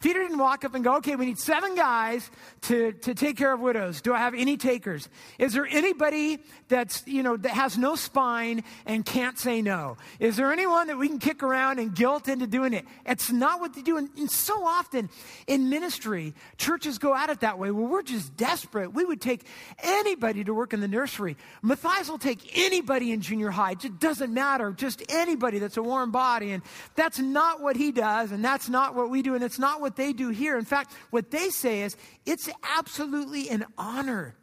Peter 0.00 0.20
didn't 0.20 0.38
walk 0.38 0.64
up 0.64 0.74
and 0.74 0.84
go, 0.84 0.96
okay, 0.96 1.16
we 1.16 1.26
need 1.26 1.38
seven 1.38 1.74
guys 1.74 2.30
to, 2.62 2.92
to 2.92 3.14
take 3.14 3.36
care 3.36 3.52
of 3.52 3.60
widows. 3.60 4.00
Do 4.00 4.14
I 4.14 4.18
have 4.18 4.34
any 4.34 4.56
takers? 4.56 5.08
Is 5.38 5.52
there 5.52 5.66
anybody 5.66 6.38
that's, 6.68 7.06
you 7.06 7.22
know, 7.22 7.36
that 7.36 7.52
has 7.52 7.78
no 7.78 7.94
spine 7.94 8.64
and 8.86 9.04
can't 9.04 9.38
say 9.38 9.62
no? 9.62 9.96
Is 10.18 10.36
there 10.36 10.52
anyone 10.52 10.86
that 10.88 10.98
we 10.98 11.08
can 11.08 11.18
kick 11.18 11.42
around 11.42 11.78
and 11.78 11.94
guilt 11.94 12.28
into 12.28 12.46
doing 12.46 12.72
it? 12.72 12.84
It's 13.06 13.30
not 13.30 13.60
what 13.60 13.74
they 13.74 13.82
do. 13.82 13.96
And, 13.96 14.08
and 14.16 14.30
so 14.30 14.64
often 14.64 15.08
in 15.46 15.68
ministry, 15.68 16.34
churches 16.58 16.98
go 16.98 17.14
at 17.14 17.30
it 17.30 17.40
that 17.40 17.58
way. 17.58 17.70
Well, 17.70 17.86
we're 17.86 18.02
just 18.02 18.36
desperate. 18.36 18.92
We 18.92 19.04
would 19.04 19.20
take 19.20 19.46
anybody 19.82 20.44
to 20.44 20.54
work 20.54 20.72
in 20.72 20.80
the 20.80 20.88
nursery. 20.88 21.36
Matthias 21.62 22.08
will 22.08 22.18
take 22.18 22.56
anybody 22.56 23.12
in 23.12 23.20
junior 23.20 23.50
high. 23.50 23.72
It 23.72 23.80
just 23.80 23.98
doesn't 23.98 24.32
matter. 24.32 24.72
Just 24.72 25.02
anybody 25.08 25.58
that's 25.58 25.76
a 25.76 25.82
warm 25.82 26.10
body. 26.10 26.52
And 26.52 26.62
that's 26.94 27.18
not 27.18 27.60
what 27.60 27.76
he 27.76 27.92
does. 27.92 28.32
And 28.32 28.44
that's 28.44 28.68
not 28.68 28.94
what 28.94 29.10
we 29.10 29.22
do. 29.22 29.34
And 29.34 29.44
it's 29.44 29.58
not 29.62 29.80
what 29.80 29.96
they 29.96 30.12
do 30.12 30.28
here. 30.28 30.58
In 30.58 30.66
fact, 30.66 30.92
what 31.08 31.30
they 31.30 31.48
say 31.48 31.82
is 31.82 31.96
it's 32.26 32.50
absolutely 32.76 33.48
an 33.48 33.64
honor 33.78 34.36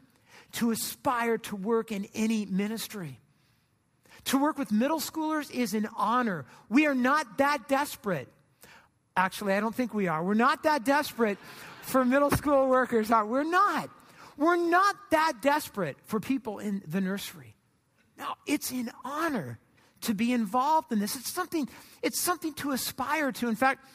to 0.53 0.71
aspire 0.71 1.37
to 1.37 1.55
work 1.55 1.91
in 1.91 2.07
any 2.15 2.47
ministry. 2.47 3.19
To 4.25 4.37
work 4.37 4.57
with 4.57 4.71
middle 4.71 4.99
schoolers 4.99 5.51
is 5.51 5.73
an 5.73 5.87
honor. 5.95 6.45
We 6.69 6.87
are 6.87 6.95
not 6.95 7.37
that 7.37 7.67
desperate. 7.67 8.27
Actually, 9.15 9.53
I 9.53 9.59
don't 9.59 9.75
think 9.75 9.93
we 9.93 10.07
are. 10.07 10.23
We're 10.23 10.33
not 10.33 10.63
that 10.63 10.83
desperate 10.83 11.37
for 11.81 12.03
middle 12.05 12.31
school 12.31 12.67
workers. 12.67 13.11
are 13.11 13.25
We're 13.25 13.43
not. 13.43 13.89
We're 14.37 14.57
not 14.57 14.95
that 15.11 15.41
desperate 15.41 15.97
for 16.05 16.19
people 16.19 16.59
in 16.59 16.81
the 16.87 17.01
nursery. 17.01 17.55
Now, 18.17 18.35
it's 18.45 18.71
an 18.71 18.91
honor 19.03 19.59
to 20.01 20.13
be 20.13 20.31
involved 20.31 20.91
in 20.91 20.99
this. 20.99 21.15
It's 21.15 21.31
something, 21.31 21.67
it's 22.01 22.21
something 22.21 22.53
to 22.55 22.71
aspire 22.71 23.31
to. 23.33 23.49
In 23.49 23.55
fact, 23.55 23.85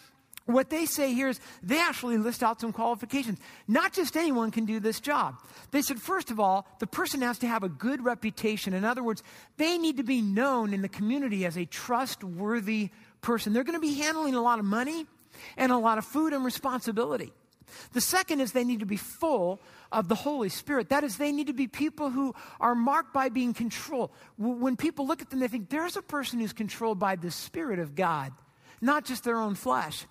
what 0.46 0.68
they 0.68 0.84
say 0.84 1.14
here 1.14 1.28
is 1.28 1.40
they 1.62 1.80
actually 1.80 2.18
list 2.18 2.42
out 2.42 2.60
some 2.60 2.72
qualifications. 2.72 3.38
Not 3.66 3.92
just 3.94 4.16
anyone 4.16 4.50
can 4.50 4.66
do 4.66 4.78
this 4.78 5.00
job. 5.00 5.36
They 5.70 5.80
said, 5.80 6.00
first 6.00 6.30
of 6.30 6.38
all, 6.38 6.66
the 6.80 6.86
person 6.86 7.22
has 7.22 7.38
to 7.38 7.46
have 7.46 7.62
a 7.62 7.68
good 7.68 8.04
reputation. 8.04 8.74
In 8.74 8.84
other 8.84 9.02
words, 9.02 9.22
they 9.56 9.78
need 9.78 9.96
to 9.96 10.02
be 10.02 10.20
known 10.20 10.74
in 10.74 10.82
the 10.82 10.88
community 10.88 11.46
as 11.46 11.56
a 11.56 11.64
trustworthy 11.64 12.90
person. 13.22 13.52
They're 13.52 13.64
going 13.64 13.80
to 13.80 13.86
be 13.86 13.94
handling 13.94 14.34
a 14.34 14.42
lot 14.42 14.58
of 14.58 14.66
money 14.66 15.06
and 15.56 15.72
a 15.72 15.78
lot 15.78 15.96
of 15.96 16.04
food 16.04 16.34
and 16.34 16.44
responsibility. 16.44 17.32
The 17.92 18.00
second 18.02 18.40
is 18.40 18.52
they 18.52 18.64
need 18.64 18.80
to 18.80 18.86
be 18.86 18.98
full 18.98 19.60
of 19.90 20.08
the 20.08 20.14
Holy 20.14 20.50
Spirit. 20.50 20.90
That 20.90 21.04
is, 21.04 21.16
they 21.16 21.32
need 21.32 21.46
to 21.46 21.54
be 21.54 21.66
people 21.66 22.10
who 22.10 22.34
are 22.60 22.74
marked 22.74 23.14
by 23.14 23.30
being 23.30 23.54
controlled. 23.54 24.10
When 24.36 24.76
people 24.76 25.06
look 25.06 25.22
at 25.22 25.30
them, 25.30 25.40
they 25.40 25.48
think 25.48 25.70
there's 25.70 25.96
a 25.96 26.02
person 26.02 26.40
who's 26.40 26.52
controlled 26.52 26.98
by 26.98 27.16
the 27.16 27.30
Spirit 27.30 27.78
of 27.78 27.94
God, 27.94 28.32
not 28.80 29.06
just 29.06 29.24
their 29.24 29.38
own 29.38 29.54
flesh. 29.54 30.04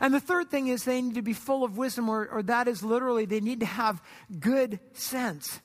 And 0.00 0.12
the 0.12 0.20
third 0.20 0.50
thing 0.50 0.68
is 0.68 0.84
they 0.84 1.00
need 1.00 1.14
to 1.14 1.22
be 1.22 1.32
full 1.32 1.64
of 1.64 1.76
wisdom, 1.76 2.08
or, 2.08 2.26
or 2.28 2.42
that 2.44 2.68
is 2.68 2.82
literally 2.82 3.24
they 3.24 3.40
need 3.40 3.60
to 3.60 3.66
have 3.66 4.02
good 4.40 4.80
sense. 4.92 5.60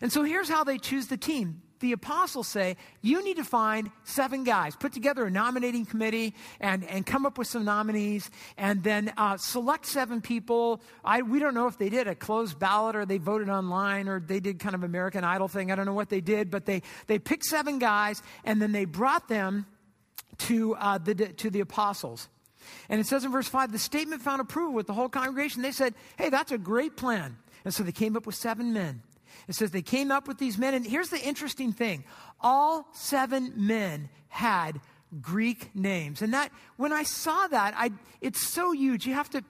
And 0.00 0.12
so 0.12 0.22
here's 0.22 0.48
how 0.48 0.64
they 0.64 0.78
choose 0.78 1.06
the 1.06 1.16
team. 1.16 1.62
The 1.80 1.92
apostles 1.92 2.48
say, 2.48 2.76
you 3.02 3.22
need 3.22 3.36
to 3.36 3.44
find 3.44 3.90
seven 4.04 4.42
guys, 4.44 4.74
put 4.74 4.94
together 4.94 5.26
a 5.26 5.30
nominating 5.30 5.84
committee 5.84 6.34
and, 6.58 6.82
and 6.84 7.04
come 7.04 7.26
up 7.26 7.36
with 7.36 7.46
some 7.46 7.64
nominees, 7.64 8.30
and 8.56 8.82
then 8.82 9.12
uh, 9.18 9.36
select 9.36 9.84
seven 9.84 10.22
people. 10.22 10.80
I, 11.04 11.20
we 11.20 11.40
don't 11.40 11.52
know 11.52 11.66
if 11.66 11.76
they 11.76 11.90
did 11.90 12.06
a 12.06 12.14
closed 12.14 12.58
ballot 12.58 12.96
or 12.96 13.04
they 13.04 13.18
voted 13.18 13.50
online 13.50 14.08
or 14.08 14.20
they 14.20 14.40
did 14.40 14.60
kind 14.60 14.74
of 14.74 14.82
American 14.82 15.24
Idol 15.24 15.48
thing. 15.48 15.70
I 15.70 15.74
don't 15.74 15.84
know 15.84 15.92
what 15.92 16.08
they 16.08 16.22
did, 16.22 16.50
but 16.50 16.64
they, 16.64 16.80
they 17.06 17.18
picked 17.18 17.44
seven 17.44 17.78
guys 17.78 18.22
and 18.44 18.62
then 18.62 18.72
they 18.72 18.86
brought 18.86 19.28
them 19.28 19.66
to, 20.38 20.74
uh, 20.76 20.96
the, 20.98 21.14
to 21.14 21.50
the 21.50 21.60
apostles. 21.60 22.28
And 22.88 23.00
it 23.00 23.06
says 23.06 23.24
in 23.24 23.32
verse 23.32 23.48
5 23.48 23.72
the 23.72 23.78
statement 23.78 24.22
found 24.22 24.40
approval 24.40 24.74
with 24.74 24.86
the 24.86 24.94
whole 24.94 25.08
congregation. 25.08 25.62
They 25.62 25.72
said, 25.72 25.94
hey, 26.16 26.28
that's 26.28 26.52
a 26.52 26.58
great 26.58 26.96
plan. 26.96 27.36
And 27.64 27.72
so 27.72 27.82
they 27.82 27.92
came 27.92 28.16
up 28.16 28.26
with 28.26 28.34
seven 28.34 28.72
men. 28.72 29.02
It 29.48 29.54
says 29.54 29.70
they 29.70 29.82
came 29.82 30.10
up 30.10 30.28
with 30.28 30.38
these 30.38 30.58
men. 30.58 30.74
And 30.74 30.86
here's 30.86 31.08
the 31.08 31.20
interesting 31.20 31.72
thing 31.72 32.04
all 32.40 32.88
seven 32.92 33.52
men 33.56 34.08
had 34.28 34.80
Greek 35.20 35.74
names. 35.74 36.22
And 36.22 36.34
that, 36.34 36.50
when 36.76 36.92
I 36.92 37.02
saw 37.02 37.46
that, 37.48 37.74
I, 37.76 37.90
it's 38.20 38.46
so 38.46 38.72
huge. 38.72 39.06
You 39.06 39.14
have 39.14 39.30
to, 39.30 39.44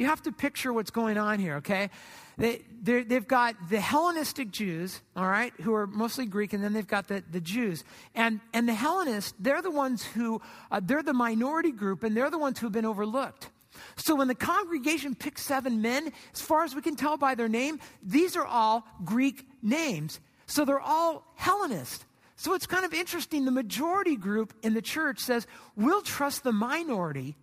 you 0.00 0.06
have 0.06 0.22
to 0.22 0.32
picture 0.32 0.72
what's 0.72 0.90
going 0.90 1.18
on 1.18 1.38
here, 1.38 1.56
okay? 1.56 1.90
They, 2.38 2.62
they've 2.82 3.28
got 3.28 3.54
the 3.68 3.78
Hellenistic 3.78 4.50
Jews, 4.50 5.02
all 5.14 5.28
right, 5.28 5.52
who 5.60 5.74
are 5.74 5.86
mostly 5.86 6.24
Greek, 6.24 6.54
and 6.54 6.64
then 6.64 6.72
they've 6.72 6.86
got 6.86 7.06
the, 7.06 7.22
the 7.30 7.40
Jews. 7.40 7.84
And, 8.14 8.40
and 8.54 8.66
the 8.66 8.72
Hellenists, 8.72 9.34
they're 9.38 9.60
the 9.60 9.70
ones 9.70 10.02
who, 10.02 10.40
uh, 10.70 10.80
they're 10.82 11.02
the 11.02 11.12
minority 11.12 11.70
group, 11.70 12.02
and 12.02 12.16
they're 12.16 12.30
the 12.30 12.38
ones 12.38 12.58
who 12.58 12.66
have 12.66 12.72
been 12.72 12.86
overlooked. 12.86 13.50
So 13.96 14.14
when 14.14 14.26
the 14.26 14.34
congregation 14.34 15.14
picks 15.14 15.42
seven 15.42 15.82
men, 15.82 16.12
as 16.32 16.40
far 16.40 16.64
as 16.64 16.74
we 16.74 16.80
can 16.80 16.96
tell 16.96 17.18
by 17.18 17.34
their 17.34 17.48
name, 17.48 17.78
these 18.02 18.36
are 18.36 18.46
all 18.46 18.86
Greek 19.04 19.46
names. 19.62 20.18
So 20.46 20.64
they're 20.64 20.80
all 20.80 21.30
Hellenist. 21.36 22.06
So 22.36 22.54
it's 22.54 22.66
kind 22.66 22.86
of 22.86 22.94
interesting. 22.94 23.44
The 23.44 23.50
majority 23.50 24.16
group 24.16 24.54
in 24.62 24.72
the 24.72 24.80
church 24.80 25.18
says, 25.18 25.46
we'll 25.76 26.00
trust 26.00 26.42
the 26.42 26.52
minority. 26.52 27.36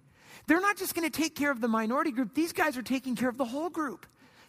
They're 0.47 0.61
not 0.61 0.77
just 0.77 0.95
going 0.95 1.09
to 1.09 1.15
take 1.15 1.35
care 1.35 1.51
of 1.51 1.61
the 1.61 1.67
minority 1.67 2.11
group, 2.11 2.33
these 2.33 2.53
guys 2.53 2.77
are 2.77 2.81
taking 2.81 3.15
care 3.15 3.29
of 3.29 3.37
the 3.37 3.45
whole 3.45 3.69
group. 3.69 4.05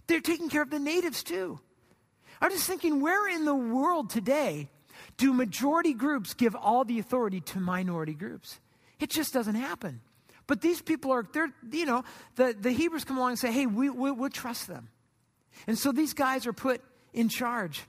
They're 0.06 0.20
taking 0.20 0.48
care 0.48 0.62
of 0.62 0.70
the 0.70 0.78
natives 0.78 1.22
too. 1.22 1.60
I'm 2.40 2.50
just 2.50 2.66
thinking, 2.66 3.00
where 3.00 3.28
in 3.28 3.44
the 3.44 3.54
world 3.54 4.10
today 4.10 4.70
do 5.16 5.32
majority 5.32 5.92
groups 5.92 6.34
give 6.34 6.54
all 6.54 6.84
the 6.84 6.98
authority 6.98 7.40
to 7.40 7.60
minority 7.60 8.14
groups? 8.14 8.60
It 9.00 9.10
just 9.10 9.34
doesn't 9.34 9.56
happen. 9.56 10.00
But 10.46 10.62
these 10.62 10.80
people 10.80 11.12
are, 11.12 11.26
they're, 11.32 11.52
you 11.70 11.84
know, 11.84 12.04
the, 12.36 12.56
the 12.58 12.70
Hebrews 12.70 13.04
come 13.04 13.18
along 13.18 13.30
and 13.30 13.38
say, 13.38 13.52
hey, 13.52 13.66
we, 13.66 13.90
we, 13.90 14.10
we'll 14.10 14.30
trust 14.30 14.66
them. 14.66 14.88
And 15.66 15.78
so 15.78 15.92
these 15.92 16.14
guys 16.14 16.46
are 16.46 16.52
put 16.52 16.80
in 17.12 17.28
charge. 17.28 17.82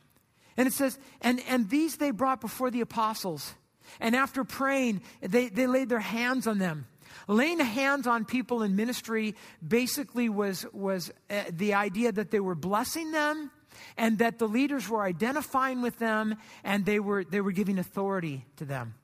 And 0.57 0.68
it 0.68 0.74
says, 0.74 0.99
and, 1.22 1.41
and 1.47 1.70
these 1.70 1.97
they 1.97 2.12
brought 2.12 2.41
before 2.41 2.70
the 2.70 2.82
apostles. 2.82 3.53
And 4.01 4.16
after 4.16 4.43
praying, 4.43 5.01
they, 5.22 5.47
they 5.47 5.68
laid 5.68 5.88
their 5.88 5.99
hands 5.99 6.47
on 6.47 6.57
them. 6.57 6.86
Laying 7.28 7.60
hands 7.60 8.07
on 8.07 8.26
people 8.26 8.64
in 8.64 8.76
ministry 8.76 9.36
basically 9.66 10.30
was, 10.30 10.66
was 10.74 11.12
uh, 11.30 11.43
the 11.51 11.74
idea 11.74 12.12
that 12.12 12.32
they 12.32 12.39
were 12.39 12.55
blessing 12.55 13.12
them 13.12 13.51
and 13.97 14.18
that 14.20 14.39
the 14.39 14.47
leaders 14.47 14.89
were 14.89 15.03
identifying 15.03 15.82
with 15.82 15.99
them 15.99 16.36
and 16.64 16.86
they 16.86 16.99
were, 16.99 17.24
they 17.24 17.41
were 17.41 17.51
giving 17.51 17.78
authority 17.80 18.45
to 18.57 18.66
them. 18.66 18.95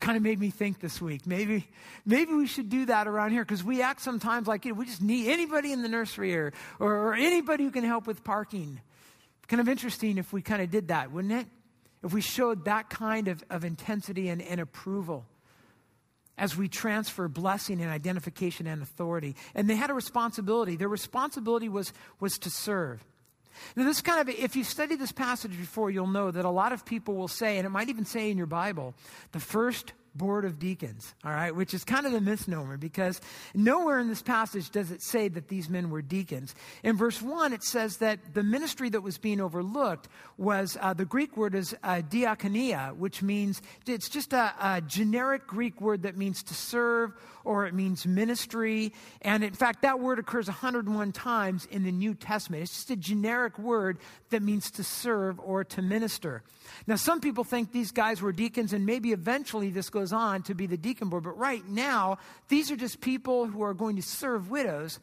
kind 0.00 0.16
of 0.16 0.22
made 0.22 0.38
me 0.38 0.50
think 0.50 0.80
this 0.80 1.00
week. 1.00 1.26
Maybe, 1.26 1.68
maybe 2.06 2.32
we 2.32 2.46
should 2.46 2.68
do 2.68 2.86
that 2.86 3.08
around 3.08 3.32
here 3.32 3.44
because 3.44 3.64
we 3.64 3.82
act 3.82 4.00
sometimes 4.00 4.46
like 4.46 4.64
you 4.64 4.72
know, 4.72 4.78
we 4.78 4.86
just 4.86 5.02
need 5.02 5.28
anybody 5.28 5.72
in 5.72 5.82
the 5.82 5.88
nursery 5.88 6.36
or, 6.36 6.52
or, 6.78 6.94
or 6.94 7.14
anybody 7.14 7.64
who 7.64 7.70
can 7.70 7.84
help 7.84 8.06
with 8.06 8.22
parking. 8.22 8.80
Kind 9.48 9.60
of 9.60 9.68
interesting 9.68 10.18
if 10.18 10.32
we 10.32 10.42
kind 10.42 10.62
of 10.62 10.70
did 10.70 10.88
that, 10.88 11.10
wouldn't 11.10 11.32
it? 11.32 11.46
If 12.04 12.12
we 12.12 12.20
showed 12.20 12.66
that 12.66 12.90
kind 12.90 13.26
of, 13.26 13.42
of 13.50 13.64
intensity 13.64 14.28
and, 14.28 14.40
and 14.40 14.60
approval 14.60 15.26
as 16.38 16.56
we 16.56 16.68
transfer 16.68 17.28
blessing 17.28 17.82
and 17.82 17.90
identification 17.90 18.66
and 18.66 18.80
authority. 18.82 19.36
And 19.54 19.68
they 19.68 19.76
had 19.76 19.90
a 19.90 19.94
responsibility. 19.94 20.76
Their 20.76 20.88
responsibility 20.88 21.68
was, 21.68 21.92
was 22.20 22.38
to 22.38 22.50
serve. 22.50 23.04
Now, 23.76 23.84
this 23.84 24.00
kind 24.00 24.20
of, 24.20 24.28
if 24.32 24.54
you've 24.54 24.68
studied 24.68 25.00
this 25.00 25.12
passage 25.12 25.50
before, 25.58 25.90
you'll 25.90 26.06
know 26.06 26.30
that 26.30 26.44
a 26.44 26.50
lot 26.50 26.72
of 26.72 26.84
people 26.84 27.16
will 27.16 27.28
say, 27.28 27.58
and 27.58 27.66
it 27.66 27.70
might 27.70 27.88
even 27.88 28.04
say 28.04 28.30
in 28.30 28.38
your 28.38 28.46
Bible, 28.46 28.94
the 29.32 29.40
first 29.40 29.92
board 30.14 30.44
of 30.44 30.58
deacons, 30.58 31.14
all 31.24 31.32
right, 31.32 31.54
which 31.54 31.74
is 31.74 31.84
kind 31.84 32.06
of 32.06 32.12
a 32.14 32.20
misnomer 32.20 32.76
because 32.76 33.20
nowhere 33.54 33.98
in 33.98 34.08
this 34.08 34.22
passage 34.22 34.70
does 34.70 34.90
it 34.90 35.02
say 35.02 35.28
that 35.28 35.48
these 35.48 35.68
men 35.68 35.90
were 35.90 36.02
deacons. 36.02 36.54
In 36.82 36.96
verse 36.96 37.22
1, 37.22 37.52
it 37.52 37.62
says 37.62 37.98
that 37.98 38.34
the 38.34 38.42
ministry 38.42 38.88
that 38.90 39.00
was 39.00 39.18
being 39.18 39.40
overlooked 39.40 40.08
was 40.36 40.76
uh, 40.80 40.94
the 40.94 41.04
Greek 41.04 41.36
word 41.36 41.54
is 41.54 41.74
uh, 41.82 42.02
diakonia, 42.08 42.96
which 42.96 43.22
means 43.22 43.62
it's 43.86 44.08
just 44.08 44.32
a, 44.32 44.54
a 44.60 44.80
generic 44.80 45.46
Greek 45.46 45.80
word 45.80 46.02
that 46.02 46.16
means 46.16 46.42
to 46.44 46.54
serve 46.54 47.12
or 47.44 47.66
it 47.66 47.72
means 47.72 48.06
ministry. 48.06 48.92
And 49.22 49.42
in 49.42 49.54
fact, 49.54 49.82
that 49.82 50.00
word 50.00 50.18
occurs 50.18 50.48
101 50.48 51.12
times 51.12 51.66
in 51.70 51.82
the 51.82 51.92
New 51.92 52.14
Testament. 52.14 52.62
It's 52.62 52.74
just 52.74 52.90
a 52.90 52.96
generic 52.96 53.58
word 53.58 53.98
that 54.30 54.42
means 54.42 54.70
to 54.72 54.84
serve 54.84 55.40
or 55.40 55.64
to 55.64 55.82
minister. 55.82 56.42
Now, 56.86 56.96
some 56.96 57.20
people 57.20 57.44
think 57.44 57.72
these 57.72 57.90
guys 57.90 58.20
were 58.20 58.32
deacons, 58.32 58.72
and 58.72 58.84
maybe 58.84 59.12
eventually 59.12 59.70
this 59.70 59.88
goes 59.88 60.07
on 60.12 60.42
to 60.44 60.54
be 60.54 60.66
the 60.66 60.76
deacon 60.76 61.08
board. 61.08 61.24
But 61.24 61.38
right 61.38 61.66
now, 61.66 62.18
these 62.48 62.70
are 62.70 62.76
just 62.76 63.00
people 63.00 63.46
who 63.46 63.62
are 63.62 63.74
going 63.74 63.96
to 63.96 64.02
serve 64.02 64.50
widows, 64.50 64.98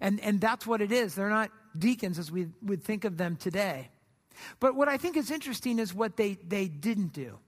and, 0.00 0.20
and 0.20 0.40
that's 0.40 0.66
what 0.66 0.80
it 0.80 0.92
is. 0.92 1.14
They're 1.14 1.30
not 1.30 1.50
deacons 1.76 2.18
as 2.18 2.30
we 2.30 2.48
would 2.62 2.82
think 2.82 3.04
of 3.04 3.16
them 3.16 3.36
today. 3.36 3.90
But 4.60 4.74
what 4.74 4.88
I 4.88 4.96
think 4.96 5.16
is 5.16 5.30
interesting 5.30 5.78
is 5.78 5.94
what 5.94 6.16
they, 6.16 6.38
they 6.46 6.68
didn't 6.68 7.12
do. 7.12 7.38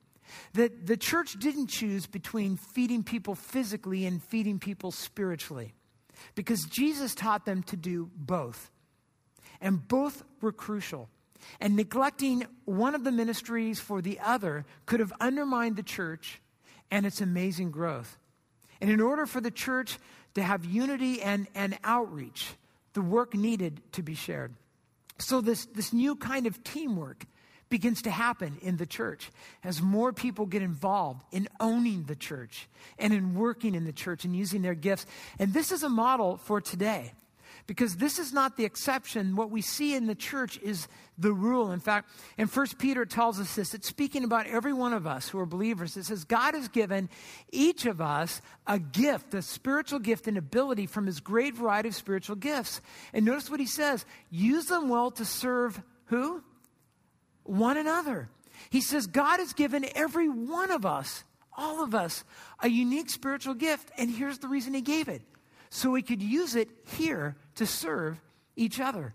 That 0.54 0.86
the 0.86 0.96
church 0.96 1.38
didn't 1.38 1.68
choose 1.68 2.06
between 2.06 2.56
feeding 2.56 3.02
people 3.02 3.34
physically 3.34 4.06
and 4.06 4.22
feeding 4.22 4.58
people 4.58 4.92
spiritually 4.92 5.74
because 6.34 6.64
Jesus 6.64 7.14
taught 7.14 7.44
them 7.44 7.62
to 7.64 7.76
do 7.76 8.10
both. 8.14 8.70
And 9.60 9.86
both 9.86 10.22
were 10.40 10.52
crucial. 10.52 11.08
And 11.60 11.74
neglecting 11.74 12.46
one 12.64 12.94
of 12.94 13.04
the 13.04 13.12
ministries 13.12 13.80
for 13.80 14.02
the 14.02 14.20
other 14.20 14.64
could 14.86 15.00
have 15.00 15.12
undermined 15.20 15.76
the 15.76 15.82
church 15.82 16.40
and 16.90 17.06
its 17.06 17.20
amazing 17.20 17.70
growth. 17.70 18.18
And 18.80 18.90
in 18.90 19.00
order 19.00 19.26
for 19.26 19.40
the 19.40 19.50
church 19.50 19.98
to 20.34 20.42
have 20.42 20.64
unity 20.64 21.22
and, 21.22 21.46
and 21.54 21.78
outreach, 21.84 22.54
the 22.94 23.02
work 23.02 23.34
needed 23.34 23.80
to 23.92 24.02
be 24.02 24.14
shared. 24.14 24.54
So, 25.18 25.40
this, 25.40 25.66
this 25.66 25.92
new 25.92 26.16
kind 26.16 26.46
of 26.46 26.64
teamwork 26.64 27.26
begins 27.68 28.02
to 28.02 28.10
happen 28.10 28.58
in 28.62 28.76
the 28.78 28.86
church 28.86 29.30
as 29.62 29.80
more 29.80 30.12
people 30.12 30.44
get 30.44 30.62
involved 30.62 31.22
in 31.30 31.46
owning 31.60 32.04
the 32.04 32.16
church 32.16 32.68
and 32.98 33.12
in 33.12 33.34
working 33.34 33.74
in 33.74 33.84
the 33.84 33.92
church 33.92 34.24
and 34.24 34.34
using 34.34 34.62
their 34.62 34.74
gifts. 34.74 35.06
And 35.38 35.52
this 35.52 35.70
is 35.70 35.82
a 35.82 35.88
model 35.88 36.36
for 36.38 36.60
today 36.60 37.12
because 37.70 37.98
this 37.98 38.18
is 38.18 38.32
not 38.32 38.56
the 38.56 38.64
exception. 38.64 39.36
What 39.36 39.52
we 39.52 39.62
see 39.62 39.94
in 39.94 40.08
the 40.08 40.16
church 40.16 40.58
is 40.60 40.88
the 41.16 41.32
rule. 41.32 41.70
In 41.70 41.78
fact, 41.78 42.10
in 42.36 42.48
1 42.48 42.66
Peter 42.80 43.06
tells 43.06 43.38
us 43.38 43.54
this. 43.54 43.74
It's 43.74 43.86
speaking 43.86 44.24
about 44.24 44.48
every 44.48 44.72
one 44.72 44.92
of 44.92 45.06
us 45.06 45.28
who 45.28 45.38
are 45.38 45.46
believers. 45.46 45.96
It 45.96 46.06
says, 46.06 46.24
God 46.24 46.54
has 46.54 46.66
given 46.66 47.08
each 47.52 47.86
of 47.86 48.00
us 48.00 48.42
a 48.66 48.80
gift, 48.80 49.34
a 49.34 49.42
spiritual 49.42 50.00
gift 50.00 50.26
and 50.26 50.36
ability 50.36 50.86
from 50.86 51.06
his 51.06 51.20
great 51.20 51.54
variety 51.54 51.90
of 51.90 51.94
spiritual 51.94 52.34
gifts. 52.34 52.80
And 53.12 53.24
notice 53.24 53.48
what 53.48 53.60
he 53.60 53.66
says 53.66 54.04
use 54.30 54.66
them 54.66 54.88
well 54.88 55.12
to 55.12 55.24
serve 55.24 55.80
who? 56.06 56.42
one 57.44 57.76
another. 57.76 58.28
He 58.70 58.80
says, 58.80 59.06
God 59.06 59.38
has 59.38 59.52
given 59.52 59.86
every 59.94 60.28
one 60.28 60.72
of 60.72 60.84
us, 60.84 61.22
all 61.56 61.84
of 61.84 61.94
us, 61.94 62.24
a 62.60 62.68
unique 62.68 63.10
spiritual 63.10 63.54
gift. 63.54 63.92
And 63.96 64.10
here's 64.10 64.38
the 64.38 64.48
reason 64.48 64.74
He 64.74 64.80
gave 64.80 65.08
it 65.08 65.22
so 65.70 65.90
we 65.90 66.02
could 66.02 66.22
use 66.22 66.56
it 66.56 66.68
here 66.98 67.36
to 67.54 67.66
serve 67.66 68.20
each 68.56 68.80
other. 68.80 69.14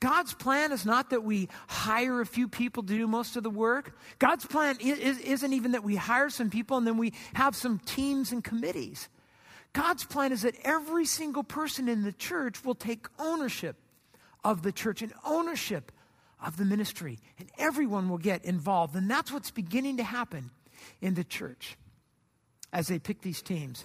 God's 0.00 0.32
plan 0.34 0.70
is 0.70 0.86
not 0.86 1.10
that 1.10 1.24
we 1.24 1.48
hire 1.66 2.20
a 2.20 2.26
few 2.26 2.46
people 2.46 2.82
to 2.84 2.96
do 2.96 3.06
most 3.08 3.36
of 3.36 3.42
the 3.42 3.50
work. 3.50 3.98
God's 4.18 4.46
plan 4.46 4.76
isn't 4.80 5.52
even 5.52 5.72
that 5.72 5.82
we 5.82 5.96
hire 5.96 6.30
some 6.30 6.50
people 6.50 6.76
and 6.76 6.86
then 6.86 6.98
we 6.98 7.14
have 7.34 7.56
some 7.56 7.80
teams 7.80 8.30
and 8.30 8.44
committees. 8.44 9.08
God's 9.72 10.04
plan 10.04 10.30
is 10.32 10.42
that 10.42 10.54
every 10.62 11.04
single 11.04 11.42
person 11.42 11.88
in 11.88 12.02
the 12.02 12.12
church 12.12 12.64
will 12.64 12.76
take 12.76 13.06
ownership 13.18 13.76
of 14.44 14.62
the 14.62 14.72
church 14.72 15.02
and 15.02 15.12
ownership 15.24 15.90
of 16.40 16.56
the 16.56 16.64
ministry, 16.64 17.18
and 17.38 17.50
everyone 17.58 18.08
will 18.08 18.18
get 18.18 18.44
involved. 18.44 18.94
And 18.94 19.10
that's 19.10 19.32
what's 19.32 19.50
beginning 19.50 19.96
to 19.96 20.04
happen 20.04 20.50
in 21.00 21.14
the 21.14 21.24
church 21.24 21.76
as 22.72 22.86
they 22.86 23.00
pick 23.00 23.20
these 23.22 23.42
teams. 23.42 23.84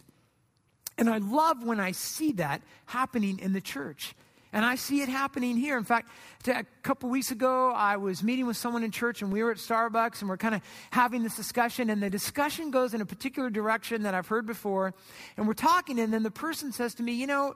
And 0.98 1.10
I 1.10 1.18
love 1.18 1.64
when 1.64 1.80
I 1.80 1.92
see 1.92 2.34
that 2.34 2.62
happening 2.86 3.40
in 3.40 3.54
the 3.54 3.62
church. 3.62 4.16
And 4.54 4.64
I 4.64 4.76
see 4.76 5.02
it 5.02 5.10
happening 5.10 5.58
here. 5.58 5.80
In 5.80 5.84
fact, 5.84 6.10
a 6.48 6.64
couple 6.84 7.10
weeks 7.10 7.32
ago, 7.32 7.72
I 7.72 7.98
was 7.98 8.22
meeting 8.22 8.46
with 8.46 8.56
someone 8.56 8.84
in 8.84 8.92
church, 8.92 9.24
and 9.24 9.32
we 9.32 9.42
were 9.42 9.50
at 9.50 9.58
Starbucks, 9.58 10.22
and 10.22 10.30
we're 10.30 10.38
kind 10.38 10.54
of 10.54 10.62
having 10.92 11.24
this 11.24 11.36
discussion. 11.36 11.90
And 11.90 12.04
the 12.04 12.10
discussion 12.12 12.70
goes 12.70 12.94
in 12.94 13.02
a 13.02 13.06
particular 13.06 13.50
direction 13.50 14.04
that 14.04 14.14
I've 14.14 14.28
heard 14.28 14.46
before. 14.46 14.94
And 15.38 15.48
we're 15.48 15.54
talking, 15.54 16.00
and 16.00 16.14
then 16.14 16.22
the 16.22 16.32
person 16.32 16.72
says 16.72 16.94
to 16.96 17.04
me, 17.04 17.14
You 17.14 17.26
know, 17.26 17.56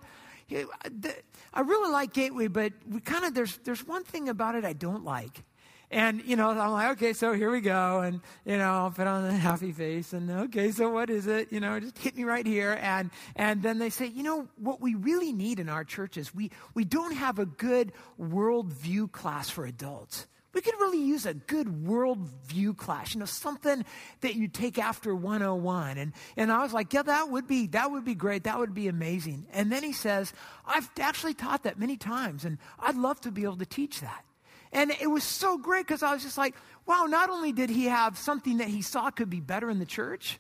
I 0.52 1.60
really 1.62 1.92
like 1.92 2.14
Gateway, 2.14 2.48
but 2.48 2.74
we 2.90 3.00
kind 3.00 3.26
of 3.26 3.36
there's 3.36 3.58
there's 3.58 3.86
one 3.86 4.04
thing 4.04 4.28
about 4.28 4.56
it 4.56 4.66
I 4.66 4.74
don't 4.74 5.04
like. 5.04 5.44
And, 5.90 6.22
you 6.26 6.36
know, 6.36 6.50
I'm 6.50 6.72
like, 6.72 6.92
okay, 6.98 7.14
so 7.14 7.32
here 7.32 7.50
we 7.50 7.62
go. 7.62 8.02
And, 8.02 8.20
you 8.46 8.58
know, 8.58 8.72
I'll 8.72 8.92
put 8.92 9.08
on 9.08 9.24
a 9.26 9.32
happy 9.32 9.72
face 9.72 10.12
and, 10.12 10.30
okay, 10.30 10.72
so 10.72 10.90
what 10.90 11.10
is 11.10 11.28
it? 11.28 11.52
You 11.52 11.62
know, 11.62 11.80
just 11.80 11.98
hit 11.98 12.18
me 12.18 12.26
right 12.26 12.46
here. 12.46 12.78
And, 12.82 13.10
and 13.38 13.64
then 13.64 13.80
they 13.80 13.90
say, 13.90 14.08
you 14.08 14.24
know, 14.24 14.50
what 14.58 14.82
we 14.82 14.96
really 14.96 15.32
need 15.32 15.60
in 15.60 15.70
our 15.70 15.86
churches, 15.86 16.36
we, 16.36 16.52
we 16.74 16.84
don't 16.84 17.14
have 17.14 17.40
a 17.40 17.46
good 17.46 17.94
worldview 18.20 19.12
class 19.14 19.50
for 19.50 19.66
adults. 19.66 20.28
We 20.54 20.62
could 20.62 20.74
really 20.80 21.04
use 21.04 21.26
a 21.26 21.36
good 21.36 21.68
worldview 21.68 22.76
class, 22.76 23.14
you 23.14 23.20
know, 23.20 23.26
something 23.26 23.86
that 24.22 24.36
you 24.36 24.48
take 24.48 24.80
after 24.80 25.16
101. 25.16 25.98
And, 25.98 26.14
and 26.36 26.52
I 26.52 26.64
was 26.64 26.74
like, 26.74 26.92
yeah, 26.94 27.04
that 27.04 27.30
would 27.30 27.48
be, 27.48 27.68
that 27.68 27.92
would 27.92 28.04
be 28.04 28.16
great. 28.16 28.44
That 28.46 28.58
would 28.58 28.74
be 28.74 28.88
amazing. 28.88 29.46
And 29.54 29.72
then 29.72 29.84
he 29.84 29.94
says, 29.94 30.34
I've 30.66 30.90
actually 31.00 31.36
taught 31.36 31.64
that 31.64 31.80
many 31.80 31.96
times 31.96 32.44
and 32.44 32.58
I'd 32.80 32.96
love 32.96 33.22
to 33.22 33.32
be 33.32 33.44
able 33.44 33.58
to 33.58 33.66
teach 33.66 34.02
that. 34.02 34.26
And 34.72 34.92
it 34.92 35.08
was 35.08 35.24
so 35.24 35.58
great 35.58 35.88
because 35.88 36.04
I 36.04 36.14
was 36.14 36.24
just 36.24 36.38
like, 36.38 36.56
wow, 36.86 37.06
not 37.08 37.30
only 37.30 37.52
did 37.52 37.70
he 37.70 37.86
have 37.86 38.18
something 38.18 38.58
that 38.58 38.68
he 38.68 38.82
saw 38.82 39.10
could 39.10 39.30
be 39.30 39.40
better 39.40 39.70
in 39.70 39.80
the 39.80 39.86
church, 39.86 40.40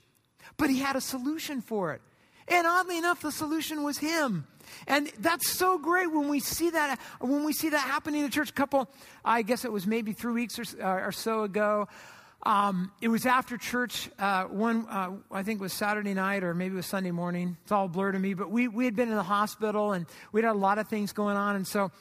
but 0.57 0.69
he 0.69 0.79
had 0.79 0.95
a 0.95 1.01
solution 1.01 1.61
for 1.61 1.93
it. 1.93 2.01
And 2.47 2.65
oddly 2.65 2.97
enough, 2.97 3.21
the 3.21 3.31
solution 3.31 3.83
was 3.83 3.97
him. 3.97 4.47
And 4.87 5.11
that's 5.19 5.49
so 5.49 5.77
great 5.77 6.11
when 6.11 6.29
we 6.29 6.39
see 6.39 6.69
that 6.69 6.99
when 7.19 7.43
we 7.43 7.53
see 7.53 7.69
that 7.69 7.79
happening 7.79 8.21
in 8.21 8.25
the 8.25 8.31
church. 8.31 8.49
A 8.49 8.53
couple, 8.53 8.89
I 9.23 9.41
guess 9.41 9.65
it 9.65 9.71
was 9.71 9.85
maybe 9.85 10.13
three 10.13 10.33
weeks 10.33 10.59
or, 10.59 10.63
uh, 10.81 11.07
or 11.07 11.11
so 11.11 11.43
ago. 11.43 11.87
Um, 12.43 12.91
it 13.01 13.07
was 13.07 13.25
after 13.25 13.57
church. 13.57 14.09
Uh, 14.17 14.45
one, 14.45 14.85
uh, 14.89 15.11
I 15.31 15.43
think 15.43 15.59
it 15.59 15.63
was 15.63 15.73
Saturday 15.73 16.13
night 16.13 16.43
or 16.43 16.53
maybe 16.53 16.73
it 16.73 16.77
was 16.77 16.85
Sunday 16.85 17.11
morning. 17.11 17.57
It's 17.63 17.71
all 17.71 17.87
blurred 17.87 18.13
to 18.13 18.19
me. 18.19 18.33
But 18.33 18.49
we 18.51 18.67
we 18.67 18.85
had 18.85 18.95
been 18.95 19.09
in 19.09 19.15
the 19.15 19.23
hospital 19.23 19.93
and 19.93 20.05
we 20.31 20.41
had 20.41 20.51
a 20.51 20.53
lot 20.57 20.77
of 20.79 20.87
things 20.87 21.11
going 21.11 21.35
on, 21.35 21.55
and 21.55 21.67
so 21.67 21.91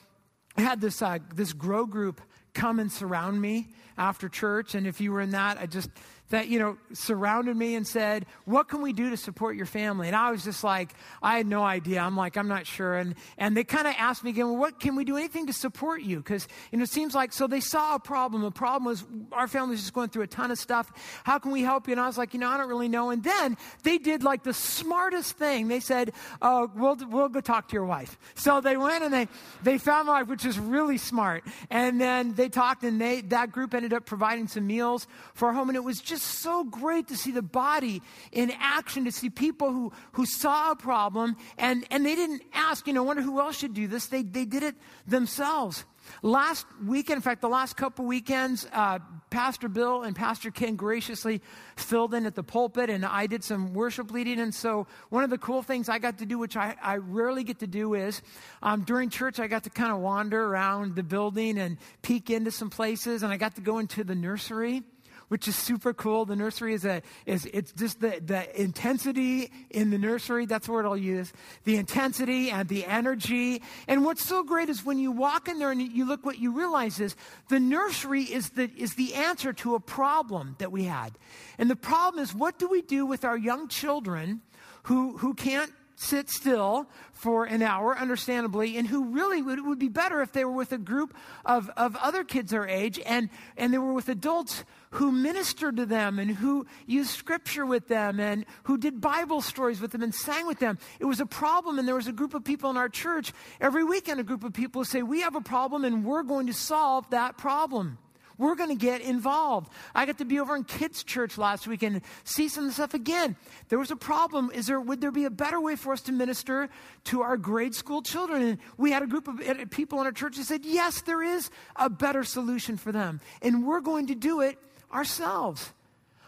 Had 0.57 0.81
this 0.81 1.01
uh, 1.01 1.19
this 1.35 1.53
grow 1.53 1.85
group 1.85 2.21
come 2.57 2.79
and 2.79 2.91
surround 2.91 3.39
me 3.39 3.69
after 3.97 4.27
church. 4.27 4.75
And 4.75 4.87
if 4.87 4.99
you 4.99 5.11
were 5.11 5.21
in 5.21 5.31
that, 5.31 5.57
I 5.59 5.67
just 5.67 5.89
that, 6.29 6.49
you 6.49 6.59
know, 6.59 6.77
surrounded 6.91 7.55
me 7.55 7.75
and 7.75 7.87
said, 7.87 8.25
What 8.45 8.67
can 8.67 8.81
we 8.81 8.91
do 8.91 9.09
to 9.11 9.17
support 9.17 9.55
your 9.55 9.65
family? 9.65 10.07
And 10.07 10.15
I 10.15 10.31
was 10.31 10.43
just 10.43 10.63
like, 10.63 10.93
I 11.21 11.37
had 11.37 11.47
no 11.47 11.63
idea. 11.63 12.01
I'm 12.01 12.17
like, 12.17 12.35
I'm 12.37 12.49
not 12.49 12.67
sure. 12.67 12.95
And, 12.95 13.15
and 13.37 13.55
they 13.55 13.63
kind 13.63 13.87
of 13.87 13.95
asked 13.97 14.23
me 14.23 14.31
again, 14.31 14.47
Well, 14.47 14.57
what 14.57 14.79
can 14.79 14.95
we 14.95 15.05
do 15.05 15.15
anything 15.15 15.47
to 15.47 15.53
support 15.53 16.01
you? 16.01 16.17
Because, 16.17 16.47
you 16.71 16.79
know, 16.79 16.83
it 16.83 16.89
seems 16.89 17.15
like, 17.15 17.31
so 17.31 17.47
they 17.47 17.61
saw 17.61 17.95
a 17.95 17.99
problem. 17.99 18.41
The 18.41 18.51
problem 18.51 18.85
was 18.85 19.05
our 19.31 19.47
family's 19.47 19.79
just 19.79 19.93
going 19.93 20.09
through 20.09 20.23
a 20.23 20.27
ton 20.27 20.51
of 20.51 20.59
stuff. 20.59 20.91
How 21.23 21.39
can 21.39 21.51
we 21.51 21.61
help 21.61 21.87
you? 21.87 21.93
And 21.93 22.01
I 22.01 22.07
was 22.07 22.17
like, 22.17 22.33
You 22.33 22.41
know, 22.41 22.49
I 22.49 22.57
don't 22.57 22.67
really 22.67 22.89
know. 22.89 23.09
And 23.09 23.23
then 23.23 23.57
they 23.83 23.97
did 23.97 24.23
like 24.23 24.43
the 24.43 24.53
smartest 24.53 25.37
thing. 25.37 25.69
They 25.69 25.79
said, 25.79 26.11
Oh, 26.41 26.69
we'll, 26.75 26.97
we'll 27.09 27.29
go 27.29 27.39
talk 27.39 27.69
to 27.69 27.73
your 27.73 27.85
wife. 27.85 28.17
So 28.35 28.59
they 28.59 28.75
went 28.75 29.03
and 29.03 29.13
they, 29.13 29.29
they 29.63 29.77
found 29.77 30.07
my 30.07 30.19
wife, 30.19 30.27
which 30.27 30.45
is 30.45 30.59
really 30.59 30.97
smart. 30.97 31.45
And 31.69 32.01
then 32.01 32.33
they 32.33 32.46
talked 32.49 32.83
and 32.83 32.99
they, 32.99 33.21
that 33.21 33.51
group 33.51 33.73
ended 33.73 33.93
up 33.93 34.05
providing 34.05 34.47
some 34.47 34.67
meals 34.67 35.07
for 35.33 35.47
our 35.47 35.53
home. 35.53 35.69
And 35.69 35.75
it 35.75 35.83
was 35.83 36.01
just 36.01 36.17
just 36.17 36.39
so 36.39 36.63
great 36.63 37.07
to 37.07 37.15
see 37.15 37.31
the 37.31 37.41
body 37.41 38.01
in 38.31 38.51
action, 38.59 39.05
to 39.05 39.11
see 39.11 39.29
people 39.29 39.71
who, 39.71 39.91
who 40.13 40.25
saw 40.25 40.71
a 40.71 40.75
problem 40.75 41.35
and, 41.57 41.85
and 41.91 42.05
they 42.05 42.15
didn't 42.15 42.41
ask, 42.53 42.87
you 42.87 42.93
know, 42.93 43.03
wonder 43.03 43.21
who 43.21 43.39
else 43.39 43.57
should 43.57 43.73
do 43.73 43.87
this. 43.87 44.07
They, 44.07 44.23
they 44.23 44.45
did 44.45 44.63
it 44.63 44.75
themselves. 45.05 45.85
Last 46.21 46.65
weekend, 46.85 47.17
in 47.17 47.21
fact, 47.21 47.41
the 47.41 47.49
last 47.49 47.77
couple 47.77 48.05
weekends, 48.05 48.67
uh, 48.73 48.99
Pastor 49.29 49.67
Bill 49.67 50.03
and 50.03 50.15
Pastor 50.15 50.51
Ken 50.51 50.75
graciously 50.75 51.41
filled 51.75 52.13
in 52.13 52.25
at 52.25 52.35
the 52.35 52.43
pulpit, 52.43 52.89
and 52.89 53.05
I 53.05 53.27
did 53.27 53.43
some 53.43 53.73
worship 53.73 54.11
leading. 54.11 54.39
And 54.39 54.53
so, 54.53 54.87
one 55.09 55.23
of 55.23 55.29
the 55.29 55.37
cool 55.37 55.61
things 55.61 55.89
I 55.89 55.99
got 55.99 56.19
to 56.19 56.25
do, 56.25 56.37
which 56.37 56.55
I, 56.55 56.75
I 56.81 56.97
rarely 56.97 57.43
get 57.43 57.59
to 57.59 57.67
do, 57.67 57.93
is 57.93 58.21
um, 58.61 58.83
during 58.83 59.09
church, 59.09 59.39
I 59.39 59.47
got 59.47 59.63
to 59.63 59.69
kind 59.69 59.91
of 59.91 59.99
wander 59.99 60.41
around 60.43 60.95
the 60.95 61.03
building 61.03 61.57
and 61.57 61.77
peek 62.01 62.29
into 62.29 62.51
some 62.51 62.69
places, 62.69 63.23
and 63.23 63.31
I 63.31 63.37
got 63.37 63.55
to 63.55 63.61
go 63.61 63.79
into 63.79 64.03
the 64.03 64.15
nursery 64.15 64.83
which 65.27 65.47
is 65.47 65.55
super 65.55 65.93
cool. 65.93 66.25
The 66.25 66.35
nursery 66.35 66.73
is 66.73 66.85
a 66.85 67.01
is 67.25 67.45
it's 67.53 67.71
just 67.71 67.99
the 67.99 68.21
the 68.23 68.61
intensity 68.61 69.51
in 69.69 69.89
the 69.89 69.97
nursery. 69.97 70.45
That's 70.45 70.67
the 70.67 70.73
word 70.73 70.85
I'll 70.85 70.97
use. 70.97 71.33
The 71.65 71.77
intensity 71.77 72.49
and 72.49 72.67
the 72.67 72.85
energy. 72.85 73.61
And 73.87 74.05
what's 74.05 74.23
so 74.23 74.43
great 74.43 74.69
is 74.69 74.85
when 74.85 74.99
you 74.99 75.11
walk 75.11 75.47
in 75.47 75.59
there 75.59 75.71
and 75.71 75.81
you 75.81 76.05
look, 76.05 76.25
what 76.25 76.39
you 76.39 76.51
realize 76.51 76.99
is 76.99 77.15
the 77.49 77.59
nursery 77.59 78.23
is 78.23 78.51
the 78.51 78.71
is 78.77 78.95
the 78.95 79.13
answer 79.15 79.53
to 79.53 79.75
a 79.75 79.79
problem 79.79 80.55
that 80.59 80.71
we 80.71 80.85
had. 80.85 81.17
And 81.57 81.69
the 81.69 81.75
problem 81.75 82.23
is, 82.23 82.33
what 82.33 82.57
do 82.57 82.67
we 82.67 82.81
do 82.81 83.05
with 83.05 83.25
our 83.25 83.37
young 83.37 83.67
children 83.67 84.41
who 84.83 85.17
who 85.17 85.33
can't 85.33 85.71
sit 85.99 86.29
still 86.29 86.87
for 87.11 87.45
an 87.45 87.63
hour, 87.63 87.97
understandably, 87.97 88.77
and 88.77 88.87
who 88.87 89.05
really 89.05 89.41
would, 89.41 89.65
would 89.65 89.79
be 89.79 89.89
better 89.89 90.21
if 90.21 90.31
they 90.31 90.45
were 90.45 90.51
with 90.51 90.71
a 90.71 90.77
group 90.77 91.15
of, 91.43 91.71
of 91.75 91.95
other 91.95 92.23
kids 92.23 92.51
their 92.51 92.67
age 92.67 92.99
and, 93.03 93.29
and 93.57 93.73
they 93.73 93.79
were 93.79 93.93
with 93.93 94.07
adults 94.07 94.63
who 94.91 95.11
ministered 95.11 95.75
to 95.77 95.87
them 95.87 96.19
and 96.19 96.29
who 96.29 96.67
used 96.85 97.09
scripture 97.09 97.65
with 97.65 97.87
them 97.87 98.19
and 98.19 98.45
who 98.63 98.77
did 98.77 99.01
Bible 99.01 99.41
stories 99.41 99.81
with 99.81 99.91
them 99.91 100.03
and 100.03 100.13
sang 100.13 100.45
with 100.45 100.59
them. 100.59 100.77
It 100.99 101.05
was 101.05 101.19
a 101.19 101.25
problem, 101.25 101.79
and 101.79 101.87
there 101.87 101.95
was 101.95 102.07
a 102.07 102.13
group 102.13 102.35
of 102.35 102.43
people 102.43 102.69
in 102.69 102.77
our 102.77 102.89
church 102.89 103.33
every 103.59 103.83
weekend, 103.83 104.19
a 104.19 104.23
group 104.23 104.43
of 104.43 104.53
people 104.53 104.85
say, 104.85 105.01
We 105.01 105.21
have 105.21 105.35
a 105.35 105.41
problem 105.41 105.83
and 105.83 106.05
we're 106.05 106.23
going 106.23 106.45
to 106.45 106.53
solve 106.53 107.09
that 107.09 107.37
problem. 107.37 107.97
We're 108.37 108.55
going 108.55 108.69
to 108.69 108.75
get 108.75 109.01
involved. 109.01 109.71
I 109.95 110.05
got 110.05 110.19
to 110.19 110.25
be 110.25 110.39
over 110.39 110.55
in 110.55 110.63
kids' 110.63 111.03
church 111.03 111.37
last 111.37 111.67
week 111.67 111.83
and 111.83 112.01
see 112.23 112.49
some 112.49 112.65
of 112.65 112.69
the 112.69 112.73
stuff 112.73 112.93
again. 112.93 113.35
There 113.69 113.79
was 113.79 113.91
a 113.91 113.95
problem. 113.95 114.51
Is 114.53 114.67
there 114.67 114.79
would 114.79 115.01
there 115.01 115.11
be 115.11 115.25
a 115.25 115.29
better 115.29 115.59
way 115.59 115.75
for 115.75 115.93
us 115.93 116.01
to 116.01 116.11
minister 116.11 116.69
to 117.05 117.21
our 117.21 117.37
grade 117.37 117.73
school 117.73 118.01
children? 118.01 118.41
And 118.41 118.57
we 118.77 118.91
had 118.91 119.03
a 119.03 119.07
group 119.07 119.27
of 119.27 119.41
people 119.71 119.99
in 120.01 120.05
our 120.05 120.11
church 120.11 120.37
that 120.37 120.45
said, 120.45 120.65
yes, 120.65 121.01
there 121.01 121.23
is 121.23 121.49
a 121.75 121.89
better 121.89 122.23
solution 122.23 122.77
for 122.77 122.91
them, 122.91 123.21
and 123.41 123.65
we're 123.65 123.81
going 123.81 124.07
to 124.07 124.15
do 124.15 124.41
it 124.41 124.57
ourselves. 124.93 125.71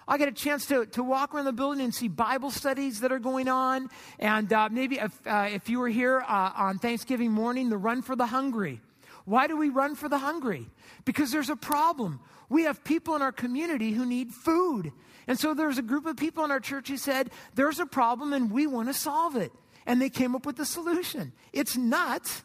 I 0.07 0.17
get 0.17 0.27
a 0.27 0.31
chance 0.31 0.65
to, 0.67 0.87
to 0.87 1.03
walk 1.03 1.35
around 1.35 1.45
the 1.45 1.53
building 1.53 1.83
and 1.83 1.93
see 1.93 2.07
Bible 2.07 2.49
studies 2.49 3.01
that 3.01 3.11
are 3.11 3.19
going 3.19 3.47
on. 3.47 3.89
And 4.17 4.51
uh, 4.51 4.67
maybe 4.71 4.97
if, 4.97 5.27
uh, 5.27 5.49
if 5.51 5.69
you 5.69 5.77
were 5.77 5.87
here 5.87 6.25
uh, 6.27 6.51
on 6.55 6.79
Thanksgiving 6.79 7.31
morning, 7.31 7.69
the 7.69 7.77
Run 7.77 8.01
for 8.01 8.15
the 8.15 8.25
Hungry. 8.25 8.81
Why 9.29 9.45
do 9.45 9.55
we 9.55 9.69
run 9.69 9.93
for 9.93 10.09
the 10.09 10.17
hungry? 10.17 10.71
Because 11.05 11.31
there's 11.31 11.51
a 11.51 11.55
problem. 11.55 12.19
We 12.49 12.63
have 12.63 12.83
people 12.83 13.15
in 13.15 13.21
our 13.21 13.31
community 13.31 13.91
who 13.91 14.03
need 14.03 14.33
food. 14.33 14.91
And 15.27 15.39
so 15.39 15.53
there's 15.53 15.77
a 15.77 15.83
group 15.83 16.07
of 16.07 16.17
people 16.17 16.43
in 16.45 16.49
our 16.49 16.59
church 16.59 16.87
who 16.87 16.97
said, 16.97 17.29
There's 17.53 17.79
a 17.79 17.85
problem 17.85 18.33
and 18.33 18.49
we 18.49 18.65
want 18.65 18.87
to 18.87 18.93
solve 18.95 19.35
it. 19.35 19.51
And 19.85 20.01
they 20.01 20.09
came 20.09 20.35
up 20.35 20.47
with 20.47 20.57
the 20.57 20.65
solution. 20.65 21.31
It's 21.53 21.77
nuts. 21.77 22.43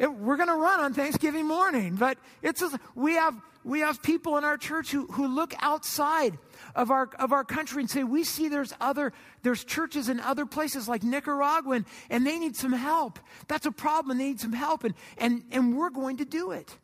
It, 0.00 0.12
we're 0.12 0.36
going 0.36 0.48
to 0.48 0.56
run 0.56 0.80
on 0.80 0.92
Thanksgiving 0.92 1.46
morning, 1.46 1.94
but 1.94 2.18
it's 2.42 2.64
we 2.96 3.14
have 3.14 3.40
we 3.62 3.80
have 3.80 4.02
people 4.02 4.36
in 4.36 4.42
our 4.42 4.58
church 4.58 4.90
who, 4.90 5.06
who 5.06 5.28
look 5.28 5.54
outside 5.60 6.36
of 6.74 6.90
our, 6.90 7.10
of 7.18 7.32
our 7.32 7.44
country 7.44 7.82
and 7.82 7.90
say, 7.90 8.04
we 8.04 8.24
see 8.24 8.48
there's 8.48 8.74
other, 8.80 9.12
there's 9.42 9.64
churches 9.64 10.08
in 10.08 10.20
other 10.20 10.46
places 10.46 10.88
like 10.88 11.02
Nicaragua 11.02 11.76
and, 11.76 11.84
and 12.10 12.26
they 12.26 12.38
need 12.38 12.56
some 12.56 12.72
help. 12.72 13.18
That's 13.48 13.66
a 13.66 13.72
problem. 13.72 14.18
They 14.18 14.28
need 14.28 14.40
some 14.40 14.52
help 14.52 14.84
and, 14.84 14.94
and, 15.18 15.44
and 15.52 15.76
we're 15.76 15.90
going 15.90 16.18
to 16.18 16.24
do 16.24 16.50
it. 16.50 16.76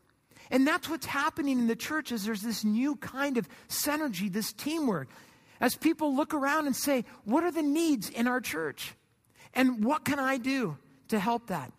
And 0.51 0.67
that's 0.67 0.89
what's 0.89 1.07
happening 1.07 1.59
in 1.59 1.67
the 1.67 1.77
church 1.77 2.13
is 2.13 2.25
there's 2.25 2.43
this 2.43 2.65
new 2.65 2.97
kind 2.97 3.37
of 3.37 3.49
synergy, 3.69 4.33
this 4.33 4.53
teamwork. 4.53 5.09
As 5.61 5.77
people 5.77 6.15
look 6.17 6.35
around 6.35 6.67
and 6.67 6.75
say, 6.75 7.05
what 7.25 7.45
are 7.45 7.53
the 7.53 7.63
needs 7.63 8.09
in 8.09 8.27
our 8.27 8.41
church? 8.41 8.95
And 9.55 9.85
what 9.85 10.05
can 10.05 10.19
I 10.19 10.39
do 10.39 10.77
to 11.09 11.19
help 11.19 11.49
that? 11.49 11.73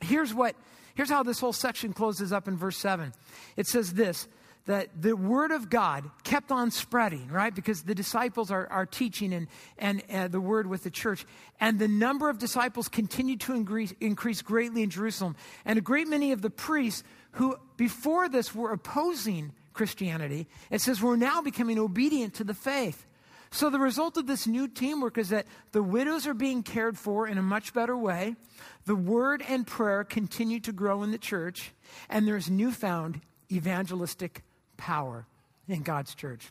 Here's 0.00 0.32
what 0.32 0.56
Here's 1.00 1.08
how 1.08 1.22
this 1.22 1.40
whole 1.40 1.54
section 1.54 1.94
closes 1.94 2.30
up 2.30 2.46
in 2.46 2.58
verse 2.58 2.76
7. 2.76 3.14
It 3.56 3.66
says 3.66 3.94
this 3.94 4.28
that 4.70 5.02
the 5.02 5.16
word 5.16 5.50
of 5.50 5.68
God 5.68 6.08
kept 6.22 6.52
on 6.52 6.70
spreading, 6.70 7.26
right? 7.28 7.52
Because 7.52 7.82
the 7.82 7.94
disciples 7.94 8.52
are, 8.52 8.68
are 8.68 8.86
teaching 8.86 9.32
and, 9.32 9.48
and 9.78 10.02
uh, 10.08 10.28
the 10.28 10.40
word 10.40 10.68
with 10.68 10.84
the 10.84 10.90
church. 10.90 11.26
And 11.58 11.80
the 11.80 11.88
number 11.88 12.30
of 12.30 12.38
disciples 12.38 12.86
continued 12.86 13.40
to 13.40 13.52
increase, 13.52 13.92
increase 14.00 14.42
greatly 14.42 14.84
in 14.84 14.90
Jerusalem. 14.90 15.34
And 15.64 15.76
a 15.76 15.82
great 15.82 16.06
many 16.06 16.30
of 16.30 16.40
the 16.40 16.50
priests 16.50 17.02
who 17.32 17.56
before 17.76 18.28
this 18.28 18.54
were 18.54 18.70
opposing 18.70 19.52
Christianity, 19.72 20.46
it 20.70 20.80
says, 20.80 21.00
were 21.00 21.16
now 21.16 21.42
becoming 21.42 21.78
obedient 21.80 22.34
to 22.34 22.44
the 22.44 22.54
faith. 22.54 23.06
So, 23.50 23.70
the 23.70 23.80
result 23.80 24.16
of 24.16 24.28
this 24.28 24.46
new 24.46 24.68
teamwork 24.68 25.18
is 25.18 25.30
that 25.30 25.48
the 25.72 25.82
widows 25.82 26.28
are 26.28 26.34
being 26.34 26.62
cared 26.62 26.96
for 26.96 27.26
in 27.26 27.38
a 27.38 27.42
much 27.42 27.74
better 27.74 27.96
way. 27.96 28.36
The 28.84 28.94
word 28.94 29.42
and 29.48 29.66
prayer 29.66 30.04
continue 30.04 30.60
to 30.60 30.72
grow 30.72 31.02
in 31.02 31.10
the 31.10 31.18
church, 31.18 31.72
and 32.08 32.28
there's 32.28 32.48
newfound 32.48 33.20
evangelistic 33.50 34.44
power 34.80 35.26
in 35.68 35.82
God's 35.82 36.14
church. 36.14 36.50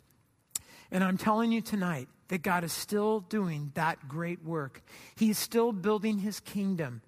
And 0.92 1.04
I'm 1.04 1.18
telling 1.18 1.52
you 1.52 1.62
tonight 1.62 2.08
that 2.30 2.44
God 2.44 2.64
is 2.64 2.72
still 2.72 3.22
doing 3.22 3.72
that 3.74 4.08
great 4.08 4.46
work. 4.46 4.82
He's 5.16 5.38
still 5.38 5.72
building 5.72 6.20
his 6.20 6.40
kingdom. 6.40 7.02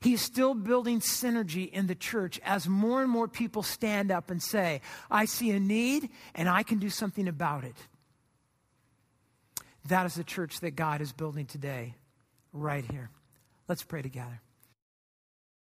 He's 0.00 0.22
still 0.22 0.54
building 0.54 1.00
synergy 1.00 1.70
in 1.70 1.88
the 1.88 1.94
church 1.94 2.40
as 2.44 2.68
more 2.68 3.02
and 3.02 3.10
more 3.10 3.28
people 3.28 3.62
stand 3.62 4.10
up 4.10 4.30
and 4.30 4.42
say, 4.42 4.80
I 5.10 5.24
see 5.24 5.50
a 5.50 5.60
need 5.60 6.08
and 6.34 6.48
I 6.48 6.62
can 6.62 6.78
do 6.78 6.90
something 6.90 7.28
about 7.28 7.64
it. 7.64 7.76
That 9.86 10.06
is 10.06 10.14
the 10.14 10.24
church 10.24 10.60
that 10.60 10.72
God 10.72 11.00
is 11.00 11.12
building 11.12 11.46
today, 11.46 11.94
right 12.52 12.84
here. 12.90 13.10
Let's 13.68 13.82
pray 13.82 14.02
together. 14.02 14.40